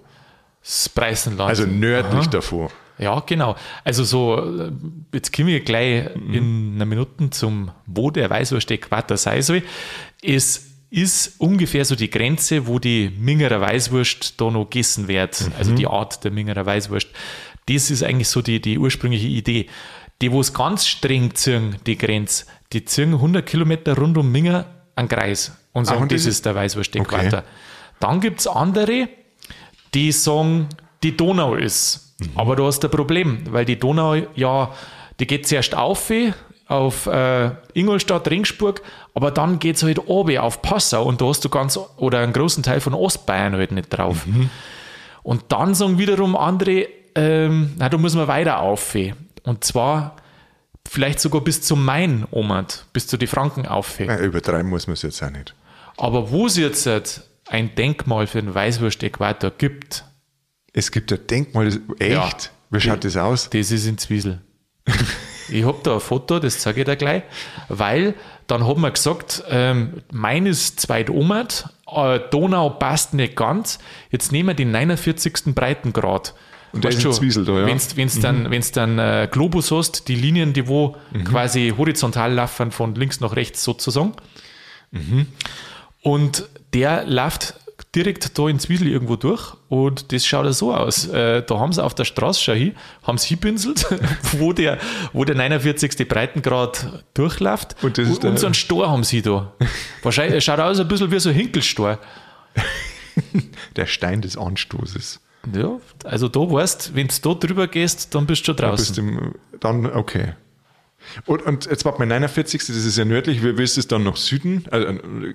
Das 0.62 0.90
Preißenland. 0.90 1.48
Also 1.48 1.64
nördlich 1.64 2.24
Aha. 2.24 2.30
davor. 2.30 2.70
Ja, 2.98 3.20
genau. 3.20 3.56
Also 3.82 4.04
so, 4.04 4.70
jetzt 5.12 5.34
kommen 5.34 5.48
wir 5.48 5.60
gleich 5.60 6.14
mhm. 6.14 6.34
in 6.34 6.72
einer 6.76 6.84
Minute 6.84 7.30
zum, 7.30 7.70
wo 7.86 8.10
der 8.10 8.30
Weißwurst-Äquator 8.30 9.16
sein 9.16 9.42
soll. 9.42 9.62
Es 10.22 10.70
ist 10.90 11.40
ungefähr 11.40 11.84
so 11.84 11.96
die 11.96 12.08
Grenze, 12.08 12.68
wo 12.68 12.78
die 12.78 13.10
Mingerer 13.18 13.60
Weißwurst 13.60 14.40
da 14.40 14.50
noch 14.50 14.64
gegessen 14.64 15.08
wird, 15.08 15.40
mhm. 15.40 15.52
also 15.58 15.74
die 15.74 15.88
Art 15.88 16.22
der 16.22 16.30
Mingerer 16.30 16.64
Weißwurst. 16.64 17.08
Das 17.66 17.90
ist 17.90 18.04
eigentlich 18.04 18.28
so 18.28 18.42
die, 18.42 18.60
die 18.60 18.78
ursprüngliche 18.78 19.26
Idee. 19.26 19.66
Die, 20.22 20.30
wo 20.30 20.40
es 20.40 20.54
ganz 20.54 20.86
streng 20.86 21.34
ziehen, 21.34 21.76
die 21.86 21.98
Grenze, 21.98 22.44
die 22.72 22.84
ziehen 22.84 23.14
100 23.14 23.44
Kilometer 23.44 23.96
rund 23.96 24.16
um 24.16 24.30
Minger 24.30 24.66
an 24.94 25.08
Kreis 25.08 25.52
und 25.72 25.86
sagen, 25.86 25.98
Ach, 25.98 26.02
und 26.02 26.12
das, 26.12 26.26
ist 26.26 26.46
der 26.46 26.54
Weißwurst-Äquator. 26.54 27.40
Okay. 27.40 27.48
Dann 27.98 28.20
gibt 28.20 28.40
es 28.40 28.46
andere, 28.46 29.08
die 29.94 30.12
sagen, 30.12 30.68
die 31.02 31.16
Donau 31.16 31.56
ist 31.56 32.03
Mhm. 32.18 32.30
Aber 32.34 32.56
du 32.56 32.66
hast 32.66 32.84
ein 32.84 32.90
Problem, 32.90 33.44
weil 33.50 33.64
die 33.64 33.78
Donau 33.78 34.14
ja, 34.34 34.72
die 35.20 35.26
geht 35.26 35.46
zuerst 35.46 35.74
auf 35.74 36.10
auf 36.66 37.06
äh, 37.06 37.50
Ingolstadt, 37.74 38.28
Ringsburg, 38.28 38.82
aber 39.14 39.30
dann 39.30 39.58
geht 39.58 39.76
es 39.76 39.82
halt 39.82 40.08
oben 40.08 40.38
auf 40.38 40.62
Passau 40.62 41.04
und 41.04 41.20
da 41.20 41.26
hast 41.26 41.44
du 41.44 41.48
ganz 41.48 41.78
oder 41.96 42.20
einen 42.20 42.32
großen 42.32 42.62
Teil 42.62 42.80
von 42.80 42.94
Ostbayern 42.94 43.54
halt 43.54 43.72
nicht 43.72 43.90
drauf. 43.90 44.26
Mhm. 44.26 44.48
Und 45.22 45.44
dann 45.48 45.74
sagen 45.74 45.98
wiederum 45.98 46.36
andere, 46.36 46.88
ähm, 47.14 47.72
na, 47.78 47.88
da 47.88 47.98
muss 47.98 48.14
man 48.14 48.28
weiter 48.28 48.60
auf. 48.60 48.96
Und 49.44 49.64
zwar 49.64 50.16
vielleicht 50.88 51.20
sogar 51.20 51.42
bis 51.42 51.62
zum 51.62 51.84
Main 51.84 52.26
Omat, 52.30 52.86
bis 52.92 53.06
zu 53.06 53.16
die 53.16 53.26
Franken 53.26 53.66
auf. 53.66 54.00
Ja, 54.00 54.18
übertreiben 54.18 54.68
muss 54.68 54.86
man 54.86 54.94
es 54.94 55.02
jetzt 55.02 55.22
auch 55.22 55.30
nicht. 55.30 55.54
Aber 55.96 56.30
wo 56.30 56.46
es 56.46 56.56
jetzt 56.56 56.88
ein 57.48 57.74
Denkmal 57.74 58.26
für 58.26 58.40
den 58.40 58.54
Weißwurst-Äquator 58.54 59.52
gibt, 59.56 60.04
es 60.74 60.90
gibt 60.90 61.12
ein 61.12 61.26
Denkmal, 61.26 61.66
das, 61.66 61.78
echt? 61.98 62.12
Ja, 62.12 62.30
Wie 62.70 62.80
schaut 62.80 63.04
das 63.04 63.16
aus? 63.16 63.48
Das 63.48 63.70
ist 63.70 63.86
in 63.86 63.96
Zwiesel. 63.96 64.40
ich 65.48 65.64
habe 65.64 65.78
da 65.82 65.94
ein 65.94 66.00
Foto, 66.00 66.38
das 66.40 66.58
zeige 66.58 66.80
ich 66.80 66.84
dir 66.84 66.96
gleich, 66.96 67.22
weil 67.68 68.14
dann 68.46 68.66
haben 68.66 68.82
wir 68.82 68.90
gesagt, 68.90 69.44
ähm, 69.48 70.02
meines 70.12 70.76
zweit 70.76 71.08
Omat, 71.08 71.70
äh, 71.86 72.18
Donau 72.30 72.70
passt 72.70 73.14
nicht 73.14 73.36
ganz, 73.36 73.78
jetzt 74.10 74.32
nehmen 74.32 74.48
wir 74.48 74.54
den 74.54 74.72
49. 74.72 75.54
Breitengrad. 75.54 76.34
Und 76.72 76.82
der 76.82 76.90
ist 76.90 77.04
in 77.04 77.12
Zwiesel 77.12 77.44
da, 77.44 77.60
ja. 77.60 77.66
Wenn 77.66 78.08
du 78.08 78.20
dann, 78.20 78.50
wenn's 78.50 78.72
dann 78.72 78.98
äh, 78.98 79.28
Globus 79.30 79.70
hast, 79.70 80.08
die 80.08 80.16
Linien, 80.16 80.52
die 80.52 80.66
wo 80.66 80.96
mhm. 81.12 81.22
quasi 81.22 81.72
horizontal 81.76 82.32
laufen, 82.32 82.72
von 82.72 82.96
links 82.96 83.20
nach 83.20 83.36
rechts 83.36 83.62
sozusagen. 83.62 84.14
Mhm. 84.90 85.28
Und 86.02 86.48
der 86.72 87.06
läuft 87.06 87.54
direkt 87.94 88.38
da 88.38 88.48
in 88.48 88.58
Zwiesel 88.58 88.88
irgendwo 88.88 89.16
durch 89.16 89.54
und 89.68 90.12
das 90.12 90.26
schaut 90.26 90.52
so 90.54 90.74
aus. 90.74 91.06
Äh, 91.08 91.42
da 91.42 91.58
haben 91.58 91.72
sie 91.72 91.82
auf 91.82 91.94
der 91.94 92.04
Straße, 92.04 92.40
schau 92.42 92.52
hin, 92.52 92.74
haben 93.02 93.18
sie 93.18 93.28
hinpinselt, 93.28 93.86
wo 94.32 94.52
der, 94.52 94.78
wo 95.12 95.24
der 95.24 95.34
49. 95.36 96.08
Breitengrad 96.08 97.04
durchläuft 97.14 97.76
und, 97.82 97.98
das 97.98 98.08
ist 98.08 98.24
und 98.24 98.38
so 98.38 98.46
einen 98.46 98.54
Stor 98.54 98.90
haben 98.90 99.04
sie 99.04 99.22
da. 99.22 99.52
Wahrscheinlich 100.02 100.44
schaut 100.44 100.60
aus 100.60 100.80
ein 100.80 100.88
bisschen 100.88 101.10
wie 101.10 101.20
so 101.20 101.30
ein 101.30 101.34
Hinkelstor. 101.34 101.98
der 103.76 103.86
Stein 103.86 104.20
des 104.20 104.36
Anstoßes. 104.36 105.20
Ja, 105.54 105.78
also 106.04 106.28
da 106.28 106.40
weißt, 106.40 106.94
wenn 106.94 107.08
du 107.08 107.14
da 107.22 107.34
drüber 107.34 107.68
gehst, 107.68 108.14
dann 108.14 108.26
bist 108.26 108.42
du 108.42 108.46
schon 108.46 108.56
draußen. 108.56 108.86
bist 108.86 108.96
du 108.96 109.02
im, 109.02 109.34
dann, 109.60 109.86
okay. 109.86 110.34
Und, 111.26 111.42
und 111.42 111.66
jetzt 111.66 111.84
war 111.84 111.94
mein 111.98 112.08
49. 112.08 112.60
Das 112.66 112.76
ist 112.76 112.98
ja 112.98 113.04
nördlich. 113.04 113.42
Wie 113.42 113.56
willst 113.56 113.76
du 113.76 113.80
es 113.80 113.88
dann 113.88 114.02
nach 114.04 114.16
Süden? 114.16 114.64
Also, 114.70 114.86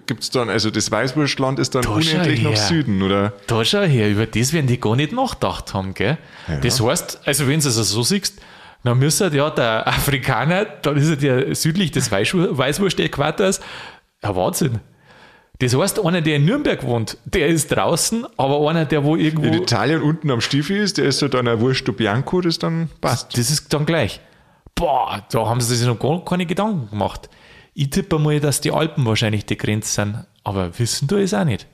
Gibt 0.05 0.23
es 0.23 0.29
dann, 0.29 0.49
also 0.49 0.69
das 0.71 0.91
Weißwurstland 0.91 1.59
ist 1.59 1.75
dann 1.75 1.83
Da 1.83 1.89
unendlich 1.89 2.41
nach. 2.43 2.55
Süden, 2.55 3.01
oder? 3.01 3.33
Da 3.47 3.63
schau 3.63 3.81
her, 3.81 4.09
über 4.09 4.25
das 4.25 4.53
werden 4.53 4.67
die 4.67 4.79
gar 4.79 4.95
nicht 4.95 5.11
nachgedacht 5.13 5.73
haben, 5.73 5.93
gell? 5.93 6.17
Ja. 6.47 6.57
Das 6.57 6.81
heißt, 6.81 7.21
also 7.25 7.47
wenn 7.47 7.59
du 7.59 7.67
es 7.67 7.77
also 7.77 7.83
so 7.83 8.03
siehst, 8.03 8.39
dann 8.83 8.97
müsste 8.99 9.27
ja 9.33 9.49
der 9.49 9.87
Afrikaner, 9.87 10.65
dann 10.65 10.97
ist 10.97 11.09
er 11.09 11.15
der 11.17 11.55
südlich 11.55 11.91
des 11.91 12.11
Weißwur- 12.11 12.57
Weißwurst-Äquators. 12.57 13.59
Ja, 14.23 14.35
Wahnsinn. 14.35 14.79
Das 15.59 15.75
heißt, 15.75 15.99
einer, 16.05 16.21
der 16.21 16.37
in 16.37 16.45
Nürnberg 16.45 16.83
wohnt, 16.83 17.17
der 17.25 17.47
ist 17.47 17.67
draußen, 17.67 18.25
aber 18.37 18.69
einer, 18.69 18.85
der 18.85 19.03
wo 19.03 19.17
irgendwo. 19.17 19.45
In 19.47 19.53
Italien 19.53 20.01
unten 20.01 20.31
am 20.31 20.39
Stiefel 20.39 20.77
ist, 20.77 20.97
der 20.97 21.05
ist 21.05 21.19
so 21.19 21.27
dann 21.27 21.49
ein 21.49 21.59
Wurst 21.59 21.83
Bianco, 21.97 22.39
das 22.39 22.59
dann 22.59 22.87
passt. 23.01 23.37
Das 23.37 23.49
ist 23.51 23.73
dann 23.73 23.85
gleich. 23.85 24.21
Boah, 24.79 25.25
da 25.29 25.45
haben 25.45 25.59
sie 25.59 25.75
sich 25.75 25.85
noch 25.85 25.99
gar 25.99 26.23
keine 26.23 26.45
Gedanken 26.45 26.89
gemacht. 26.89 27.29
Ich 27.73 27.89
tippe 27.89 28.17
mal, 28.17 28.39
dass 28.39 28.61
die 28.61 28.71
Alpen 28.71 29.05
wahrscheinlich 29.05 29.45
die 29.45 29.57
Grenze 29.57 29.93
sind, 29.93 30.25
aber 30.45 30.79
wissen 30.79 31.05
du 31.09 31.17
es 31.17 31.33
auch 31.33 31.43
nicht. 31.43 31.67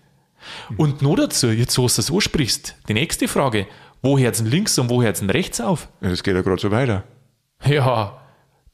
Und 0.77 1.03
noch 1.03 1.15
dazu, 1.15 1.49
jetzt 1.49 1.77
wo 1.77 1.83
du 1.83 1.87
es 1.87 2.11
ansprichst, 2.11 2.75
die 2.89 2.95
nächste 2.95 3.27
Frage, 3.27 3.67
wo 4.01 4.17
hört 4.17 4.39
denn 4.39 4.47
links 4.47 4.79
und 4.79 4.89
wo 4.89 5.03
hört 5.03 5.21
denn 5.21 5.29
rechts 5.29 5.61
auf? 5.61 5.87
Das 6.01 6.23
geht 6.23 6.33
ja 6.33 6.41
gerade 6.41 6.59
so 6.59 6.71
weiter. 6.71 7.03
Ja, 7.63 8.19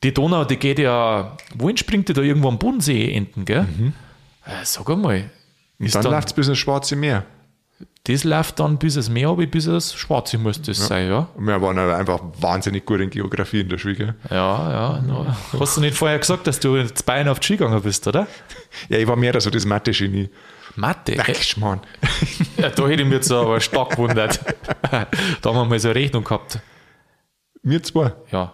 die 0.01 0.13
Donau, 0.13 0.45
die 0.45 0.55
geht 0.57 0.79
ja, 0.79 1.35
wohin 1.55 1.75
springt 1.75 2.07
die 2.07 2.13
da 2.13 2.21
irgendwo 2.21 2.47
am 2.47 2.57
Bodensee 2.57 3.13
enden, 3.13 3.43
gell? 3.43 3.67
Äh, 4.45 4.63
sag 4.63 4.89
einmal, 4.89 5.29
ist 5.77 5.93
Dann 5.95 6.03
dann, 6.03 6.13
läuft 6.13 6.29
es 6.29 6.33
bis 6.33 6.47
ins 6.47 6.57
Schwarze 6.57 6.95
Meer. 6.95 7.25
Das 8.05 8.23
läuft 8.23 8.59
dann 8.59 8.77
bis 8.79 8.95
das 8.95 9.09
Meer, 9.09 9.29
aber 9.29 9.45
bis 9.45 9.65
das 9.65 9.93
Schwarze 9.93 10.37
müsste 10.39 10.71
das 10.71 10.87
sein, 10.87 11.07
ja? 11.09 11.27
Wir 11.37 11.61
waren 11.61 11.77
aber 11.77 11.97
einfach 11.97 12.19
wahnsinnig 12.39 12.83
gut 12.85 12.99
in 12.99 13.09
Geografie 13.11 13.61
in 13.61 13.69
der 13.69 13.77
Schule. 13.77 14.15
Ja, 14.29 14.71
ja. 14.71 15.01
No. 15.01 15.27
Hast 15.59 15.77
du 15.77 15.81
nicht 15.81 15.95
vorher 15.95 16.17
gesagt, 16.17 16.47
dass 16.47 16.59
du 16.59 16.77
jetzt 16.77 17.05
Bayern 17.05 17.27
auf 17.27 17.39
die 17.39 17.45
Ski 17.45 17.57
gegangen 17.57 17.81
bist, 17.81 18.07
oder? 18.07 18.25
Ja, 18.89 18.97
ich 18.97 19.07
war 19.07 19.15
mehr 19.15 19.39
so 19.39 19.49
das 19.49 19.65
Mathe-Genie. 19.65 20.29
Mathe. 20.75 21.17
Äh, 21.17 21.35
Schmarrn. 21.35 21.81
ja, 22.57 22.69
da 22.69 22.87
hätte 22.87 23.01
ich 23.03 23.07
mich 23.07 23.15
jetzt 23.17 23.31
aber 23.31 23.59
stark 23.59 23.91
gewundert. 23.91 24.39
da 24.89 25.49
haben 25.49 25.55
wir 25.57 25.65
mal 25.65 25.77
so 25.79 25.89
eine 25.89 25.95
Rechnung 25.95 26.23
gehabt. 26.23 26.59
Wir 27.61 27.83
zwei. 27.83 28.13
Ja, 28.31 28.53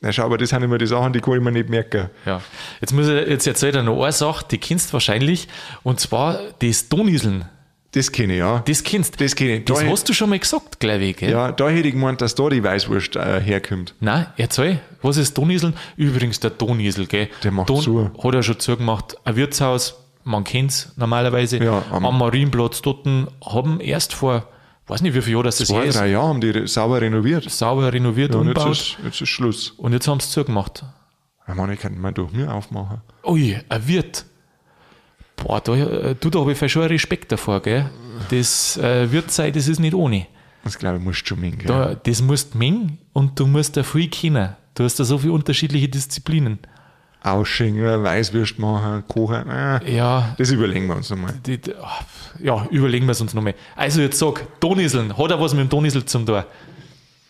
Na 0.00 0.12
schau, 0.12 0.24
aber 0.24 0.36
das 0.36 0.50
sind 0.50 0.62
immer 0.62 0.76
die 0.76 0.86
Sachen, 0.86 1.12
die 1.12 1.20
kann 1.20 1.34
ich 1.34 1.40
mir 1.40 1.52
nicht 1.52 1.68
merken. 1.70 2.10
ja. 2.26 2.40
Jetzt 2.80 2.92
muss 2.92 3.06
ich 3.08 3.28
jetzt 3.28 3.46
erzählt 3.46 3.76
er 3.76 3.82
noch 3.84 4.02
eine 4.02 4.12
Sache, 4.12 4.44
die 4.50 4.58
kennst 4.58 4.90
du 4.90 4.94
wahrscheinlich, 4.94 5.48
und 5.84 6.00
zwar 6.00 6.38
das 6.60 6.88
Donieseln. 6.88 7.48
Das 7.94 8.10
kenne 8.10 8.32
ich, 8.34 8.38
ja. 8.40 8.58
Das 8.66 8.82
kennst 8.82 9.20
Das 9.20 9.34
kenn 9.36 9.50
ich. 9.50 9.64
Das 9.66 9.78
Da- 9.78 9.86
hast 9.86 10.08
du 10.08 10.12
schon 10.12 10.30
mal 10.30 10.38
gesagt, 10.38 10.80
glaube 10.80 11.04
ich, 11.04 11.16
gell? 11.16 11.30
Ja, 11.30 11.52
da 11.52 11.68
hätte 11.68 11.86
ich 11.88 11.94
gemeint, 11.94 12.20
dass 12.20 12.34
da 12.34 12.48
die 12.48 12.62
Weißwurst 12.62 13.16
äh, 13.16 13.40
herkommt. 13.40 13.94
Nein, 14.00 14.26
erzähl, 14.36 14.80
was 15.02 15.16
ist 15.16 15.36
Donieseln? 15.38 15.74
Übrigens, 15.96 16.40
der 16.40 16.50
Donisel, 16.50 17.06
gell? 17.06 17.28
Der 17.44 17.52
macht 17.52 17.68
Don, 17.70 17.80
zu. 17.80 18.10
Hat 18.22 18.34
er 18.34 18.42
schon 18.42 18.58
zugemacht. 18.58 19.16
Ein 19.24 19.36
Wirtshaus, 19.36 19.94
man 20.24 20.42
kennt 20.42 20.70
es 20.72 20.92
normalerweise. 20.96 21.58
Ja, 21.62 21.82
am, 21.90 22.04
am- 22.04 22.18
Marienplatz 22.18 22.82
dort 22.82 23.06
haben 23.44 23.78
erst 23.80 24.12
vor, 24.14 24.48
weiß 24.88 25.02
nicht 25.02 25.14
wie 25.14 25.22
viel 25.22 25.34
Jahren 25.34 25.44
das 25.44 25.58
das 25.58 25.70
ist, 25.70 25.96
drei 25.96 26.08
Jahre 26.10 26.28
haben 26.28 26.40
die 26.40 26.50
re- 26.50 26.66
sauber 26.66 27.00
renoviert. 27.00 27.48
sauber 27.50 27.92
renoviert, 27.92 28.34
Und 28.34 28.48
jetzt 28.48 28.56
umgebaut. 28.58 28.72
ist, 28.76 28.96
jetzt 29.04 29.20
ist 29.20 29.28
Schluss. 29.28 29.70
Und 29.76 29.92
jetzt 29.92 30.08
haben 30.08 30.18
sie 30.18 30.28
zugemacht. 30.30 30.84
Ja, 31.46 31.54
Mann, 31.54 31.70
ich 31.70 31.78
kann 31.78 31.96
mal 32.00 32.10
durch 32.12 32.32
mir 32.32 32.52
aufmachen. 32.52 33.02
Ui, 33.24 33.56
ein 33.68 33.86
Wirt. 33.88 34.24
Boah, 35.36 35.60
da, 35.60 35.74
äh, 35.74 36.14
du, 36.18 36.30
da 36.30 36.40
habe 36.40 36.52
ich 36.52 36.72
schon 36.72 36.82
Respekt 36.84 37.32
davor, 37.32 37.60
gell? 37.60 37.90
Das 38.30 38.76
äh, 38.76 39.10
wird 39.10 39.30
sein, 39.30 39.52
das 39.52 39.68
ist 39.68 39.78
nicht 39.80 39.94
ohne. 39.94 40.26
Das 40.62 40.78
glaube 40.78 40.98
ich, 40.98 41.02
musst 41.04 41.22
du 41.22 41.26
schon 41.26 41.40
mengen. 41.40 41.58
gell? 41.58 41.66
Da, 41.66 41.94
das 41.94 42.22
musst 42.22 42.54
du 42.54 42.58
mengen 42.58 42.98
und 43.12 43.38
du 43.38 43.46
musst 43.46 43.76
da 43.76 43.82
viel 43.82 44.08
kennen. 44.08 44.50
Du 44.74 44.84
hast 44.84 44.98
da 44.98 45.04
so 45.04 45.18
viele 45.18 45.32
unterschiedliche 45.32 45.88
Disziplinen. 45.88 46.58
Ausschenken, 47.22 48.02
Weißwürst 48.02 48.58
machen, 48.58 49.02
kochen. 49.08 49.48
Äh, 49.48 49.96
Ja, 49.96 50.34
das 50.36 50.50
überlegen 50.50 50.86
wir 50.88 50.96
uns 50.96 51.08
nochmal. 51.10 51.34
ah, 51.82 52.00
ja 52.42 52.66
überlegen 52.70 53.06
wir 53.06 53.12
es 53.12 53.20
uns 53.20 53.32
nochmal. 53.34 53.54
Also 53.76 54.02
jetzt 54.02 54.18
sag, 54.18 54.60
Donieseln, 54.60 55.16
hat 55.16 55.30
er 55.30 55.40
was 55.40 55.54
mit 55.54 55.62
dem 55.62 55.68
Donisel 55.70 56.04
zum 56.04 56.26
tun? 56.26 56.44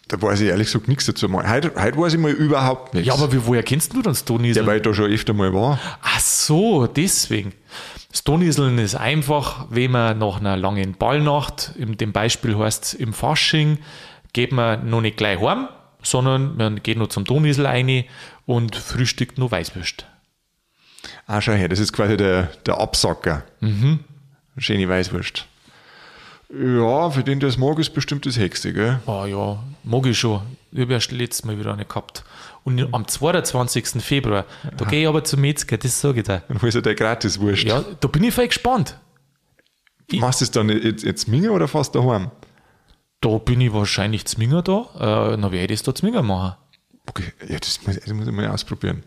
Da 0.09 0.21
weiß 0.21 0.41
ich 0.41 0.49
ehrlich 0.49 0.67
gesagt 0.67 0.89
nichts 0.89 1.07
dazu. 1.07 1.29
Mal. 1.29 1.49
Heute, 1.49 1.73
heute 1.81 1.97
weiß 1.97 2.13
ich 2.15 2.19
mal 2.19 2.31
überhaupt 2.33 2.93
nichts. 2.95 3.07
Ja, 3.09 3.15
aber 3.15 3.33
wie, 3.33 3.47
woher 3.47 3.63
kennst 3.63 3.93
du 3.93 4.03
denn 4.03 4.13
das 4.13 4.25
Donisel? 4.25 4.63
ja, 4.63 4.67
weil 4.67 4.77
ich 4.79 4.83
da 4.83 4.93
schon 4.93 5.11
öfter 5.11 5.33
mal 5.33 5.55
war. 5.55 5.79
Ach 6.03 6.21
so, 6.21 6.87
deswegen. 6.87 7.53
Das 8.15 8.23
Donieseln 8.23 8.79
ist 8.79 8.95
einfach, 8.95 9.67
wenn 9.71 9.91
man 9.91 10.19
nach 10.19 10.39
einer 10.39 10.57
langen 10.57 10.95
Ballnacht, 10.95 11.73
in 11.77 11.97
dem 11.97 12.13
Beispiel 12.13 12.57
heißt 12.57 12.85
es 12.85 12.95
im 12.95 13.13
Fasching, 13.13 13.79
geht 14.33 14.53
man 14.53 14.89
noch 14.89 15.01
nicht 15.01 15.17
gleich 15.17 15.41
heim, 15.41 15.67
sondern 16.01 16.57
man 16.57 16.81
geht 16.81 16.97
noch 16.97 17.09
zum 17.09 17.25
Donisel 17.25 17.67
rein 17.67 18.05
und 18.47 18.77
frühstückt 18.77 19.37
noch 19.37 19.51
Weißwürst. 19.51 20.07
Ah, 21.27 21.41
schau 21.41 21.55
her, 21.55 21.69
das 21.69 21.81
ist 21.81 21.93
quasi 21.93 22.17
der, 22.17 22.53
der 22.65 22.79
Absacker. 22.79 23.43
Mhm. 23.59 23.99
Schöne 24.59 24.89
Weißwurst. 24.89 25.49
Ja, 26.57 27.11
für 27.11 27.25
den 27.25 27.41
das 27.41 27.59
mag, 27.59 27.79
ist 27.79 27.91
bestimmt 27.91 28.27
das 28.27 28.39
Hexe, 28.39 28.73
gell? 28.73 29.01
Ah 29.07 29.27
ja, 29.27 29.63
mag 29.83 30.07
ich 30.07 30.19
schon. 30.19 30.41
Ich 30.71 30.81
habe 30.81 30.93
erst 30.93 31.11
letztes 31.11 31.45
Mal 31.45 31.59
wieder 31.59 31.73
eine 31.73 31.85
gehabt. 31.85 32.25
Und 32.63 32.95
am 32.95 33.07
22. 33.07 34.03
Februar, 34.03 34.45
da 34.77 34.85
gehe 34.85 35.03
ich 35.03 35.09
aber 35.09 35.25
zum 35.25 35.41
Metzger, 35.41 35.77
das 35.79 36.01
sage 36.01 36.21
ich 36.21 36.27
dir. 36.27 36.43
Dann 36.49 36.63
holst 36.63 36.77
du 36.77 36.81
der 36.81 36.95
Gratiswurst. 36.95 37.65
Ja, 37.65 37.85
da 38.01 38.09
bin 38.09 38.25
ich 38.25 38.35
voll 38.35 38.47
gespannt. 38.47 38.99
Machst 40.13 40.41
du 40.41 40.45
es 40.45 40.51
dann 40.51 40.69
jetzt, 40.69 41.03
jetzt 41.05 41.29
Minger 41.29 41.53
oder 41.53 41.67
fast 41.67 41.95
daheim? 41.95 42.31
Da 43.21 43.39
bin 43.39 43.61
ich 43.61 43.73
wahrscheinlich 43.73 44.27
Zminger 44.27 44.63
da, 44.63 44.87
äh, 44.97 45.41
dann 45.41 45.51
werde 45.51 45.73
ich 45.73 45.81
das 45.81 45.83
da 45.83 45.95
Zminger 45.95 46.23
machen. 46.23 46.57
Okay, 47.07 47.33
ja, 47.49 47.59
das 47.59 47.81
muss, 47.87 47.99
das 47.99 48.13
muss 48.13 48.27
ich 48.27 48.33
mal 48.33 48.47
ausprobieren. 48.49 49.03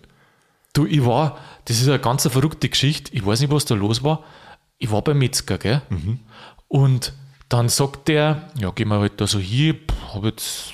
Du, 0.73 0.85
ich 0.85 1.05
war, 1.05 1.37
das 1.65 1.79
ist 1.79 1.87
eine 1.87 1.99
ganz 1.99 2.27
verrückte 2.27 2.67
Geschichte. 2.69 3.13
Ich 3.13 3.25
weiß 3.25 3.41
nicht, 3.41 3.51
was 3.51 3.65
da 3.65 3.75
los 3.75 4.03
war. 4.03 4.23
Ich 4.77 4.91
war 4.91 5.01
beim 5.01 5.17
Metzger, 5.19 5.57
gell? 5.57 5.81
Und 6.67 7.13
dann 7.49 7.69
sagt 7.69 8.07
der, 8.07 8.49
ja, 8.59 8.71
gehen 8.71 8.89
wir 8.89 8.99
halt 8.99 9.19
da 9.21 9.27
so 9.27 9.39
hier, 9.39 9.75
habe 10.13 10.29
jetzt 10.29 10.73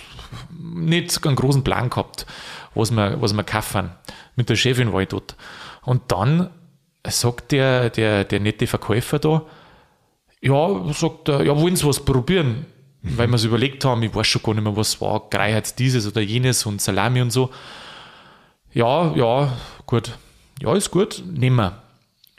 nicht 0.50 1.26
einen 1.26 1.36
großen 1.36 1.64
Plan 1.64 1.90
gehabt, 1.90 2.26
was 2.74 2.92
wir, 2.92 3.22
was 3.22 3.34
wir 3.34 3.44
kaufen. 3.44 3.92
Mit 4.36 4.50
der 4.50 4.56
Chefin 4.56 4.92
war 4.92 5.02
ich 5.02 5.10
dort. 5.10 5.36
Und 5.84 6.12
dann 6.12 6.50
sagt 7.06 7.52
der, 7.52 7.90
der, 7.90 8.24
der 8.24 8.40
nette 8.40 8.68
Verkäufer 8.68 9.20
da, 9.20 9.44
ja, 10.42 10.94
sagt 10.94 11.30
er, 11.30 11.44
ja, 11.44 11.58
wollen 11.58 11.76
Sie 11.76 11.86
was 11.86 12.04
probieren? 12.04 12.66
Weil 13.02 13.28
wir 13.28 13.36
es 13.36 13.44
überlegt 13.44 13.86
haben, 13.86 14.02
ich 14.04 14.16
weiß 14.16 14.28
schon 14.28 14.42
gar 14.44 14.54
nicht 14.54 14.64
mehr, 14.64 14.76
was 14.76 15.00
war, 15.02 15.30
Greiheit 15.30 15.78
dieses 15.78 16.08
oder 16.08 16.22
jenes 16.22 16.66
und 16.66 16.82
Salami 16.82 17.22
und 17.22 17.32
so. 17.32 17.50
Ja, 18.74 19.14
ja, 19.16 19.54
gut. 19.86 20.18
Ja, 20.62 20.74
ist 20.74 20.92
gut, 20.92 21.24
nehmen 21.26 21.58
wir. 21.58 21.83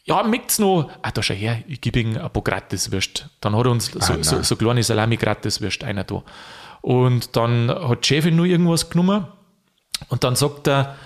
Ja, 0.07 0.23
möcht's 0.23 0.59
noch? 0.59 0.90
Ah, 1.03 1.11
da 1.11 1.23
schau 1.23 1.35
her, 1.35 1.62
ich 1.67 1.81
gebe 1.81 2.01
ihm 2.01 2.17
ein 2.17 2.31
paar 2.31 2.43
Gratiswürst. 2.43 3.31
Dann 3.40 3.57
hat 3.57 3.64
er 3.64 3.71
uns 3.71 3.87
so, 3.87 4.12
nein. 4.12 4.23
so, 4.23 4.43
so 4.43 4.57
kleine 4.57 4.83
Salami-Gratiswürst 4.83 5.83
einer 5.83 6.05
da. 6.05 6.23
Und 6.83 7.37
dann 7.37 7.71
hat 7.71 8.05
die 8.05 8.09
Chefin 8.09 8.37
nur 8.37 8.45
irgendwas 8.45 8.90
genommen 8.90 9.27
und 10.09 10.23
dann 10.23 10.37
sagt 10.37 10.69
er, 10.69 10.97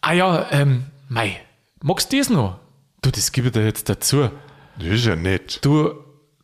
ah 0.00 0.12
ja, 0.12 0.46
ähm, 0.52 0.84
mei, 1.08 1.40
magst 1.82 2.12
du 2.12 2.18
das 2.18 2.30
noch? 2.30 2.60
Du, 3.02 3.10
das 3.10 3.32
gebe 3.32 3.48
ich 3.48 3.52
dir 3.52 3.64
jetzt 3.64 3.88
dazu. 3.88 4.30
Das 4.78 4.86
ist 4.86 5.06
ja 5.06 5.16
nett. 5.16 5.58
Du, 5.64 5.94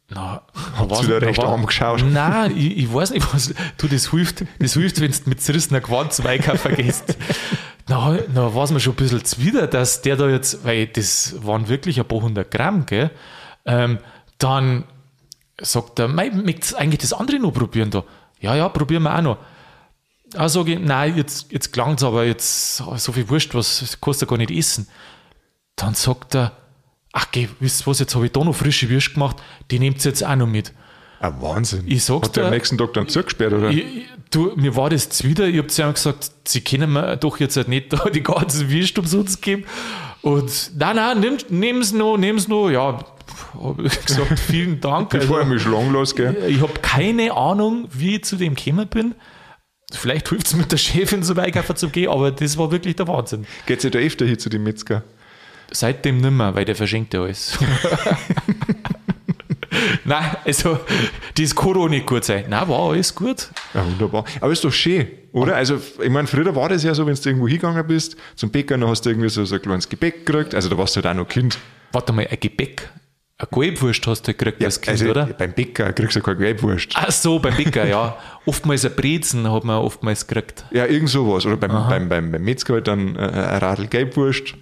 na, 0.09 0.43
Habt 0.77 1.05
du 1.05 1.07
da 1.07 1.19
recht 1.19 1.43
arm 1.43 1.67
geschaut? 1.67 2.05
Nein, 2.11 2.57
ich, 2.57 2.79
ich 2.79 2.93
weiß 2.93 3.13
nicht, 3.13 3.33
was. 3.33 3.55
Du, 3.79 3.89
das 3.89 4.11
hilft, 4.11 4.45
das 4.59 4.75
hilft 4.75 5.01
wenn 5.01 5.13
du 5.13 5.19
mit 5.27 5.41
zerrissener 5.41 5.81
Einkaufen 6.25 6.75
gehst. 6.77 7.17
Na, 7.93 8.19
na 8.33 8.55
war 8.55 8.65
es 8.65 8.71
mir 8.71 8.81
schon 8.81 8.95
ein 8.95 8.97
bisschen 8.97 9.23
zuwider, 9.23 9.67
dass 9.67 10.01
der 10.01 10.17
da 10.17 10.27
jetzt, 10.27 10.65
weil 10.65 10.87
das 10.87 11.35
waren 11.45 11.69
wirklich 11.69 12.01
ein 12.01 12.09
paar 12.09 12.23
hundert 12.23 12.51
Gramm, 12.51 12.87
gell? 12.87 13.11
Ähm, 13.67 13.99
dann 14.39 14.85
sagt 15.61 15.99
er, 15.99 16.09
mei, 16.09 16.31
möchtest 16.31 16.75
eigentlich 16.75 17.01
das 17.01 17.13
andere 17.13 17.39
noch 17.39 17.53
probieren 17.53 17.91
da? 17.91 18.03
Ja, 18.41 18.57
ja, 18.57 18.71
probieren 18.71 19.03
wir 19.03 19.15
auch 19.15 19.21
noch. 19.21 19.39
Ah, 20.35 20.49
sage 20.49 20.73
ich, 20.73 20.79
nein, 20.79 21.19
jetzt, 21.19 21.53
jetzt 21.53 21.71
klang 21.75 21.97
es 21.97 22.03
aber, 22.03 22.25
jetzt 22.25 22.79
so 22.79 23.13
viel 23.13 23.29
Wurst, 23.29 23.55
was 23.55 23.99
du 24.01 24.27
gar 24.27 24.39
nicht 24.39 24.51
essen. 24.51 24.89
Dann 25.77 25.93
sagt 25.93 26.35
er, 26.35 26.53
ach 27.13 27.27
geh, 27.31 27.47
wisst 27.61 27.83
ihr 27.83 27.89
was, 27.89 27.99
jetzt 27.99 28.15
habe 28.15 28.25
ich 28.25 28.33
da 28.33 28.43
noch 28.43 28.55
frische 28.55 28.89
Würst 28.89 29.13
gemacht, 29.13 29.37
die 29.71 29.79
nehmt 29.79 30.03
ihr 30.03 30.11
jetzt 30.11 30.25
auch 30.25 30.35
noch 30.35 30.47
mit. 30.47 30.73
Ah, 31.25 31.33
Wahnsinn. 31.41 31.85
Ich 31.87 32.05
sag's 32.05 32.29
Hat 32.29 32.37
der 32.37 32.45
am 32.47 32.51
nächsten 32.51 32.77
Tag 32.77 32.93
dann 32.95 33.09
zugesperrt, 33.09 33.53
oder? 33.53 33.71
Ich, 33.71 33.79
ich- 33.79 34.07
du, 34.31 34.53
mir 34.57 34.75
war 34.75 34.91
das 34.91 35.09
zuwider, 35.09 35.47
ich 35.47 35.57
habe 35.59 35.69
zu 35.69 35.83
ihm 35.83 35.95
gesagt, 35.95 36.33
sie 36.47 36.61
können 36.63 36.93
mir 36.93 37.17
doch 37.17 37.39
jetzt 37.39 37.57
halt 37.57 37.69
nicht 37.69 37.93
da 37.93 38.11
die 38.11 38.23
ganzen 38.23 38.69
Würst 38.71 38.99
umsonst 38.99 39.41
geben. 39.41 39.65
Und 40.23 40.73
nein, 40.77 40.97
nein, 40.97 41.21
nimm, 41.21 41.37
nimm's 41.49 41.93
noch, 41.93 42.17
nimm's 42.17 42.49
noch. 42.49 42.71
Ja, 42.71 43.05
habe 43.61 43.87
ich 43.87 44.05
gesagt, 44.05 44.39
vielen 44.49 44.81
Dank. 44.81 45.11
Bevor 45.11 45.39
Also, 45.39 45.49
er 45.49 45.55
mich 45.55 45.63
schlagen 45.63 45.93
lässt, 45.93 46.17
gell? 46.17 46.37
ich 46.49 46.61
habe 46.61 46.73
keine 46.83 47.33
Ahnung, 47.33 47.89
wie 47.93 48.17
ich 48.17 48.25
zu 48.25 48.37
dem 48.37 48.55
gekommen 48.57 48.89
bin. 48.89 49.15
Vielleicht 49.93 50.29
hilft 50.31 50.47
es 50.49 50.57
mit 50.57 50.73
der 50.73 50.79
Chefin 50.79 51.23
so 51.23 51.35
einkaufen 51.35 51.77
zu 51.77 51.89
gehen, 51.91 52.09
aber 52.11 52.31
das 52.33 52.57
war 52.59 52.73
wirklich 52.73 52.97
der 52.97 53.07
Wahnsinn. 53.09 53.47
Geht's 53.67 53.85
ja 53.85 53.91
da 53.91 53.99
öfter 53.99 54.25
hier 54.25 54.39
zu 54.39 54.49
dem 54.49 54.63
Metzger? 54.65 55.03
Seitdem 55.71 56.19
nimmer, 56.19 56.55
weil 56.55 56.65
der 56.65 56.75
verschenkt 56.77 57.15
ja 57.15 57.23
alles. 57.23 57.59
Nein, 60.05 60.37
also, 60.45 60.81
das 61.37 61.55
kann 61.55 61.75
doch 61.75 61.89
nicht 61.89 62.07
gut 62.07 62.25
sein. 62.25 62.45
Nein, 62.49 62.69
war 62.69 62.91
alles 62.91 63.15
gut. 63.15 63.49
Ja, 63.75 63.85
wunderbar. 63.85 64.25
Aber 64.41 64.53
ist 64.53 64.65
doch 64.65 64.73
schön, 64.73 65.09
oder? 65.33 65.57
Also, 65.57 65.79
ich 66.03 66.11
meine, 66.11 66.27
früher 66.27 66.55
war 66.55 66.69
das 66.69 66.83
ja 66.83 66.95
so, 66.95 67.07
wenn 67.07 67.15
du 67.15 67.29
irgendwo 67.29 67.49
hingegangen 67.49 67.87
bist, 67.87 68.17
zum 68.35 68.51
Bäcker, 68.51 68.77
dann 68.77 68.89
hast 68.89 69.07
du 69.07 69.11
irgendwie 69.11 69.29
so, 69.29 69.45
so 69.45 69.55
ein 69.55 69.63
kleines 69.63 69.89
Gebäck 69.89 70.27
gekriegt. 70.27 70.55
Also, 70.55 70.69
da 70.69 70.77
warst 70.77 70.97
du 70.97 71.03
halt 71.03 71.07
auch 71.07 71.19
noch 71.19 71.29
Kind. 71.29 71.59
Warte 71.93 72.13
mal, 72.13 72.27
ein 72.29 72.39
Gebäck. 72.41 72.89
Eine 73.39 73.49
Gelbwurst 73.51 74.07
hast 74.07 74.29
du 74.29 74.35
gekriegt 74.35 74.65
als 74.65 74.81
Kind, 74.81 75.01
also, 75.01 75.11
oder? 75.11 75.27
Beim 75.27 75.53
Bäcker 75.53 75.93
kriegst 75.93 76.15
du 76.15 76.21
keine 76.21 76.39
Gelbwurst. 76.39 76.93
Ach 76.95 77.11
so, 77.11 77.39
beim 77.41 77.57
Bäcker, 77.57 77.87
ja. 77.87 78.17
Oftmals 78.47 78.85
ein 78.85 78.95
Brezen 78.95 79.51
hat 79.51 79.65
man 79.65 79.79
oftmals 79.79 80.27
gekriegt. 80.27 80.65
Ja, 80.71 80.87
irgend 80.87 81.09
sowas. 81.09 81.45
Oder 81.45 81.57
beim, 81.57 81.73
beim, 81.89 82.09
beim, 82.09 82.31
beim 82.31 82.43
Metzger 82.43 82.75
halt 82.75 82.87
dann 82.87 83.17
äh, 83.17 83.19
ein 83.19 83.59
Radl 83.59 83.89
Gelbwurst. 83.89 84.55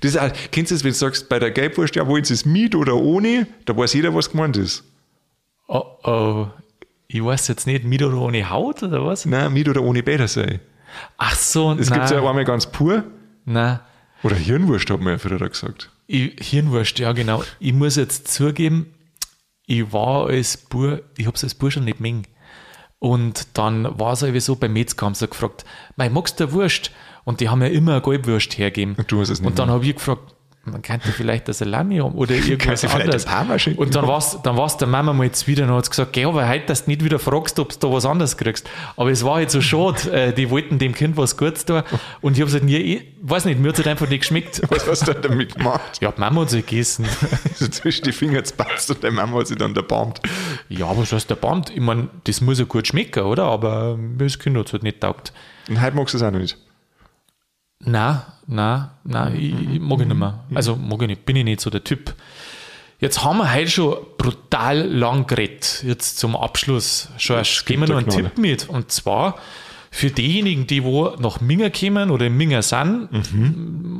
Das 0.00 0.12
ist 0.12 0.18
auch, 0.18 0.30
kennst 0.50 0.70
du 0.70 0.74
das, 0.74 0.84
wenn 0.84 0.92
du 0.92 0.96
sagst, 0.96 1.28
bei 1.28 1.38
der 1.38 1.50
Gelbwurst, 1.50 1.96
ja, 1.96 2.06
wollen 2.06 2.24
sie 2.24 2.34
es 2.34 2.44
mit 2.44 2.74
oder 2.74 2.94
ohne? 2.94 3.46
Da 3.64 3.76
weiß 3.76 3.92
jeder, 3.94 4.14
was 4.14 4.30
gemeint 4.30 4.56
ist. 4.56 4.84
Oh, 5.68 5.84
oh. 6.04 6.46
Ich 7.08 7.24
weiß 7.24 7.48
jetzt 7.48 7.66
nicht, 7.66 7.84
mit 7.84 8.02
oder 8.02 8.18
ohne 8.18 8.48
Haut 8.50 8.82
oder 8.82 9.04
was? 9.04 9.26
Nein, 9.26 9.52
mit 9.52 9.68
oder 9.68 9.82
ohne 9.82 10.02
Bädersei. 10.02 10.60
Ach 11.16 11.34
so, 11.34 11.72
Es 11.72 11.90
gibt 11.90 12.10
ja 12.10 12.18
einmal 12.18 12.44
ganz 12.44 12.66
pur. 12.66 13.04
Nein. 13.44 13.80
Oder 14.22 14.36
Hirnwurst, 14.36 14.88
hat 14.90 15.00
man 15.00 15.14
ja 15.14 15.18
früher 15.18 15.48
gesagt. 15.48 15.90
Ich, 16.06 16.32
Hirnwurst, 16.40 16.98
ja 16.98 17.12
genau. 17.12 17.42
Ich 17.60 17.72
muss 17.72 17.96
jetzt 17.96 18.28
zugeben, 18.28 18.94
ich 19.66 19.92
war 19.92 20.26
als 20.26 20.56
Bur, 20.56 21.02
ich 21.16 21.26
hab's 21.26 21.44
als 21.44 21.54
Bursch 21.54 21.76
nicht 21.76 22.00
mengen. 22.00 22.26
Und 22.98 23.48
dann 23.58 23.98
war 23.98 24.14
es 24.14 24.22
irgendwie 24.22 24.40
so, 24.40 24.56
beim 24.56 24.72
Metzger 24.72 25.06
haben 25.06 25.14
sie 25.14 25.28
gefragt, 25.28 25.64
mei, 25.96 26.08
magst 26.08 26.40
du 26.40 26.52
Wurst? 26.52 26.90
Und 27.24 27.40
die 27.40 27.48
haben 27.48 27.62
ja 27.62 27.68
immer 27.68 27.92
eine 27.92 28.02
Gelbwurst 28.02 28.56
hergegeben. 28.58 28.94
Und 28.96 29.10
du 29.10 29.20
hast 29.20 29.30
es 29.30 29.40
nicht 29.40 29.48
Und 29.48 29.58
dann 29.58 29.70
habe 29.70 29.84
ich 29.84 29.94
gefragt, 29.94 30.34
man 30.66 30.82
könnte 30.82 31.08
vielleicht 31.12 31.46
eine 31.46 31.54
Salami 31.54 31.98
haben 31.98 32.14
oder 32.14 32.34
irgendwas 32.34 32.84
anderes. 32.84 33.26
Und 33.76 33.94
dann 33.94 34.06
war's, 34.06 34.38
dann 34.42 34.56
war's 34.56 34.76
der 34.76 34.88
Mama 34.88 35.12
mal 35.12 35.24
jetzt 35.24 35.46
wieder 35.46 35.64
und 35.64 35.72
hat 35.72 35.88
gesagt, 35.88 36.12
geh 36.12 36.24
aber 36.24 36.48
heute, 36.48 36.66
dass 36.66 36.84
du 36.84 36.90
nicht 36.90 37.04
wieder 37.04 37.18
fragst, 37.18 37.58
ob 37.58 37.72
du 37.72 37.86
da 37.86 37.92
was 37.92 38.06
anderes 38.06 38.36
kriegst. 38.36 38.68
Aber 38.96 39.10
es 39.10 39.24
war 39.24 39.36
halt 39.36 39.50
so 39.50 39.60
schade, 39.60 40.10
äh, 40.12 40.32
die 40.32 40.50
wollten 40.50 40.78
dem 40.78 40.94
Kind 40.94 41.16
was 41.16 41.36
Gutes 41.36 41.66
tun. 41.66 41.82
Und 42.20 42.36
ich 42.36 42.42
habe 42.42 42.52
halt 42.52 42.64
nie, 42.64 42.76
ich 42.76 43.04
weiß 43.22 43.44
nicht, 43.44 43.60
mir 43.60 43.68
hat 43.68 43.74
es 43.74 43.78
halt 43.80 43.88
einfach 43.88 44.08
nicht 44.08 44.20
geschmeckt. 44.20 44.62
Was 44.70 44.88
hast 44.88 45.08
du 45.08 45.14
damit 45.14 45.56
gemacht? 45.56 46.00
Ja, 46.00 46.12
die 46.12 46.20
Mama 46.20 46.42
hat 46.42 46.50
sich 46.50 46.64
gegessen. 46.66 47.06
so 47.54 47.68
zwischen 47.68 48.04
die 48.04 48.12
Finger 48.12 48.42
passt 48.56 48.90
und 48.90 49.04
deine 49.04 49.14
Mama 49.14 49.40
hat 49.40 49.48
sich 49.48 49.56
dann 49.56 49.74
erbarmt. 49.76 50.20
Ja, 50.68 50.86
aber 50.86 51.02
was 51.02 51.12
heißt 51.12 51.30
der 51.30 51.36
Band? 51.36 51.70
Ich 51.70 51.80
meine, 51.80 52.08
das 52.24 52.40
muss 52.40 52.58
ja 52.58 52.64
gut 52.64 52.86
schmecken, 52.86 53.24
oder? 53.24 53.44
Aber 53.44 53.96
mir 53.96 54.24
das 54.24 54.38
Kind 54.38 54.56
hat 54.56 54.66
es 54.66 54.72
halt 54.72 54.82
nicht 54.82 55.00
taugt. 55.00 55.32
Und 55.68 55.80
heute 55.80 55.96
magst 55.96 56.14
du 56.14 56.18
es 56.18 56.22
auch 56.22 56.30
noch 56.30 56.40
nicht. 56.40 56.56
Nein, 57.84 58.20
nein, 58.46 58.88
nein, 59.04 59.36
ich, 59.36 59.74
ich 59.74 59.80
mag 59.80 60.00
ich 60.00 60.06
nicht 60.06 60.16
mehr. 60.16 60.44
Also 60.54 60.76
mag 60.76 61.00
ich 61.02 61.08
nicht, 61.08 61.26
bin 61.26 61.36
ich 61.36 61.44
nicht 61.44 61.60
so 61.60 61.70
der 61.70 61.84
Typ. 61.84 62.14
Jetzt 63.00 63.22
haben 63.24 63.38
wir 63.38 63.52
heute 63.52 63.70
schon 63.70 63.96
brutal 64.16 64.78
lang 64.86 65.26
geredet. 65.26 65.82
Jetzt 65.86 66.18
zum 66.18 66.36
Abschluss. 66.36 67.08
Schorsch, 67.18 67.64
geben 67.64 67.82
wir 67.82 67.88
noch 67.88 67.98
einen 67.98 68.08
Tipp 68.08 68.38
mit. 68.38 68.68
Und 68.68 68.90
zwar 68.92 69.36
für 69.90 70.10
diejenigen, 70.10 70.66
die 70.66 70.82
wo 70.82 71.10
nach 71.18 71.40
Minger 71.40 71.70
kommen 71.70 72.10
oder 72.10 72.26
in 72.26 72.36
Minger 72.36 72.62
sind, 72.62 73.08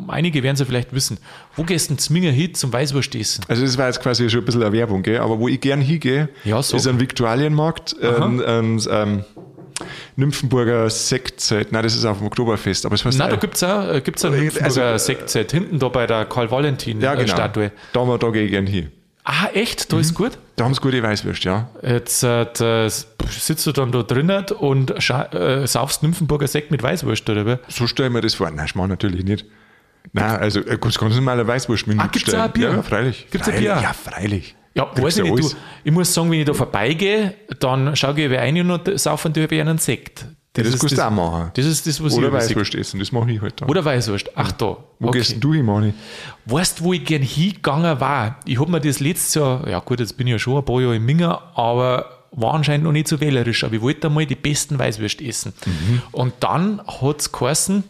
einige 0.09 0.43
werden 0.43 0.57
sie 0.57 0.64
vielleicht 0.64 0.93
wissen, 0.93 1.18
wo 1.55 1.62
gehst 1.62 1.91
du 1.91 1.97
zum 1.97 2.14
Minger 2.14 2.30
hin 2.32 2.53
zum 2.55 2.72
Weißwurst 2.72 3.14
essen? 3.14 3.45
Also 3.47 3.62
das 3.62 3.78
war 3.78 3.87
jetzt 3.87 4.01
quasi 4.01 4.28
schon 4.28 4.41
ein 4.41 4.45
bisschen 4.45 4.62
eine 4.62 4.72
Werbung, 4.72 5.03
gell? 5.03 5.18
aber 5.18 5.39
wo 5.39 5.47
ich 5.47 5.61
gern 5.61 5.80
hingehe, 5.80 6.30
Ja, 6.45 6.61
so. 6.62 6.76
ist 6.76 6.89
ein 6.89 6.99
Viktualienmarkt, 6.99 7.95
ein, 8.03 8.43
ein, 8.43 8.80
ähm, 8.91 9.24
Nymphenburger 10.16 10.89
Sektzelt. 10.91 11.72
Nein, 11.72 11.82
das 11.82 11.95
ist 11.95 12.05
auf 12.05 12.18
dem 12.18 12.26
Oktoberfest, 12.26 12.87
aber 12.87 12.95
es 12.95 13.05
heißt 13.05 13.18
Nein, 13.18 13.30
da 13.30 13.37
gibt 13.37 13.57
es 13.57 13.62
auch 13.62 13.89
äh, 13.89 14.01
gibt's 14.01 14.24
eine 14.24 14.37
Also, 14.37 14.45
Nymphenburger 14.45 14.95
äh, 14.95 14.99
Sektzeit, 14.99 15.53
hinten 15.53 15.78
da 15.78 15.89
bei 15.89 16.07
der 16.07 16.24
Karl-Valentin-Statue. 16.26 17.05
ja, 17.05 17.14
genau. 17.14 17.35
Statue. 17.37 17.72
Da, 17.93 18.16
da 18.16 18.30
gehe 18.30 18.45
ich 18.45 18.51
gern 18.51 18.66
hin. 18.66 18.91
Ah, 19.26 19.47
echt? 19.55 19.91
Da 19.91 19.99
ist 19.99 20.14
gut? 20.14 20.32
Da 20.57 20.64
haben 20.64 20.74
sie 20.74 20.80
gute 20.82 21.03
Weißwürste, 21.03 21.49
ja. 21.49 21.68
Jetzt 21.82 22.22
äh, 22.22 22.45
da 22.59 22.91
sitzt 22.91 23.66
du 23.66 23.72
dann 23.72 23.91
da 23.91 24.03
drinnen 24.03 24.45
und 24.59 24.91
äh, 24.91 25.66
saufst 25.66 26.03
Nymphenburger 26.03 26.47
Sekt 26.47 26.70
mit 26.70 26.82
Weißwurst, 26.82 27.28
oder 27.30 27.47
wie? 27.47 27.57
So 27.68 27.87
stelle 27.87 28.09
ich 28.09 28.12
mir 28.12 28.20
das 28.20 28.35
vor. 28.35 28.51
Nein, 28.51 28.68
Schmarrn 28.68 28.91
natürlich 28.91 29.24
nicht. 29.24 29.47
Nein, 30.12 30.37
also 30.37 30.61
äh, 30.61 30.76
ganz, 30.78 30.99
ganz 30.99 31.14
normale 31.14 31.47
Weißwurst 31.47 31.87
mit 31.87 31.99
Ah, 31.99 32.09
gibt's 32.09 32.35
auch 32.35 32.43
ein 32.43 32.53
Bier? 32.53 32.70
Ja, 32.72 32.82
freilich. 32.82 33.26
Gibt's 33.30 33.49
ein 33.49 33.55
freilich. 33.55 33.72
Bier? 33.72 33.82
Ja, 33.82 33.93
freilich. 33.95 34.57
Ja, 34.75 34.91
weiß 34.95 35.18
ich 35.18 35.25
nicht. 35.25 35.39
Du, 35.39 35.57
ich 35.85 35.93
muss 35.93 36.12
sagen, 36.12 36.31
wenn 36.31 36.41
ich 36.41 36.47
da 36.47 36.55
vorbeigehe, 36.55 37.35
dann 37.61 37.95
schaue 37.95 38.18
ich 38.18 38.27
über 38.27 38.41
einen 38.41 38.70
und 38.70 38.99
saufen 38.99 39.33
die 39.33 39.45
über 39.45 39.57
einen 39.57 39.79
Sekt. 39.79 40.27
Ja, 40.57 40.62
das 40.62 40.79
kannst 40.79 40.97
du 40.97 41.05
auch 41.05 41.11
machen. 41.11 41.51
Das 41.55 41.66
ist 41.66 41.87
das, 41.87 42.03
was 42.03 42.12
Oder 42.14 42.29
ich 42.29 42.33
Weißwurst 42.35 42.75
essen, 42.77 43.01
das 43.01 43.11
mache 43.11 43.33
ich 43.33 43.41
halt. 43.41 43.61
Oder 43.62 43.85
Weißwurst. 43.85 44.31
Ach 44.37 44.53
da. 44.53 44.77
Wo 45.01 45.11
gehst 45.11 45.33
denn 45.33 45.41
du 45.41 45.53
hin, 45.53 45.64
Mani? 45.64 45.95
Weißt 46.47 46.79
du, 46.79 46.85
wo 46.85 46.93
ich 46.93 47.05
gern 47.05 47.22
hingegangen 47.22 47.99
war? 48.01 48.39
Ich 48.45 48.61
habe 48.61 48.70
mir 48.70 48.81
das 48.81 49.01
letztes 49.01 49.35
Jahr, 49.35 49.68
ja 49.68 49.81
gut, 49.81 49.99
jetzt 49.99 50.16
bin 50.16 50.29
ich 50.29 50.33
ja 50.33 50.39
schon 50.39 50.57
ein 50.57 50.64
paar 50.64 50.81
Jahre 50.81 50.97
in 50.97 51.05
Minger, 51.05 51.43
aber 51.57 52.29
war 52.31 52.55
anscheinend 52.55 52.85
noch 52.85 52.93
nicht 52.93 53.09
so 53.09 53.20
wählerisch, 53.20 53.64
aber 53.64 53.75
ich 53.75 53.83
wollte 53.83 54.09
einmal 54.09 54.27
die 54.27 54.37
besten 54.37 54.79
Weißwürst 54.79 55.20
essen. 55.22 55.55
Mhm. 55.66 56.03
Und 56.12 56.35
dann 56.41 56.81
hat 56.87 57.20
es 57.20 57.33
geheißen, 57.33 57.85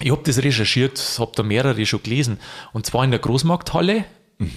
ich 0.00 0.10
habe 0.10 0.22
das 0.24 0.42
recherchiert, 0.42 1.16
habe 1.18 1.32
da 1.36 1.42
mehrere 1.44 1.86
schon 1.86 2.02
gelesen, 2.02 2.38
und 2.72 2.86
zwar 2.86 3.04
in 3.04 3.10
der 3.10 3.20
Großmarkthalle, 3.20 4.04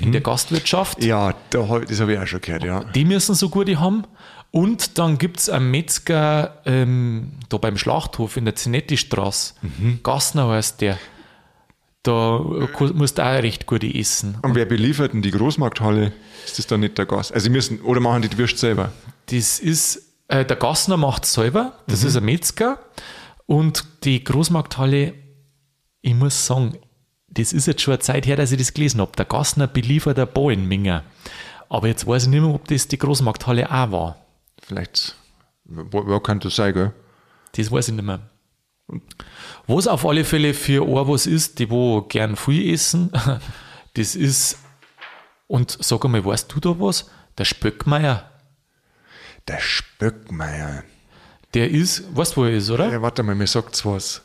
in 0.01 0.11
der 0.11 0.21
Gastwirtschaft. 0.21 0.99
Mhm. 1.01 1.07
Ja, 1.07 1.33
das 1.49 1.99
habe 1.99 2.13
ich 2.13 2.19
auch 2.19 2.27
schon 2.27 2.41
gehört, 2.41 2.63
ja. 2.63 2.83
Die 2.83 3.05
müssen 3.05 3.35
so 3.35 3.49
gute 3.49 3.79
haben. 3.79 4.03
Und 4.51 4.97
dann 4.97 5.17
gibt 5.17 5.39
es 5.41 5.49
einen 5.49 5.69
Metzger 5.69 6.61
ähm, 6.65 7.33
da 7.49 7.57
beim 7.57 7.77
Schlachthof 7.77 8.37
in 8.37 8.45
der 8.45 8.55
Zinetti-Straße. 8.55 9.53
Mhm. 9.61 9.99
Gassner 10.01 10.47
heißt 10.49 10.79
der. 10.81 10.97
Da 12.03 12.39
musst 12.93 13.17
du 13.17 13.23
auch 13.23 13.33
recht 13.41 13.65
gute 13.65 13.87
essen. 13.93 14.37
Und 14.43 14.53
wer 14.55 14.65
beliefert 14.65 15.13
denn 15.13 15.23
die 15.23 15.31
Großmarkthalle? 15.31 16.13
Ist 16.45 16.59
das 16.59 16.67
dann 16.67 16.81
nicht 16.81 16.97
der 16.99 17.07
Gast? 17.07 17.33
Also, 17.33 17.45
sie 17.45 17.49
müssen, 17.49 17.81
oder 17.81 17.99
machen 17.99 18.21
die 18.21 18.29
die 18.29 18.37
Würst 18.37 18.59
selber? 18.59 18.91
Das 19.25 19.59
ist, 19.59 20.13
äh, 20.27 20.45
der 20.45 20.55
Gassner 20.55 20.97
macht 20.97 21.25
selber, 21.25 21.73
das 21.87 22.03
Mhm. 22.03 22.07
ist 22.07 22.15
ein 22.17 22.25
Metzger. 22.25 22.79
Und 23.47 23.85
die 24.03 24.23
Großmarkthalle, 24.23 25.15
ich 26.01 26.13
muss 26.13 26.45
sagen, 26.45 26.77
das 27.35 27.53
ist 27.53 27.67
jetzt 27.67 27.81
schon 27.81 27.93
eine 27.93 27.99
Zeit 27.99 28.25
her, 28.25 28.35
dass 28.35 28.51
ich 28.51 28.57
das 28.57 28.73
gelesen 28.73 29.01
habe. 29.01 29.11
Der 29.17 29.25
Gassner 29.25 29.67
beliefert 29.67 30.17
ein 30.19 30.27
Bau 30.33 30.49
in 30.49 30.67
Minger. 30.67 31.03
Aber 31.69 31.87
jetzt 31.87 32.05
weiß 32.07 32.23
ich 32.23 32.29
nicht 32.29 32.41
mehr, 32.41 32.53
ob 32.53 32.67
das 32.67 32.87
die 32.87 32.97
Großmarkthalle 32.97 33.69
auch 33.71 33.91
war. 33.91 34.17
Vielleicht, 34.61 35.15
wo, 35.65 36.05
wo 36.07 36.19
kann 36.19 36.39
das 36.39 36.55
sein, 36.55 36.73
gell? 36.73 36.93
Das 37.53 37.71
weiß 37.71 37.89
ich 37.89 37.93
nicht 37.95 38.05
mehr. 38.05 38.19
Was 39.67 39.87
auf 39.87 40.05
alle 40.05 40.23
Fälle 40.25 40.53
für 40.53 40.83
ein 40.83 41.07
was 41.07 41.25
ist, 41.25 41.57
die 41.59 41.69
wo 41.69 42.01
gern 42.01 42.35
viel 42.35 42.73
essen, 42.73 43.11
das 43.95 44.15
ist, 44.15 44.59
und 45.47 45.77
sag 45.81 46.05
einmal, 46.05 46.23
weißt 46.23 46.53
du 46.53 46.59
da 46.59 46.79
was? 46.79 47.09
Der 47.37 47.45
Spöckmeier, 47.45 48.29
Der 49.47 49.59
Spöckmeier. 49.59 50.83
der 51.53 51.69
ist, 51.71 52.15
weißt 52.15 52.33
du, 52.35 52.41
wo 52.41 52.45
er 52.45 52.51
ist, 52.51 52.69
oder? 52.69 52.91
Ja, 52.91 53.01
warte 53.01 53.23
mal, 53.23 53.35
mir 53.35 53.47
sagt's 53.47 53.85
was. 53.85 54.21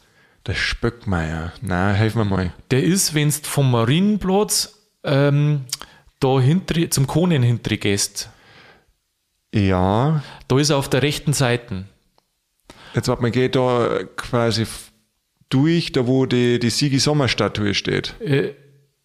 Der 0.51 0.57
Spöckmeier. 0.57 1.53
Na, 1.63 1.93
helf 1.93 2.17
mir 2.17 2.25
mal. 2.25 2.53
Der 2.73 2.83
ist, 2.83 3.15
wenn 3.15 3.29
du 3.29 3.35
vom 3.45 3.71
Marienplatz 3.71 4.75
ähm, 5.05 5.61
da 6.19 6.41
hinter, 6.41 6.91
zum 6.91 7.07
Konen 7.07 7.45
hinter 7.45 7.77
gehst, 7.77 8.31
Ja, 9.55 10.25
da 10.49 10.59
ist 10.59 10.71
er 10.71 10.77
auf 10.79 10.89
der 10.89 11.03
rechten 11.03 11.35
Seite. 11.35 11.85
jetzt 12.95 13.07
warte 13.07 13.23
mal, 13.23 13.31
geht 13.31 13.55
da 13.55 14.01
quasi 14.17 14.67
durch, 15.51 15.93
da 15.93 16.09
wo 16.09 16.27
die, 16.27 16.59
die 16.59 16.71
Sigi-Sommer-Statue 16.71 17.73
steht. 17.73 18.21
Äh, 18.21 18.55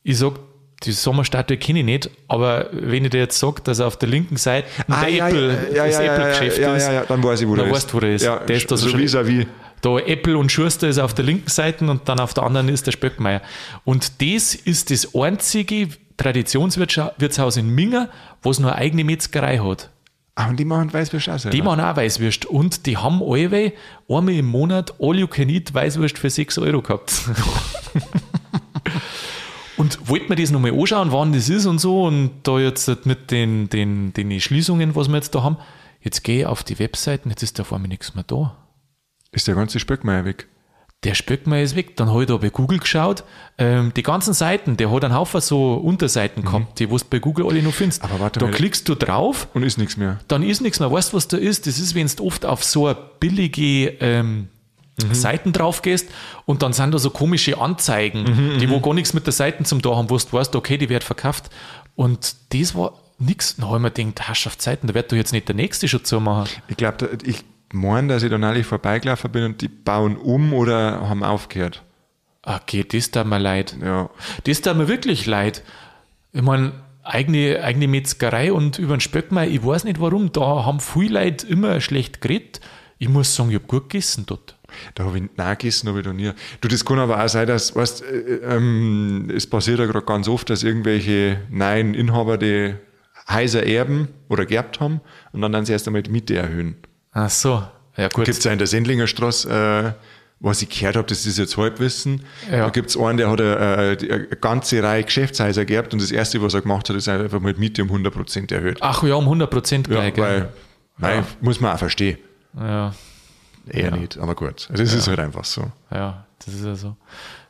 ich 0.01 0.17
sag, 0.17 0.39
die 0.81 0.93
Sommerstatue 0.93 1.57
kenne 1.57 1.79
ich 1.79 1.85
nicht, 1.85 2.09
aber 2.27 2.69
wenn 2.71 3.05
ich 3.05 3.11
dir 3.11 3.19
jetzt 3.19 3.37
sage, 3.37 3.61
dass 3.63 3.77
er 3.77 3.85
auf 3.85 3.97
der 3.97 4.09
linken 4.09 4.37
Seite 4.37 4.67
der 4.87 5.09
ja, 5.09 5.27
Apple, 5.27 5.49
ja, 5.75 5.85
das 5.85 5.93
ja, 5.95 6.01
ja, 6.01 6.15
Apple-Geschäft 6.15 6.57
ja, 6.57 6.75
ist, 6.75 6.83
ja, 6.87 6.93
ja, 6.93 7.05
dann 7.05 7.23
weiß 7.23 7.41
ich, 7.41 7.47
wo 7.47 7.55
der 7.55 7.69
weißt 7.69 7.91
du, 7.91 7.93
wo 7.93 7.99
der 7.99 8.15
ist. 8.15 8.23
Ja, 8.23 8.37
Der 8.37 8.55
ist 8.55 8.71
da 8.71 8.77
so 8.77 8.85
so 8.87 8.97
schräg. 8.97 9.01
vis-à-vis. 9.05 9.45
Da 9.86 9.99
Apple 9.99 10.36
und 10.36 10.51
Schuster 10.51 10.88
ist 10.88 10.97
auf 10.97 11.13
der 11.13 11.25
linken 11.25 11.47
Seite 11.47 11.88
und 11.88 12.09
dann 12.09 12.19
auf 12.19 12.33
der 12.33 12.41
anderen 12.41 12.69
ist 12.69 12.88
der 12.88 12.91
Spöckmeier. 12.91 13.43
Und 13.83 14.19
das 14.19 14.55
ist 14.55 14.89
das 14.89 15.13
einzige 15.13 15.89
Traditionswirtshaus 16.17 17.57
in 17.57 17.69
Minger, 17.69 18.09
was 18.41 18.57
nur 18.57 18.71
eine 18.71 18.81
eigene 18.81 19.03
Metzgerei 19.03 19.59
hat. 19.59 19.91
Ah, 20.33 20.49
und 20.49 20.59
die 20.59 20.65
machen 20.65 20.91
Weißwürst 20.91 21.29
auch 21.29 21.38
selber. 21.38 21.55
Die 21.55 21.61
machen 21.61 21.81
auch 21.81 21.95
Weißwürst. 21.95 22.47
Und 22.47 22.88
die 22.88 22.97
haben 22.97 23.21
alle 23.21 23.73
einmal 24.09 24.33
im 24.33 24.47
Monat 24.47 24.95
All 24.99 25.19
You 25.19 25.27
Can 25.27 25.49
Eat 25.49 25.71
Weißwürst 25.71 26.17
für 26.17 26.31
6 26.31 26.57
Euro 26.57 26.81
gehabt. 26.81 27.21
und 29.77 30.09
wollte 30.09 30.29
mir 30.29 30.36
das 30.36 30.49
nochmal 30.49 30.73
anschauen, 30.73 31.11
wann 31.11 31.31
das 31.31 31.47
ist 31.47 31.67
und 31.67 31.77
so. 31.77 32.05
Und 32.05 32.31
da 32.41 32.57
jetzt 32.57 33.05
mit 33.05 33.29
den, 33.29 33.69
den, 33.69 34.13
den 34.13 34.41
Schließungen, 34.41 34.95
was 34.95 35.09
wir 35.09 35.17
jetzt 35.17 35.36
da 35.36 35.43
haben, 35.43 35.57
jetzt 36.01 36.23
gehe 36.23 36.39
ich 36.39 36.45
auf 36.47 36.63
die 36.63 36.79
Webseiten, 36.79 37.29
jetzt 37.29 37.43
ist 37.43 37.59
da 37.59 37.63
vor 37.63 37.77
mir 37.77 37.88
nichts 37.88 38.15
mehr 38.15 38.23
da. 38.25 38.57
Ist 39.36 39.47
der 39.47 39.55
ganze 39.55 39.79
Spöckmeier 39.79 40.25
weg. 40.25 40.47
Der 41.03 41.13
Spöckmeier 41.13 41.61
ist 41.61 41.75
weg. 41.75 41.95
Dann 41.97 42.09
habe 42.09 42.21
ich 42.23 42.27
da 42.27 42.38
bei 42.38 42.49
Google 42.49 42.79
geschaut. 42.79 43.23
Ähm, 43.59 43.93
die 43.95 44.01
ganzen 44.01 44.33
Seiten, 44.33 44.75
der 44.77 44.91
hat 44.91 45.03
einen 45.03 45.13
Haufen 45.13 45.39
so 45.41 45.75
Unterseiten 45.75 46.43
gehabt, 46.43 46.79
die 46.79 46.88
du 46.88 46.97
bei 47.09 47.19
Google 47.19 47.45
alle 47.47 47.61
noch 47.61 47.73
findest. 47.73 48.01
Mhm. 48.03 48.09
Aber 48.09 48.19
warte 48.21 48.39
da 48.39 48.47
mal. 48.47 48.51
klickst 48.53 48.89
du 48.89 48.95
drauf 48.95 49.47
Und 49.53 49.61
ist 49.63 49.77
nichts 49.77 49.97
mehr. 49.97 50.19
dann 50.29 50.41
ist 50.41 50.61
nichts 50.61 50.79
mehr. 50.79 50.91
Weißt 50.91 51.13
du, 51.13 51.17
was 51.17 51.27
da 51.27 51.38
ist? 51.38 51.67
Das 51.67 51.77
ist, 51.77 51.93
wenn 51.93 52.07
du 52.07 52.25
oft 52.25 52.45
auf 52.45 52.63
so 52.63 52.88
eine 52.88 52.97
billige 53.19 53.89
ähm, 53.99 54.47
Mhm. 55.03 55.13
Seiten 55.13 55.51
drauf 55.51 55.81
gehst 55.81 56.07
und 56.45 56.61
dann 56.61 56.71
sind 56.71 56.93
da 56.93 56.97
so 56.99 57.09
komische 57.09 57.57
Anzeigen, 57.59 58.23
Mhm, 58.23 58.59
die 58.59 58.69
wo 58.69 58.79
gar 58.79 58.93
nichts 58.93 59.13
mit 59.13 59.25
der 59.25 59.33
Seiten 59.33 59.65
zum 59.65 59.81
da 59.81 59.93
haben, 59.93 60.09
wo 60.09 60.17
du 60.17 60.31
weißt, 60.31 60.55
okay, 60.55 60.77
die 60.77 60.88
wird 60.88 61.03
verkauft. 61.03 61.49
Und 61.95 62.33
das 62.53 62.75
war, 62.75 62.93
nix. 63.19 63.57
Dann 63.57 63.65
habe 63.67 63.75
ich 63.75 63.81
mir 63.81 63.91
gedacht, 63.91 64.25
Herrschaft 64.29 64.61
Zeiten, 64.61 64.88
da 64.88 64.93
wird 64.93 65.11
doch 65.11 65.17
jetzt 65.17 65.33
nicht 65.33 65.49
der 65.49 65.55
Nächste 65.55 65.89
schon 65.89 66.05
zumachen. 66.05 66.49
Ich 66.69 66.77
glaube, 66.77 67.09
ich 67.25 67.43
meine, 67.76 68.07
dass 68.07 68.23
ich 68.23 68.30
da 68.30 68.38
neulich 68.38 68.65
vorbeigelaufen 68.65 69.32
bin 69.32 69.43
und 69.43 69.61
die 69.61 69.67
bauen 69.67 70.17
um 70.17 70.53
oder 70.53 71.07
haben 71.07 71.23
aufgehört. 71.23 71.84
Okay, 72.43 72.84
das 72.84 73.11
tut 73.11 73.26
mir 73.26 73.39
leid. 73.39 73.76
Ja. 73.82 74.09
Das 74.43 74.61
tut 74.61 74.78
mir 74.78 74.88
wirklich 74.88 75.26
leid. 75.26 75.63
Ich 76.32 76.41
meine, 76.41 76.73
eigene, 77.03 77.61
eigene 77.63 77.88
Metzgerei 77.88 78.51
und 78.51 78.80
über 78.80 78.95
den 78.95 79.01
Spöckmeier, 79.01 79.47
ich 79.47 79.63
weiß 79.63 79.84
nicht 79.84 79.99
warum, 79.99 80.32
da 80.32 80.65
haben 80.65 80.80
viele 80.80 81.23
Leute 81.23 81.47
immer 81.47 81.80
schlecht 81.82 82.21
geredet. 82.21 82.59
Ich 82.97 83.09
muss 83.09 83.36
sagen, 83.36 83.49
ich 83.49 83.55
habe 83.55 83.67
gut 83.67 83.89
gegessen 83.89 84.26
dort. 84.26 84.55
Da 84.95 85.05
habe 85.05 85.17
ich 85.17 85.23
nein 85.36 85.57
gegessen, 85.57 85.88
habe 85.88 85.99
ich 85.99 86.05
da 86.05 86.13
nie. 86.13 86.32
Du, 86.61 86.67
das 86.67 86.84
kann 86.84 86.99
aber 86.99 87.23
auch 87.23 87.30
sein, 87.30 87.47
dass, 87.47 87.76
weißt, 87.76 88.03
äh, 88.03 88.55
ähm, 88.55 89.32
es 89.34 89.47
passiert 89.47 89.80
ja 89.80 89.86
gerade 89.86 90.05
ganz 90.05 90.28
oft, 90.28 90.49
dass 90.49 90.63
irgendwelche 90.63 91.41
neuen 91.49 91.93
Inhaber 91.93 92.38
die 92.38 92.76
Häuser 93.30 93.65
erben 93.65 94.09
oder 94.30 94.45
geerbt 94.45 94.80
haben 94.80 95.01
und 95.32 95.41
dann 95.41 95.51
dann 95.51 95.65
sie 95.65 95.71
erst 95.71 95.88
einmal 95.88 96.03
die 96.03 96.11
Miete 96.11 96.36
erhöhen. 96.36 96.76
Ach 97.16 97.30
so, 97.30 97.63
ja 97.97 98.09
gut. 98.09 98.26
Gibt 98.26 98.38
es 98.38 98.43
ja 98.43 98.51
in 98.51 98.57
der 98.59 98.68
Sendlinger 98.68 99.07
Straße, 99.07 99.49
äh, 99.49 99.99
was 100.41 100.61
ich 100.61 100.70
gehört 100.70 100.97
habe, 100.97 101.07
das 101.07 101.26
ist 101.26 101.38
jetzt 101.38 101.55
Halbwissen. 101.57 102.24
Ja. 102.51 102.66
Da 102.66 102.70
gibt 102.70 102.89
es 102.89 102.97
einen, 102.97 103.18
der 103.18 103.32
hat 103.32 103.39
eine, 103.39 103.97
äh, 103.99 104.13
eine 104.13 104.28
ganze 104.28 104.84
Reihe 104.84 105.03
Geschäftshäuser 105.03 105.63
geerbt 105.66 105.93
und 105.93 106.01
das 106.01 106.11
erste, 106.11 106.41
was 106.41 106.53
er 106.53 106.61
gemacht 106.61 106.89
hat, 106.89 106.95
ist 106.97 107.07
einfach 107.07 107.39
mal 107.39 107.53
die 107.53 107.59
Miete 107.59 107.82
um 107.82 107.89
100% 107.89 108.53
erhöht. 108.53 108.78
Ach 108.82 109.01
ja, 109.03 109.16
um 109.16 109.24
100 109.24 109.49
Prozent 109.49 109.88
Ja, 109.88 109.95
gleich. 110.09 110.13
gell? 110.13 110.24
weil, 110.24 110.49
nein, 111.16 111.26
muss 111.41 111.59
man 111.61 111.74
auch 111.74 111.80
verstehen. 111.80 112.18
ja. 112.57 112.93
Eher 113.68 113.89
Ja. 113.89 113.95
nicht, 113.97 114.20
aber 114.20 114.36
gut. 114.36 114.68
Also 114.70 114.84
es 114.84 114.93
ist 114.93 115.07
halt 115.07 115.18
einfach 115.20 115.43
so. 115.43 115.72
Ja, 115.89 116.28
das 116.45 116.53
ist 116.53 116.63
ja 116.66 116.76
so. 116.76 116.95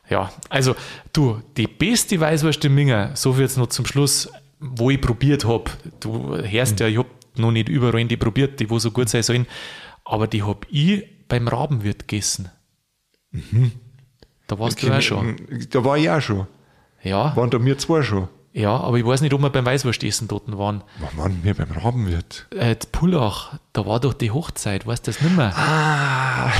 Ja, 0.08 0.30
also 0.48 0.74
du, 1.12 1.42
die 1.58 1.66
beste 1.66 2.18
Weißwurst 2.18 2.64
im 2.64 2.74
Minger, 2.74 3.10
so 3.14 3.34
viel 3.34 3.42
jetzt 3.42 3.58
noch 3.58 3.66
zum 3.66 3.84
Schluss, 3.84 4.26
wo 4.58 4.88
ich 4.88 4.98
probiert 4.98 5.44
habe. 5.44 5.64
Du 6.00 6.34
hörst 6.34 6.80
ja, 6.80 6.86
ich 6.86 6.96
habe 6.96 7.08
noch 7.38 7.50
nicht 7.52 7.68
überall 7.68 8.04
die 8.04 8.16
probiert, 8.16 8.60
die 8.60 8.70
wo 8.70 8.78
so 8.78 8.90
gut 8.90 9.08
sein 9.08 9.22
sollen, 9.22 9.46
aber 10.04 10.26
die 10.26 10.42
habe 10.42 10.66
ich 10.70 11.04
beim 11.28 11.48
Rabenwirt 11.48 12.06
gegessen. 12.08 12.50
Da 14.46 14.58
warst 14.58 14.82
du 14.82 14.90
auch 14.92 15.00
schon. 15.00 15.36
Da 15.70 15.84
war 15.84 15.98
ich 15.98 16.08
auch 16.10 16.20
schon. 16.20 16.46
Ja, 17.02 17.36
Waren 17.36 17.50
da 17.50 17.62
wir 17.64 17.78
zwei 17.78 18.02
schon. 18.02 18.28
ja, 18.52 18.76
aber 18.76 18.96
ich 18.98 19.04
weiß 19.06 19.20
nicht, 19.20 19.32
ob 19.34 19.40
wir 19.40 19.50
beim 19.50 19.66
Weißwurstessen 19.66 20.28
dort 20.28 20.44
waren. 20.56 20.82
Wann 20.98 21.16
waren 21.18 21.44
wir 21.44 21.54
beim 21.54 21.70
Rabenwirt? 21.70 22.46
Äh, 22.50 22.74
Pullach, 22.90 23.58
da 23.72 23.86
war 23.86 24.00
doch 24.00 24.14
die 24.14 24.30
Hochzeit, 24.30 24.86
weißt 24.86 25.06
du 25.06 25.10
das 25.12 25.20
nicht 25.20 25.36
mehr? 25.36 25.52
Ah, 25.56 26.50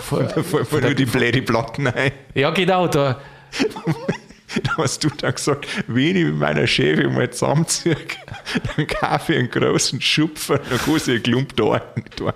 voll, 0.00 0.28
voll, 0.28 0.64
voll 0.64 0.80
nur 0.80 0.94
die 0.94 1.06
blöde 1.06 1.40
Platten 1.42 1.86
ein. 1.86 2.12
Ja, 2.34 2.50
genau, 2.50 2.88
da, 2.88 3.20
Da 4.62 4.76
hast 4.78 5.04
du 5.04 5.08
dann 5.08 5.34
gesagt, 5.34 5.66
wenn 5.86 6.16
ich 6.16 6.24
mit 6.24 6.36
meiner 6.36 6.66
Chefin 6.66 7.14
mal 7.14 7.30
zusammenziehe, 7.30 7.96
dann 8.76 8.86
kaufe 8.86 9.32
ich 9.32 9.38
einen 9.38 9.50
großen 9.50 10.00
Schupfer, 10.00 10.58
dann 10.58 10.78
kann 10.78 10.98
sie 10.98 11.12
einen 11.12 11.22
Klump 11.22 11.56
da 11.56 11.78
tun. 12.16 12.32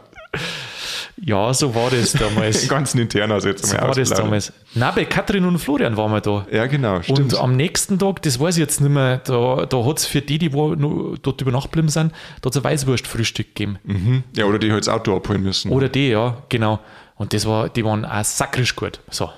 ja, 1.16 1.52
so 1.52 1.74
war 1.74 1.90
das 1.90 2.12
damals. 2.12 2.61
Den 2.62 2.68
ganzen 2.68 2.98
internen 3.00 3.32
also 3.32 3.48
jetzt 3.48 3.66
so 3.66 3.76
war 3.76 3.94
das 3.94 4.11
damals. 4.11 4.52
Nein, 4.74 4.92
bei 4.94 5.04
Katrin 5.04 5.44
und 5.44 5.58
Florian 5.58 5.96
waren 5.96 6.12
wir 6.12 6.20
da. 6.20 6.46
Ja, 6.50 6.66
genau, 6.66 7.02
stimmt. 7.02 7.20
Und 7.20 7.34
am 7.36 7.56
nächsten 7.56 7.98
Tag, 7.98 8.22
das 8.22 8.38
weiß 8.40 8.56
ich 8.56 8.61
jetzt 8.61 8.80
nicht 8.80 8.90
mehr, 8.90 9.18
da, 9.18 9.66
da 9.66 9.84
hat 9.84 9.98
es 9.98 10.06
für 10.06 10.20
die, 10.20 10.38
die 10.38 10.52
wo 10.52 10.74
dort 10.74 11.40
über 11.40 11.50
Nacht 11.52 11.66
geblieben 11.72 11.88
sind, 11.88 12.12
da 12.40 12.46
hat 12.46 12.54
es 12.54 12.56
ein 12.56 12.64
Weißwurstfrühstück 12.64 13.54
gegeben. 13.54 13.78
mhm. 13.84 14.24
Ja, 14.36 14.46
oder 14.46 14.58
die 14.58 14.70
halt 14.72 14.86
das 14.86 14.88
Auto 14.92 15.16
abholen 15.16 15.42
müssen. 15.42 15.70
Oder 15.70 15.88
die, 15.88 16.08
ja, 16.08 16.42
genau. 16.48 16.80
Und 17.16 17.34
das 17.34 17.44
war, 17.46 17.68
die 17.68 17.84
waren 17.84 18.04
auch 18.06 18.24
sakrisch 18.24 18.74
gut. 18.76 19.00
So, 19.11 19.30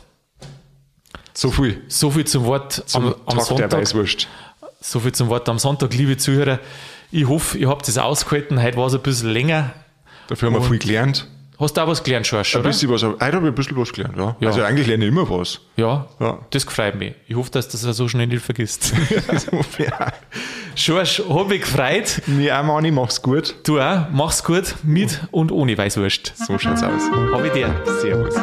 So 1.34 1.50
viel 1.50 1.82
so 1.88 2.10
viel 2.10 2.24
zum 2.24 2.44
Wort 2.44 2.82
zum 2.86 3.06
am, 3.06 3.14
am 3.26 3.26
Tag 3.26 3.34
der 3.36 3.44
Sonntag. 3.44 3.72
Weißwurst. 3.80 4.28
So 4.80 5.00
viel 5.00 5.12
zum 5.12 5.28
Wort 5.28 5.48
am 5.48 5.58
Sonntag, 5.58 5.94
liebe 5.94 6.16
Zuhörer. 6.16 6.58
Ich 7.10 7.26
hoffe, 7.28 7.56
ihr 7.58 7.68
habt 7.68 7.86
es 7.88 7.98
ausgehalten. 7.98 8.62
Heute 8.62 8.76
war 8.76 8.86
es 8.86 8.94
ein 8.94 9.00
bisschen 9.00 9.30
länger. 9.30 9.72
Dafür 10.28 10.48
haben 10.48 10.54
wir 10.56 10.60
Und- 10.62 10.68
viel 10.68 10.78
gelernt. 10.78 11.28
Hast 11.60 11.76
du 11.76 11.80
auch 11.80 11.86
was 11.86 12.02
gelernt, 12.02 12.26
Schorsch, 12.26 12.56
Ein 12.56 12.62
bisschen 12.64 12.90
was, 12.90 13.04
heute 13.04 13.20
habe 13.20 13.36
ich 13.36 13.52
ein 13.52 13.54
bisschen 13.54 13.76
was 13.76 13.92
gelernt, 13.92 14.16
ja. 14.16 14.34
Ja. 14.40 14.48
Also 14.48 14.62
eigentlich 14.62 14.88
lerne 14.88 15.04
ich 15.04 15.12
immer 15.12 15.30
was. 15.30 15.60
Ja, 15.76 16.08
Ja. 16.18 16.40
das 16.50 16.66
gefreut 16.66 16.96
mich. 16.96 17.14
Ich 17.28 17.36
hoffe, 17.36 17.52
dass 17.52 17.68
du 17.68 17.78
das 17.78 17.96
so 17.96 18.08
schnell 18.08 18.26
nicht 18.26 18.42
vergisst. 18.44 18.92
ja. 19.78 20.12
Schorsch, 20.74 21.22
hab 21.28 21.48
mich 21.48 21.60
gefreut. 21.60 22.20
Nee, 22.26 22.50
auch 22.50 22.64
Manni, 22.64 22.90
mach's 22.90 23.22
gut. 23.22 23.54
Du 23.64 23.78
auch. 23.78 24.06
Mach's 24.10 24.42
gut 24.42 24.74
mit 24.82 25.20
und 25.30 25.52
ohne 25.52 25.78
Weißwurst. 25.78 26.32
So 26.36 26.58
schaut's 26.58 26.82
aus. 26.82 27.02
Hab 27.32 27.44
ich 27.44 27.52
dir. 27.52 27.72
Servus. 28.00 28.34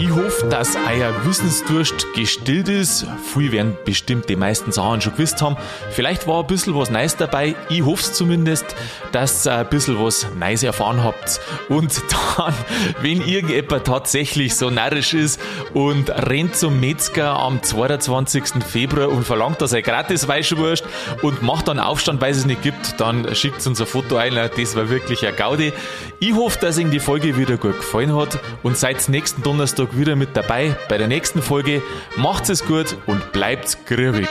Ich 0.00 0.10
hoffe, 0.10 0.46
dass 0.48 0.76
euer 0.76 1.12
Wissensdurst 1.24 2.06
gestillt 2.14 2.68
ist. 2.68 3.06
Viele 3.34 3.52
werden 3.52 3.76
bestimmt 3.84 4.28
die 4.28 4.36
meisten 4.36 4.70
Sachen 4.72 5.00
schon 5.00 5.12
gewusst 5.12 5.42
haben. 5.42 5.56
Vielleicht 5.90 6.26
war 6.26 6.40
ein 6.40 6.46
bisschen 6.46 6.74
was 6.76 6.90
Neues 6.90 7.16
dabei. 7.16 7.54
Ich 7.68 7.84
hoffe 7.84 8.02
es 8.02 8.12
zumindest, 8.12 8.64
dass 9.12 9.46
ihr 9.46 9.56
ein 9.56 9.68
bisschen 9.68 10.02
was 10.02 10.26
Neues 10.38 10.62
erfahren 10.62 11.02
habt. 11.02 11.40
Und 11.68 12.00
dann, 12.36 12.54
wenn 13.02 13.22
irgendjemand 13.22 13.86
tatsächlich 13.86 14.54
so 14.54 14.70
narrisch 14.70 15.14
ist 15.14 15.40
und 15.74 16.10
rennt 16.10 16.54
zum 16.54 16.78
Metzger 16.78 17.36
am 17.36 17.62
22. 17.62 18.64
Februar 18.64 19.08
und 19.08 19.24
verlangt, 19.24 19.60
dass 19.60 19.72
er 19.72 19.82
gratis 19.82 20.28
Weißwurst 20.28 20.84
und 21.22 21.42
macht 21.42 21.68
dann 21.68 21.80
Aufstand, 21.80 22.20
weil 22.20 22.30
es 22.30 22.38
es 22.38 22.46
nicht 22.46 22.62
gibt, 22.62 23.00
dann 23.00 23.34
schickt 23.34 23.66
uns 23.66 23.80
ein 23.80 23.86
Foto 23.86 24.16
ein. 24.16 24.34
Das 24.34 24.76
war 24.76 24.88
wirklich 24.90 25.26
ein 25.26 25.34
Gaudi. 25.34 25.72
Ich 26.20 26.34
hoffe, 26.34 26.58
dass 26.60 26.78
Ihnen 26.78 26.90
die 26.90 27.00
Folge 27.00 27.36
wieder 27.36 27.56
gut 27.56 27.78
gefallen 27.78 28.14
hat 28.14 28.38
und 28.62 28.76
seid 28.76 29.08
nächsten 29.08 29.42
Donnerstag 29.42 29.87
wieder 29.96 30.16
mit 30.16 30.36
dabei 30.36 30.76
bei 30.88 30.98
der 30.98 31.08
nächsten 31.08 31.42
Folge. 31.42 31.82
Macht's 32.16 32.48
es 32.48 32.64
gut 32.64 32.96
und 33.06 33.32
bleibt 33.32 33.86
grübig. 33.86 34.28